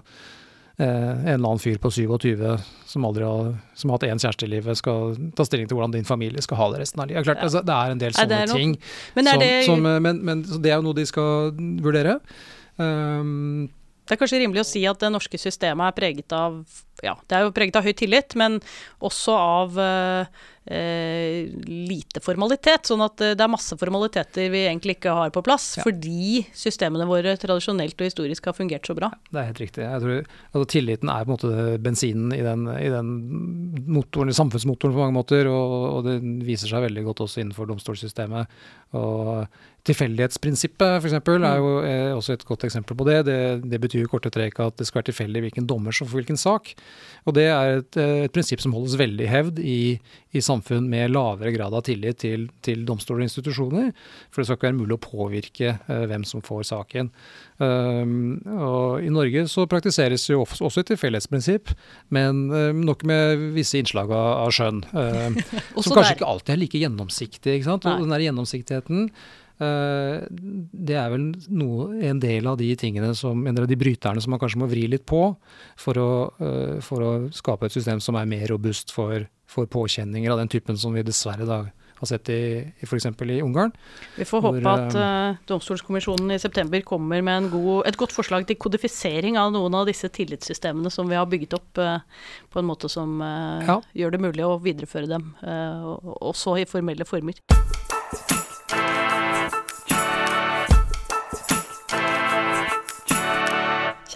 eh, 0.77 0.87
en 0.87 1.27
eller 1.27 1.49
annen 1.51 1.61
fyr 1.63 1.79
på 1.81 1.91
27 1.91 2.43
som 2.87 3.05
aldri 3.07 3.25
har, 3.27 3.53
som 3.75 3.91
har 3.91 3.99
hatt 3.99 4.07
én 4.09 4.21
kjæreste 4.23 4.47
i 4.47 4.51
livet, 4.55 4.79
skal 4.79 5.15
ta 5.35 5.45
stilling 5.47 5.67
til 5.69 5.75
hvordan 5.79 5.95
din 5.97 6.07
familie 6.07 6.43
skal 6.45 6.59
ha 6.61 6.69
det 6.73 6.83
resten 6.85 7.03
av 7.03 7.09
livet. 7.11 7.25
Klart, 7.27 7.41
Ja. 7.41 7.49
altså, 7.49 7.63
det 7.67 7.75
er 7.77 7.95
en 7.95 8.03
del 8.03 8.13
Nei, 8.13 8.21
sånne 8.23 8.43
noe- 8.47 8.61
ting. 8.61 8.77
Men 9.17 9.31
som, 9.31 9.41
det, 9.43 9.49
som, 9.67 9.85
eh, 9.91 9.99
men, 10.07 10.21
men 10.25 10.45
det 10.47 10.71
er 10.71 10.77
jo 10.79 10.85
noe 10.87 10.97
de 10.97 11.05
skal 11.09 11.51
vurdere. 11.83 12.19
Um, 12.77 13.69
det 14.07 14.15
er 14.15 14.21
kanskje 14.21 14.39
rimelig 14.39 14.63
å 14.63 14.67
si 14.69 14.85
at 14.87 15.01
det 15.03 15.09
norske 15.11 15.39
systemet 15.41 15.89
er 15.89 15.97
preget 15.97 16.35
av 16.35 16.61
ja, 17.05 17.13
det 17.29 17.35
er 17.37 17.43
jo 17.45 17.53
preget 17.53 17.75
av 17.77 17.85
høy 17.85 17.93
tillit, 17.93 18.33
men 18.39 18.55
også 19.05 19.33
av 19.37 19.75
eh, 19.77 21.45
lite 21.67 22.21
formalitet. 22.25 22.87
Sånn 22.89 23.03
at 23.05 23.21
eh, 23.21 23.35
det 23.37 23.43
er 23.45 23.51
masse 23.53 23.77
formaliteter 23.77 24.49
vi 24.49 24.63
egentlig 24.65 24.97
ikke 24.97 25.13
har 25.13 25.33
på 25.35 25.43
plass, 25.45 25.75
Ja. 25.77 25.85
fordi 25.85 26.41
systemene 26.57 27.05
våre 27.05 27.35
tradisjonelt 27.37 28.01
og 28.01 28.09
historisk 28.09 28.49
har 28.49 28.57
fungert 28.57 28.89
så 28.89 28.95
bra. 28.97 29.11
Det 29.29 29.37
er 29.37 29.49
helt 29.51 29.61
riktig. 29.61 29.85
Jeg 29.85 30.03
tror, 30.03 30.25
altså, 30.49 30.65
tilliten 30.73 31.13
er 31.13 31.21
på 31.21 31.29
en 31.29 31.35
måte 31.35 31.77
bensinen 31.85 32.33
i 32.33 32.41
den, 32.41 32.65
i 32.73 32.89
den 32.89 33.13
motoren, 33.85 34.33
samfunnsmotoren 34.33 34.97
på 34.97 35.03
mange 35.05 35.17
måter, 35.19 35.51
og, 35.53 35.77
og 35.99 36.09
det 36.09 36.17
viser 36.47 36.71
seg 36.71 36.87
veldig 36.89 37.05
godt 37.11 37.25
også 37.27 37.43
innenfor 37.43 37.69
domstolssystemet. 37.69 38.57
Og 38.97 39.45
Tilfeldighetsprinsippet 39.87 40.99
for 40.99 41.07
eksempel, 41.07 41.45
er 41.47 41.61
jo 41.61 41.73
er 41.79 42.13
også 42.15 42.35
et 42.35 42.45
godt 42.47 42.65
eksempel 42.67 42.97
på 42.99 43.07
det. 43.07 43.21
Det, 43.29 43.39
det 43.71 43.79
betyr 43.83 44.03
i 44.03 44.09
korte 44.11 44.31
trekk 44.33 44.59
at 44.65 44.79
det 44.79 44.87
skal 44.89 45.01
være 45.01 45.11
tilfeldig 45.13 45.45
hvilken 45.45 45.67
dommer 45.69 45.95
som 45.95 46.09
får 46.09 46.21
hvilken 46.21 46.39
sak. 46.41 46.73
Og 47.27 47.35
det 47.37 47.47
er 47.51 47.79
et, 47.79 47.99
et 48.27 48.33
prinsipp 48.35 48.63
som 48.63 48.75
holdes 48.75 48.97
veldig 48.99 49.29
hevd 49.31 49.61
i, 49.63 49.95
i 50.35 50.43
samfunn 50.43 50.89
med 50.91 51.13
lavere 51.13 51.53
grad 51.55 51.75
av 51.75 51.85
tillit 51.87 52.19
til, 52.23 52.49
til 52.65 52.83
domstoler 52.87 53.23
og 53.23 53.29
institusjoner. 53.29 53.89
For 54.31 54.41
det 54.41 54.49
skal 54.49 54.59
ikke 54.59 54.69
være 54.69 54.79
mulig 54.81 54.97
å 54.97 55.03
påvirke 55.03 55.73
uh, 55.87 56.03
hvem 56.11 56.27
som 56.27 56.43
får 56.43 56.67
saken. 56.71 57.11
Um, 57.57 58.37
og 58.53 59.07
I 59.07 59.09
Norge 59.13 59.47
så 59.49 59.65
praktiseres 59.71 60.27
jo 60.29 60.43
også 60.43 60.83
et 60.83 60.91
tilfeldighetsprinsipp, 60.91 61.73
men 62.13 62.45
uh, 62.51 62.69
nok 62.75 63.07
med 63.07 63.47
visse 63.55 63.79
innslag 63.79 64.11
av, 64.11 64.29
av 64.45 64.55
skjønn. 64.55 64.83
Uh, 64.97 65.35
som 65.83 65.93
kanskje 65.93 66.01
der. 66.01 66.15
ikke 66.17 66.27
alltid 66.27 66.51
er 66.53 66.59
like 66.59 66.79
gjennomsiktig. 66.81 67.53
ikke 67.57 67.67
sant? 67.67 67.85
Nei. 67.85 67.93
Og 67.95 68.05
den 68.05 68.13
der 68.15 68.23
gjennomsiktigheten, 68.25 69.09
det 69.57 70.97
er 70.97 71.09
vel 71.09 71.31
noe, 71.49 71.87
en 72.05 72.19
del 72.21 72.45
av 72.49 72.59
de 72.59 72.69
tingene 72.77 73.13
som, 73.17 73.41
av 73.49 73.65
de 73.69 73.79
bryterne 73.79 74.21
som 74.21 74.33
man 74.33 74.41
kanskje 74.41 74.61
må 74.61 74.69
vri 74.69 74.85
litt 74.91 75.05
på 75.09 75.21
for 75.79 75.97
å, 75.97 76.11
uh, 76.41 76.77
for 76.85 77.05
å 77.05 77.11
skape 77.33 77.65
et 77.65 77.73
system 77.73 78.03
som 78.03 78.19
er 78.19 78.29
mer 78.29 78.45
robust 78.51 78.93
for, 78.93 79.25
for 79.49 79.65
påkjenninger 79.65 80.31
av 80.33 80.43
den 80.43 80.51
typen 80.53 80.77
som 80.77 80.93
vi 80.93 81.05
dessverre 81.07 81.49
da 81.49 81.63
har 81.97 82.09
sett 82.09 82.29
i, 82.29 82.41
f.eks. 82.85 83.05
i 83.09 83.41
Ungarn. 83.41 83.71
Vi 84.17 84.25
får 84.25 84.41
Hvor, 84.43 84.57
håpe 84.59 84.73
at 84.73 84.97
uh, 84.97 85.39
Domstolskommisjonen 85.49 86.35
i 86.35 86.39
september 86.41 86.83
kommer 86.85 87.23
med 87.25 87.41
en 87.41 87.49
god, 87.49 87.87
et 87.89 87.97
godt 87.97 88.13
forslag 88.13 88.47
til 88.49 88.59
kodifisering 88.61 89.39
av 89.41 89.51
noen 89.55 89.79
av 89.79 89.89
disse 89.89 90.09
tillitssystemene 90.13 90.93
som 90.93 91.09
vi 91.09 91.17
har 91.17 91.25
bygget 91.29 91.57
opp 91.57 91.81
uh, 91.81 91.97
på 92.53 92.61
en 92.61 92.69
måte 92.69 92.91
som 92.91 93.17
uh, 93.21 93.65
Ja. 93.65 93.81
gjør 93.97 94.13
det 94.13 94.23
mulig 94.27 94.45
å 94.45 94.57
videreføre 94.61 95.09
dem, 95.09 95.31
eh, 95.41 95.85
også 96.21 96.59
i 96.61 96.65
formelle 96.69 97.05
former. 97.07 97.41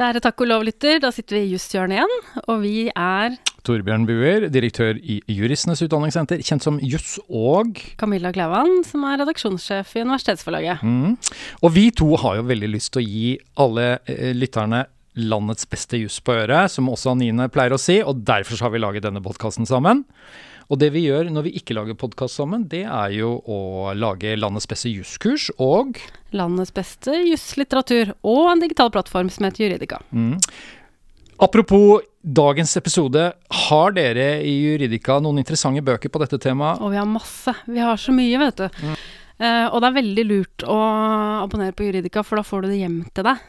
Kjære 0.02 0.18
takk 0.18 0.42
og 0.42 0.48
lov-lytter, 0.50 0.96
da 0.98 1.12
sitter 1.14 1.36
vi 1.36 1.40
i 1.46 1.50
Jusshjørnet 1.52 2.00
igjen, 2.00 2.14
og 2.50 2.64
vi 2.64 2.88
er 2.90 3.36
Torbjørn 3.62 4.08
Buer, 4.10 4.48
direktør 4.50 4.98
i 4.98 5.20
Juristenes 5.30 5.84
utdanningssenter, 5.86 6.42
kjent 6.42 6.66
som 6.66 6.80
Juss 6.82 7.20
og 7.28 7.78
Camilla 8.02 8.32
Klauan, 8.34 8.80
som 8.88 9.06
er 9.06 9.22
redaksjonssjef 9.22 9.92
i 9.94 10.02
Universitetsforlaget. 10.02 10.82
mm. 10.82 11.14
Og 11.62 11.76
vi 11.76 11.84
to 11.94 12.16
har 12.18 12.40
jo 12.40 12.48
veldig 12.50 12.72
lyst 12.74 12.96
til 12.96 13.04
å 13.04 13.06
gi 13.06 13.36
alle 13.62 13.86
eh, 14.10 14.32
lytterne 14.34 14.88
landets 15.22 15.70
beste 15.70 16.02
juss 16.02 16.18
på 16.26 16.34
øret, 16.34 16.74
som 16.74 16.90
også 16.90 17.14
Anine 17.14 17.46
pleier 17.54 17.78
å 17.78 17.82
si, 17.82 18.00
og 18.02 18.26
derfor 18.26 18.58
så 18.58 18.66
har 18.66 18.74
vi 18.74 18.82
laget 18.82 19.06
denne 19.06 19.22
podkasten 19.22 19.70
sammen. 19.70 20.02
Og 20.72 20.80
det 20.80 20.94
vi 20.96 21.04
gjør 21.04 21.28
når 21.36 21.50
vi 21.50 21.56
ikke 21.60 21.76
lager 21.76 21.98
podkast 22.00 22.40
sammen, 22.40 22.64
det 22.72 22.86
er 22.88 23.12
jo 23.12 23.34
å 23.44 23.92
lage 23.92 24.38
landets 24.40 24.70
beste 24.72 24.92
jusskurs 24.92 25.50
og 25.60 26.00
Landets 26.32 26.72
beste 26.72 27.12
jusslitteratur, 27.28 28.14
og 28.24 28.46
en 28.54 28.62
digital 28.64 28.88
plattform 28.94 29.28
som 29.34 29.50
heter 29.50 29.66
Juridika. 29.66 30.00
mm. 30.12 30.38
Apropos 31.42 32.06
dagens 32.22 32.78
episode, 32.78 33.22
har 33.34 33.94
dere 33.96 34.28
i 34.46 34.52
Juridika 34.62 35.16
noen 35.20 35.42
interessante 35.42 35.82
bøker 35.82 36.12
på 36.14 36.22
dette 36.22 36.38
temaet? 36.38 36.78
Og 36.86 36.94
vi 36.94 37.00
har 37.00 37.08
masse. 37.10 37.56
Vi 37.66 37.82
har 37.82 37.98
så 37.98 38.14
mye, 38.14 38.38
vet 38.38 38.62
du. 38.62 38.68
Eh, 39.42 39.66
og 39.66 39.80
det 39.82 39.90
er 39.90 39.96
veldig 39.96 40.26
lurt 40.30 40.66
å 40.70 40.78
abonnere 41.42 41.74
på 41.74 41.88
Juridika, 41.88 42.22
for 42.22 42.38
da 42.38 42.46
får 42.46 42.62
du 42.62 42.70
det 42.70 42.84
hjem 42.84 43.00
til 43.10 43.26
deg. 43.26 43.42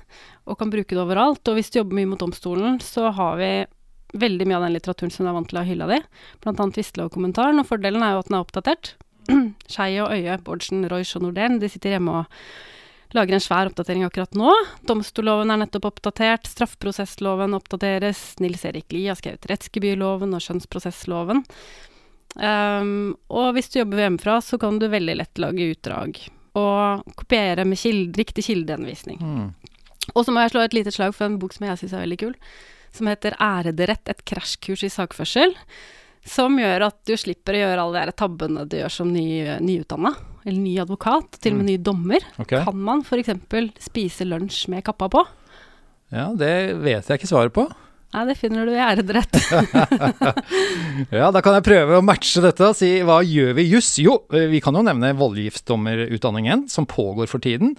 Og 0.49 0.57
kan 0.59 0.73
bruke 0.73 0.89
det 0.89 1.05
overalt. 1.05 1.45
Og 1.45 1.61
hvis 1.61 1.69
du 1.69 1.83
jobber 1.83 2.01
mye 2.01 2.11
mot 2.15 2.25
domstolen, 2.25 2.81
så 2.81 3.13
har 3.13 3.37
vi 3.43 3.53
veldig 4.12 4.48
mye 4.48 4.59
av 4.59 4.66
den 4.66 4.77
litteraturen 4.77 5.12
som 5.12 5.25
du 5.25 5.31
er 5.31 5.37
vant 5.37 5.48
til 5.51 5.59
å 5.59 5.62
ha 5.62 5.68
hylla 5.68 5.88
di. 5.90 6.01
Annet 6.48 6.77
Tvistelov-kommentaren. 6.77 7.62
Og 7.62 7.68
fordelen 7.68 8.05
er 8.05 8.14
jo 8.14 8.22
at 8.22 8.29
den 8.31 8.38
er 8.38 8.44
oppdatert. 8.44 8.92
Skei 9.72 9.96
og 10.03 10.12
Øye, 10.12 10.37
Bårdsen, 10.44 10.85
Royce 10.90 11.18
og 11.18 11.27
Nordén, 11.27 11.61
de 11.62 11.70
sitter 11.70 11.96
hjemme 11.96 12.22
og 12.22 12.38
lager 13.16 13.37
en 13.37 13.44
svær 13.44 13.68
oppdatering 13.68 14.07
akkurat 14.07 14.35
nå. 14.38 14.53
Domstolloven 14.88 15.53
er 15.53 15.62
nettopp 15.62 15.90
oppdatert. 15.90 16.48
Straffeprosessloven 16.48 17.57
oppdateres. 17.57 18.22
Nils 18.40 18.64
Erik 18.68 18.92
Lie 18.94 19.11
har 19.12 19.20
skrevet 19.20 19.48
rettsgebyrloven 19.51 20.33
og 20.33 20.44
skjønnsprosessloven. 20.44 21.44
Um, 22.40 23.12
og 23.29 23.53
hvis 23.57 23.68
du 23.72 23.83
jobber 23.83 24.07
hjemmefra, 24.07 24.38
så 24.40 24.57
kan 24.61 24.79
du 24.81 24.88
veldig 24.88 25.18
lett 25.20 25.42
lage 25.42 25.68
utdrag. 25.75 26.22
Og 26.57 27.16
kopiere 27.18 27.66
med 27.68 27.81
kilde, 27.81 28.16
riktig 28.20 28.46
kildeanvisning. 28.48 29.20
Mm. 29.20 29.51
Og 30.14 30.25
så 30.25 30.33
må 30.35 30.42
jeg 30.42 30.55
slå 30.55 30.64
et 30.64 30.77
lite 30.77 30.92
slag 30.92 31.14
for 31.16 31.29
en 31.29 31.38
bok 31.40 31.55
som 31.55 31.68
jeg 31.68 31.83
syns 31.83 31.94
er 31.96 32.05
veldig 32.07 32.20
kul. 32.25 32.35
Som 32.93 33.09
heter 33.09 33.37
'Ærederett 33.38 34.09
et 34.09 34.25
krasjkurs 34.25 34.85
i 34.85 34.93
sakførsel'. 34.93 35.57
Som 36.25 36.59
gjør 36.61 36.87
at 36.87 36.99
du 37.09 37.17
slipper 37.19 37.57
å 37.57 37.63
gjøre 37.65 37.83
alle 37.83 38.07
de 38.07 38.13
tabbene 38.15 38.67
du 38.69 38.77
gjør 38.79 38.93
som 38.93 39.11
ny, 39.11 39.59
nyutdanna. 39.59 40.15
Eller 40.45 40.61
ny 40.61 40.77
advokat, 40.79 41.38
til 41.40 41.55
og 41.55 41.63
med 41.63 41.71
ny 41.71 41.77
dommer. 41.83 42.23
Okay. 42.38 42.63
Kan 42.63 42.79
man 42.79 43.03
f.eks. 43.03 43.33
spise 43.81 44.27
lunsj 44.27 44.69
med 44.71 44.85
kappa 44.85 45.09
på? 45.11 45.25
Ja, 46.13 46.29
det 46.37 46.77
vet 46.83 47.09
jeg 47.09 47.19
ikke 47.19 47.31
svaret 47.31 47.55
på. 47.57 47.67
Nei, 48.13 48.27
det 48.29 48.37
finner 48.37 48.69
du 48.69 48.75
i 48.75 48.83
æredrett. 48.83 49.38
Ja, 51.13 51.31
da 51.33 51.40
kan 51.45 51.57
jeg 51.57 51.65
prøve 51.65 51.99
å 51.99 52.05
matche 52.05 52.43
dette 52.45 52.67
og 52.69 52.77
si 52.77 52.90
hva 53.07 53.23
gjør 53.25 53.55
vi 53.57 53.65
i 53.65 53.71
juss? 53.73 53.95
Jo, 54.03 54.19
vi 54.29 54.61
kan 54.65 54.77
jo 54.77 54.83
nevne 54.85 55.15
voldgiftsdommerutdanningen 55.17 56.67
som 56.73 56.87
pågår 56.88 57.31
for 57.31 57.40
tiden. 57.43 57.73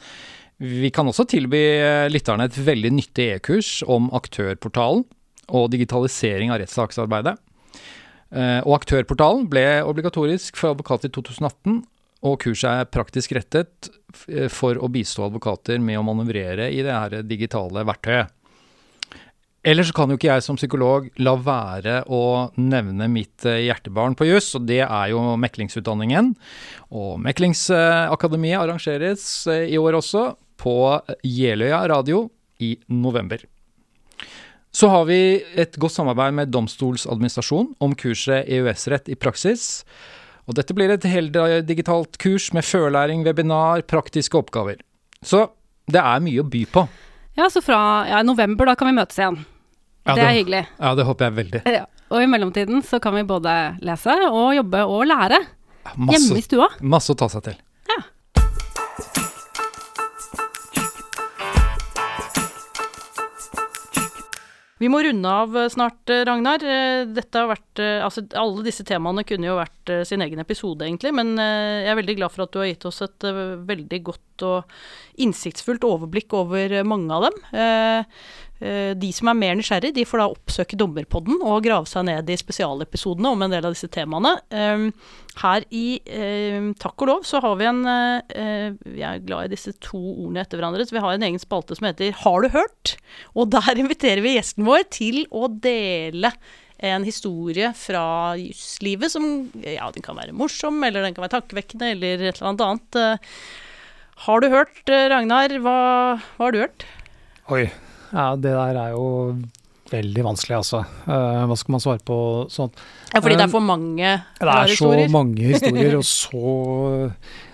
Vi 0.62 0.91
kan 0.93 1.08
også 1.10 1.26
tilby 1.28 1.60
eh, 1.82 2.10
lytterne 2.14 2.45
et 2.47 2.58
veldig 2.62 2.91
nyttig 2.93 3.26
e-kurs 3.38 3.80
om 3.89 4.12
Aktørportalen 4.16 5.04
og 5.54 5.72
digitalisering 5.74 6.54
av 6.54 6.62
rettssaksarbeidet. 6.62 7.34
Eh, 8.34 8.62
Og 8.62 8.78
Aktørportalen 8.78 9.47
ble 9.49 9.82
obligatorisk 9.84 10.60
for 10.60 10.76
advokater 10.76 11.10
i 11.10 11.16
2018, 11.16 11.82
og 12.24 12.38
kurset 12.45 12.70
er 12.70 12.91
praktisk 12.93 13.34
rettet 13.36 13.89
eh, 14.30 14.47
for 14.47 14.78
å 14.78 14.91
bistå 14.93 15.26
advokater 15.26 15.82
med 15.84 15.99
å 15.99 16.06
manøvrere 16.08 16.70
i 16.72 16.86
det 16.86 16.93
her 16.93 17.26
digitale 17.28 17.84
verktøyet. 17.89 18.32
Ellers 19.64 19.93
kan 19.95 20.12
jo 20.12 20.18
ikke 20.20 20.28
jeg 20.28 20.43
som 20.43 20.58
psykolog 20.60 21.06
la 21.24 21.38
være 21.39 22.01
å 22.12 22.51
nevne 22.60 23.06
mitt 23.08 23.45
hjertebarn 23.47 24.12
på 24.20 24.28
juss, 24.28 24.49
og 24.60 24.66
det 24.68 24.82
er 24.84 25.14
jo 25.14 25.22
meklingsutdanningen. 25.39 26.34
Og 26.91 27.14
Meklingsakademiet 27.24 28.60
arrangeres 28.60 29.24
i 29.47 29.80
år 29.80 30.01
også 30.01 30.26
på 30.64 30.76
Jeløya 31.28 31.84
radio 31.91 32.30
i 32.64 32.78
november. 32.88 33.43
Så 34.74 34.89
har 34.89 35.03
vi 35.05 35.20
et 35.59 35.76
godt 35.78 35.93
samarbeid 35.93 36.34
med 36.34 36.49
Domstoladministrasjonen 36.53 37.76
om 37.84 37.93
kurset 37.99 38.47
EØS-rett 38.49 39.11
i 39.14 39.18
praksis. 39.20 39.84
Og 40.49 40.55
dette 40.57 40.74
blir 40.76 40.89
et 40.95 41.05
heldigitalt 41.07 42.18
kurs 42.20 42.49
med 42.55 42.66
førlæring, 42.66 43.22
webinar, 43.28 43.84
praktiske 43.88 44.39
oppgaver. 44.39 44.80
Så 45.24 45.45
det 45.91 46.01
er 46.01 46.24
mye 46.26 46.41
å 46.41 46.47
by 46.49 46.64
på. 46.74 46.88
Ja, 47.38 47.47
så 47.53 47.61
fra 47.66 47.78
ja, 48.09 48.24
november, 48.26 48.66
da 48.70 48.76
kan 48.80 48.89
vi 48.89 48.95
møtes 48.97 49.20
igjen. 49.22 49.43
Ja, 50.07 50.16
det 50.16 50.24
er 50.24 50.26
det- 50.28 50.38
hyggelig. 50.39 50.64
Ja, 50.80 50.95
det 50.95 51.05
håper 51.07 51.26
jeg 51.30 51.38
veldig. 51.38 51.61
Ja. 51.78 51.86
Og 52.14 52.22
i 52.22 52.28
mellomtiden 52.30 52.84
så 52.86 52.99
kan 53.01 53.16
vi 53.16 53.24
både 53.24 53.53
lese 53.82 54.14
og 54.30 54.53
jobbe 54.57 54.84
og 54.86 55.05
lære 55.07 55.39
hjemme 55.95 56.38
i 56.38 56.41
stua. 56.45 56.68
masse 56.82 57.09
å 57.14 57.18
ta 57.18 57.28
seg 57.32 57.43
til. 57.43 57.55
Vi 64.84 64.89
må 64.91 64.99
runde 64.99 65.29
av 65.31 65.53
eh, 65.55 65.69
snart, 65.71 66.01
eh, 66.11 66.25
Ragnar. 66.27 66.63
Eh, 66.67 67.45
vært, 67.47 67.79
altså, 67.79 68.25
alle 68.39 68.65
disse 68.65 68.84
temaene 68.88 69.23
kunne 69.27 69.47
jo 69.47 69.55
vært 69.55 69.91
sin 70.07 70.23
egen 70.25 70.41
episode, 70.43 70.84
egentlig. 70.84 71.13
Men 71.15 71.38
jeg 71.39 71.91
er 71.91 71.99
veldig 71.99 72.15
glad 72.19 72.34
for 72.34 72.45
at 72.45 72.53
du 72.53 72.59
har 72.59 72.67
gitt 72.69 72.88
oss 72.89 73.01
et 73.05 73.25
veldig 73.67 73.99
godt 74.09 74.45
og 74.47 74.75
innsiktsfullt 75.23 75.86
overblikk 75.88 76.36
over 76.36 76.75
mange 76.88 77.15
av 77.15 77.27
dem. 77.27 77.39
Eh, 78.64 78.89
eh, 78.89 78.93
De 78.95 79.11
som 79.16 79.28
er 79.30 79.38
mer 79.38 79.57
nysgjerrig, 79.59 79.93
de 79.95 80.05
får 80.07 80.22
da 80.24 80.30
oppsøke 80.32 80.80
Dommerpodden 80.80 81.41
og 81.43 81.64
grave 81.66 81.89
seg 81.89 82.07
ned 82.07 82.30
i 82.30 82.39
spesialepisodene 82.39 83.34
om 83.34 83.45
en 83.45 83.53
del 83.53 83.68
av 83.68 83.76
disse 83.76 83.91
temaene. 83.91 84.36
Eh, 84.49 84.88
Her 85.43 85.66
i 85.74 85.99
eh, 86.05 86.72
Takk 86.80 87.03
og 87.03 87.09
lov 87.09 87.24
så 87.28 87.41
har 87.41 87.55
vi 87.57 87.66
en 87.66 87.82
vi 87.84 88.99
Jeg 89.01 89.07
er 89.09 89.24
glad 89.26 89.47
i 89.47 89.53
disse 89.55 89.74
to 89.82 89.97
ordene 89.97 90.43
etter 90.43 90.59
hverandre, 90.61 90.86
så 90.86 90.95
vi 90.95 91.03
har 91.03 91.16
en 91.16 91.26
egen 91.30 91.41
spalte 91.41 91.76
som 91.78 91.88
heter 91.89 92.14
Har 92.24 92.43
du 92.43 92.51
hørt? 92.53 92.97
Og 93.36 93.49
der 93.53 93.80
inviterer 93.84 94.22
vi 94.24 94.38
gjesten 94.38 94.68
vår 94.68 94.86
til 94.93 95.24
å 95.34 95.47
dele 95.49 96.32
en 96.84 97.05
historie 97.07 97.70
fra 97.78 98.36
juslivet 98.39 99.11
som 99.14 99.26
Ja, 99.64 99.89
den 99.93 100.03
kan 100.05 100.18
være 100.20 100.36
morsom, 100.36 100.82
eller 100.84 101.05
den 101.05 101.16
kan 101.16 101.26
være 101.26 101.38
tankevekkende, 101.38 101.93
eller 101.95 102.26
et 102.28 102.41
eller 102.41 102.51
annet. 102.53 102.99
Eh, 102.99 103.38
Har 104.28 104.43
du 104.43 104.49
hørt, 104.49 104.84
eh, 104.89 105.07
Ragnar? 105.09 105.55
Hva, 105.64 105.78
hva 106.38 106.45
har 106.45 106.51
du 106.51 106.59
hørt? 106.66 106.86
Oi. 107.51 107.66
Ja, 108.14 108.34
det 108.38 108.53
der 108.53 108.78
er 108.78 108.93
jo 108.93 109.05
veldig 109.93 110.26
vanskelig, 110.26 110.57
altså. 110.61 110.84
Uh, 111.05 111.43
hva 111.49 111.57
skal 111.59 111.76
man 111.76 111.84
svare 111.84 112.01
på 112.05 112.18
sånt? 112.51 112.78
Ja, 113.11 113.22
fordi 113.22 113.38
det 113.38 113.47
er 113.47 113.53
for 113.53 113.66
mange 113.66 114.11
historier? 114.14 114.39
Det 114.39 114.53
er 114.53 114.74
så 114.74 114.91
historier. 114.91 115.14
mange 115.14 115.47
historier, 115.53 115.97
og 115.99 116.05
så, 116.14 116.53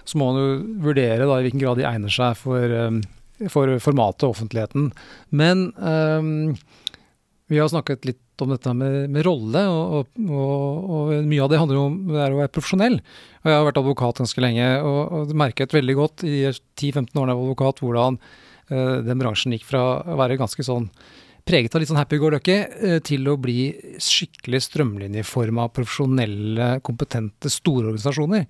så 0.08 0.20
må 0.20 0.32
man 0.32 0.42
jo 0.42 0.50
vurdere 0.88 1.26
da, 1.26 1.40
i 1.40 1.48
hvilken 1.48 1.64
grad 1.64 1.80
de 1.80 1.88
egner 1.90 2.14
seg 2.14 2.38
for, 2.40 2.76
um, 2.88 3.02
for 3.52 3.76
formatet 3.84 4.28
og 4.28 4.36
offentligheten. 4.36 4.92
Men 5.32 5.70
um, 5.80 6.58
vi 7.50 7.60
har 7.60 7.72
snakket 7.72 8.06
litt 8.08 8.44
om 8.44 8.54
dette 8.54 8.72
med, 8.78 9.10
med 9.12 9.26
rolle, 9.28 9.64
og, 9.68 10.12
og, 10.22 10.92
og, 10.96 11.16
mye 11.28 11.44
av 11.44 11.50
det 11.52 11.60
handler 11.60 11.80
jo 11.80 11.88
om 11.90 11.98
det 12.08 12.22
er 12.24 12.36
å 12.36 12.40
være 12.40 12.54
profesjonell. 12.56 13.00
Og 13.42 13.50
jeg 13.50 13.58
har 13.58 13.66
vært 13.68 13.82
advokat 13.82 14.22
ganske 14.22 14.44
lenge, 14.44 14.70
og, 14.86 15.00
og 15.16 15.34
merket 15.40 15.76
veldig 15.76 15.96
godt 15.98 16.24
i 16.28 16.38
10-15 16.48 17.10
årene 17.20 17.34
jeg 17.34 17.40
var 17.42 17.48
advokat, 17.48 17.84
hvordan 17.84 18.20
eh, 18.22 18.48
den 18.70 19.22
bransjen 19.22 19.56
gikk 19.56 19.66
fra 19.66 19.82
å 20.06 20.18
være 20.20 20.38
ganske 20.40 20.64
sånn 20.66 20.88
preget 21.50 21.74
av 21.74 21.82
litt 21.82 21.90
sånn 21.90 22.00
happy-go-lucky 22.00 22.58
eh, 22.58 23.00
til 23.06 23.26
å 23.30 23.38
bli 23.42 23.72
skikkelig 24.04 24.62
strømlinjeforma, 24.68 25.70
profesjonelle, 25.74 26.76
kompetente, 26.86 27.52
store 27.52 27.90
organisasjoner. 27.90 28.46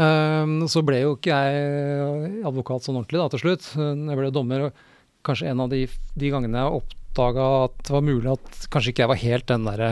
Um, 0.00 0.62
så 0.70 0.80
ble 0.86 1.02
jo 1.02 1.16
ikke 1.16 1.34
jeg 1.34 2.44
advokat 2.48 2.86
sånn 2.86 3.00
ordentlig 3.00 3.20
da, 3.20 3.28
til 3.32 3.42
slutt. 3.42 3.66
Jeg 3.76 4.18
ble 4.20 4.30
dommer, 4.32 4.68
og 4.68 5.26
kanskje 5.26 5.50
en 5.50 5.64
av 5.64 5.72
de, 5.72 5.82
de 6.16 6.32
gangene 6.32 6.62
jeg 6.62 6.80
oppdaga 6.80 7.48
at 7.66 7.82
det 7.84 7.96
var 7.96 8.06
mulig 8.06 8.32
at 8.32 8.68
kanskje 8.72 8.94
ikke 8.94 9.04
jeg 9.04 9.12
var 9.12 9.24
helt 9.24 9.48
den 9.50 9.66
derre 9.68 9.90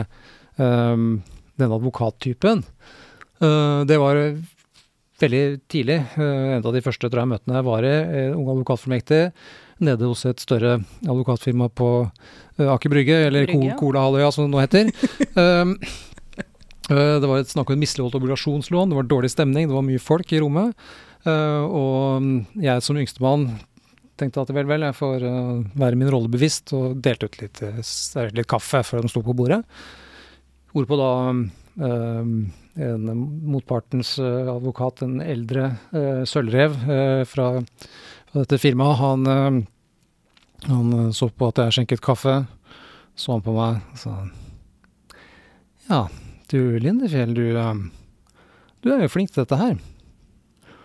um, 0.57 1.11
den 1.59 1.75
advokattypen. 1.75 2.63
Uh, 3.41 3.85
det 3.89 3.99
var 4.01 4.21
veldig 5.23 5.43
tidlig. 5.71 5.97
Uh, 6.17 6.57
en 6.57 6.63
av 6.63 6.75
de 6.75 6.83
første 6.85 7.09
tror 7.09 7.23
jeg, 7.23 7.31
møtene 7.33 7.63
var 7.65 7.87
i 7.87 7.95
uh, 7.95 8.37
ung 8.37 8.51
advokatfullmektig 8.55 9.23
nede 9.85 10.09
hos 10.09 10.25
et 10.27 10.41
større 10.43 10.77
advokatfirma 11.05 11.69
på 11.71 11.89
uh, 12.05 12.69
Aker 12.75 12.91
Brygge, 12.91 13.19
eller 13.29 13.47
Brygge, 13.49 13.75
ja. 14.19 14.31
Som 14.35 14.47
det 14.47 14.53
nå 14.55 14.63
heter. 14.63 14.91
um, 15.35 15.75
det 16.89 17.29
var 17.29 17.43
et 17.43 17.51
snakk 17.51 17.69
om 17.69 17.77
et 17.77 17.83
misligholdt 17.85 18.17
obligasjonslån, 18.17 18.89
det 18.89 18.97
var 18.97 19.07
dårlig 19.07 19.31
stemning, 19.31 19.69
det 19.69 19.77
var 19.77 19.85
mye 19.85 20.01
folk 20.01 20.33
i 20.33 20.41
rommet. 20.41 20.75
Uh, 21.27 21.63
og 21.67 22.21
um, 22.23 22.29
jeg 22.63 22.83
som 22.85 22.97
yngstemann 22.99 23.49
tenkte 24.19 24.43
at 24.43 24.51
vel, 24.55 24.67
vel, 24.67 24.83
jeg 24.87 24.95
får 24.95 25.23
uh, 25.23 25.59
være 25.79 25.99
min 25.99 26.11
rolle 26.11 26.31
bevisst, 26.31 26.73
og 26.75 26.99
delte 27.03 27.27
ut 27.27 27.39
litt, 27.43 27.63
litt 28.35 28.49
kaffe 28.49 28.83
før 28.87 29.03
de 29.03 29.11
sto 29.11 29.23
på 29.25 29.35
bordet. 29.35 29.61
Hvorpå 30.75 30.97
da 30.99 31.11
um, 31.33 32.33
en 32.77 33.07
motpartens 33.49 34.17
uh, 34.21 34.49
advokat, 34.53 35.03
en 35.05 35.17
eldre 35.23 35.71
uh, 35.93 36.21
sølvrev 36.27 36.75
fra, 37.29 37.47
fra 38.29 38.43
dette 38.43 38.59
firmaet, 38.61 38.99
han, 38.99 39.63
han 40.67 41.13
så 41.15 41.31
på 41.33 41.49
at 41.49 41.63
jeg 41.63 41.79
skjenket 41.79 42.03
kaffe, 42.05 42.35
så 43.19 43.35
han 43.35 43.43
på 43.43 43.55
meg 43.55 43.81
og 43.93 43.99
sa 43.99 44.15
Ja, 45.89 46.03
du 46.51 46.59
Lindefjell, 46.79 47.33
du, 47.33 47.49
du 48.85 48.93
er 48.93 49.03
jo 49.03 49.11
flink 49.11 49.33
til 49.33 49.43
dette 49.43 49.59
her. 49.59 49.75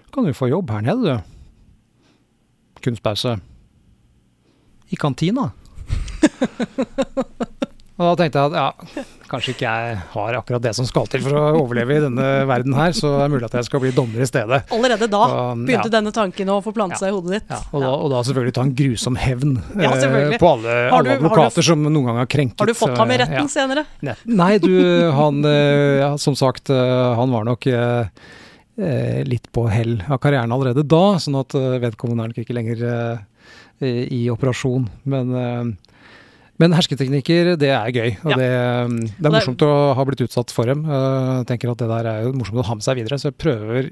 Du 0.08 0.10
kan 0.16 0.26
jo 0.26 0.36
få 0.36 0.48
jobb 0.50 0.72
her 0.72 0.84
nede, 0.88 1.18
du 1.20 1.34
kunstpause. 2.84 3.38
I 4.88 4.96
kantina. 4.96 5.50
og 7.94 8.08
da 8.08 8.14
tenkte 8.18 8.40
jeg 8.42 8.50
at 8.50 8.54
ja, 8.58 9.02
kanskje 9.30 9.52
ikke 9.54 9.66
jeg 9.70 9.98
har 10.10 10.36
akkurat 10.38 10.62
det 10.64 10.72
som 10.74 10.86
skal 10.88 11.06
til 11.10 11.22
for 11.22 11.36
å 11.38 11.42
overleve 11.60 11.94
i 11.94 12.02
denne 12.02 12.24
verden 12.50 12.74
her, 12.74 12.90
så 12.96 13.12
det 13.12 13.20
er 13.22 13.30
mulig 13.30 13.46
at 13.46 13.54
jeg 13.60 13.68
skal 13.68 13.82
bli 13.84 13.92
dommer 13.94 14.24
i 14.24 14.26
stedet. 14.26 14.58
Allerede 14.74 15.06
da 15.12 15.20
og, 15.22 15.62
begynte 15.62 15.86
ja. 15.86 15.92
denne 15.94 16.10
tanken 16.16 16.50
å 16.50 16.56
forplante 16.64 16.98
seg 16.98 17.12
i 17.12 17.14
hodet 17.14 17.36
ditt. 17.36 17.52
Ja, 17.54 17.60
og, 17.70 17.84
da, 17.84 17.92
og 17.94 18.10
da 18.10 18.22
selvfølgelig 18.26 18.56
ta 18.58 18.64
en 18.66 18.74
grusom 18.80 19.20
hevn 19.22 19.54
Ja, 19.78 19.92
eh, 19.94 20.34
på 20.42 20.50
alle, 20.56 20.74
du- 20.74 20.74
alle 20.74 20.96
har 20.96 21.06
du- 21.06 21.12
advokater 21.14 21.68
som 21.70 21.86
noen 21.86 22.10
gang 22.10 22.18
har 22.24 22.30
krenket 22.34 22.64
Har 22.64 22.72
du 22.72 22.74
fått 22.74 22.98
ham 22.98 23.14
i 23.14 23.14
eh, 23.14 23.22
retten 23.22 23.46
ja. 23.46 23.52
senere? 23.54 23.86
Ne- 24.02 24.16
Nei, 24.26 24.50
du, 24.58 24.72
han 25.14 25.44
eh, 25.46 26.00
ja, 26.02 26.10
Som 26.18 26.34
sagt, 26.34 26.74
eh, 26.74 27.14
han 27.14 27.30
var 27.30 27.46
nok 27.46 27.70
litt 28.74 29.44
på 29.54 29.68
hell 29.70 30.00
av 30.10 30.18
karrieren 30.18 30.50
allerede 30.50 30.82
da, 30.82 31.14
sånn 31.22 31.36
at 31.38 31.54
vedkommende 31.54 32.24
er 32.24 32.32
nok 32.32 32.40
ikke 32.42 32.56
lenger 32.58 32.80
i 33.86 34.24
operasjon. 34.34 34.88
Men, 35.06 35.76
men 36.58 36.72
hersketeknikker, 36.76 37.56
det 37.58 37.70
er 37.74 37.90
gøy. 37.90 38.10
Og 38.24 38.30
Ja. 38.30 38.36
det, 38.38 38.50
eh, 38.50 39.12
det 39.18 39.26
er 39.26 39.34
morsomt 39.34 39.62
å 39.66 39.94
ha 39.94 40.04
blitt 40.04 40.22
utsatt 40.28 40.50
for 40.54 40.64
dem. 40.70 40.84
Eh, 40.84 41.42
Jeg 41.42 41.46
tenker 41.50 41.70
at 41.72 41.78
det 41.78 41.88
der 41.88 42.06
er 42.06 42.22
jo 42.24 42.32
morsomt 42.32 42.60
å 42.62 42.64
ha 42.68 42.74
med 42.74 42.84
seg 42.86 42.96
videre, 42.96 43.18
så 43.18 43.30
jeg 43.32 43.38
prøver 43.38 43.90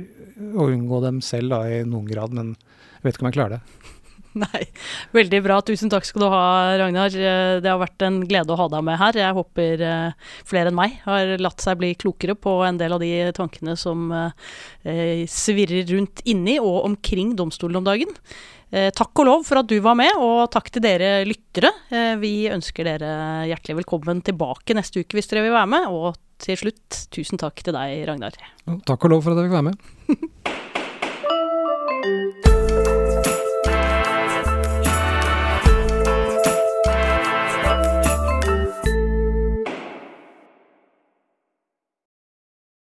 å 0.55 0.69
unngå 0.71 1.03
dem 1.03 1.21
selv 1.21 1.51
da, 1.51 1.63
i 1.67 1.83
noen 1.85 2.07
grad, 2.09 2.33
men 2.33 2.55
jeg 2.55 3.03
vet 3.05 3.15
ikke 3.17 3.23
om 3.27 3.31
jeg 3.33 3.39
klarer 3.41 3.51
det. 3.59 3.61
Nei. 4.35 4.63
Veldig 5.13 5.43
bra. 5.45 5.61
Tusen 5.61 5.91
takk 5.93 6.07
skal 6.09 6.23
du 6.23 6.29
ha, 6.33 6.77
Ragnar. 6.81 7.13
Eh, 7.13 7.61
Det 7.61 7.69
har 7.69 7.79
vært 7.83 8.01
en 8.07 8.23
glede 8.27 8.49
å 8.49 8.57
ha 8.57 8.69
deg 8.69 8.83
med 8.87 8.97
her. 8.99 9.13
Jeg 9.13 9.35
håper 9.37 9.83
eh, 9.85 10.13
flere 10.49 10.71
enn 10.71 10.75
meg 10.79 11.01
har 11.05 11.37
latt 11.39 11.61
seg 11.61 11.77
bli 11.83 11.95
klokere 11.95 12.35
på 12.35 12.65
en 12.67 12.79
del 12.79 12.93
av 12.97 13.01
de 13.01 13.11
tankene 13.37 13.77
som 13.77 14.09
svirrer 14.85 15.85
rundt 15.93 16.23
inni 16.25 16.59
og 16.63 16.85
omkring 16.89 17.35
domstolen 17.37 17.77
om 17.83 17.85
dagen. 17.85 18.09
Eh, 18.73 18.89
Takk 18.97 19.21
og 19.21 19.27
lov 19.29 19.43
for 19.45 19.61
at 19.61 19.69
du 19.69 19.77
var 19.85 19.95
med, 19.99 20.17
og 20.17 20.47
takk 20.55 20.71
til 20.73 20.81
dere 20.85 21.11
lyttere. 21.29 21.69
Eh, 21.93 22.15
Vi 22.23 22.49
ønsker 22.49 22.89
dere 22.89 23.11
hjertelig 23.51 23.83
velkommen 23.83 24.23
tilbake 24.25 24.73
neste 24.79 25.05
uke 25.05 25.19
hvis 25.19 25.29
dere 25.29 25.45
vil 25.45 25.53
være 25.53 25.69
med. 25.75 25.85
Og 25.93 26.17
til 26.43 26.57
slutt, 26.57 27.03
tusen 27.13 27.39
takk 27.39 27.61
til 27.63 27.77
deg, 27.77 28.07
Ragnar. 28.09 28.33
Takk 28.89 29.05
og 29.05 29.11
lov 29.13 29.23
for 29.27 29.37
at 29.37 29.43
jeg 29.43 29.51
fikk 29.51 29.59
være 29.61 29.69
med. 29.69 29.77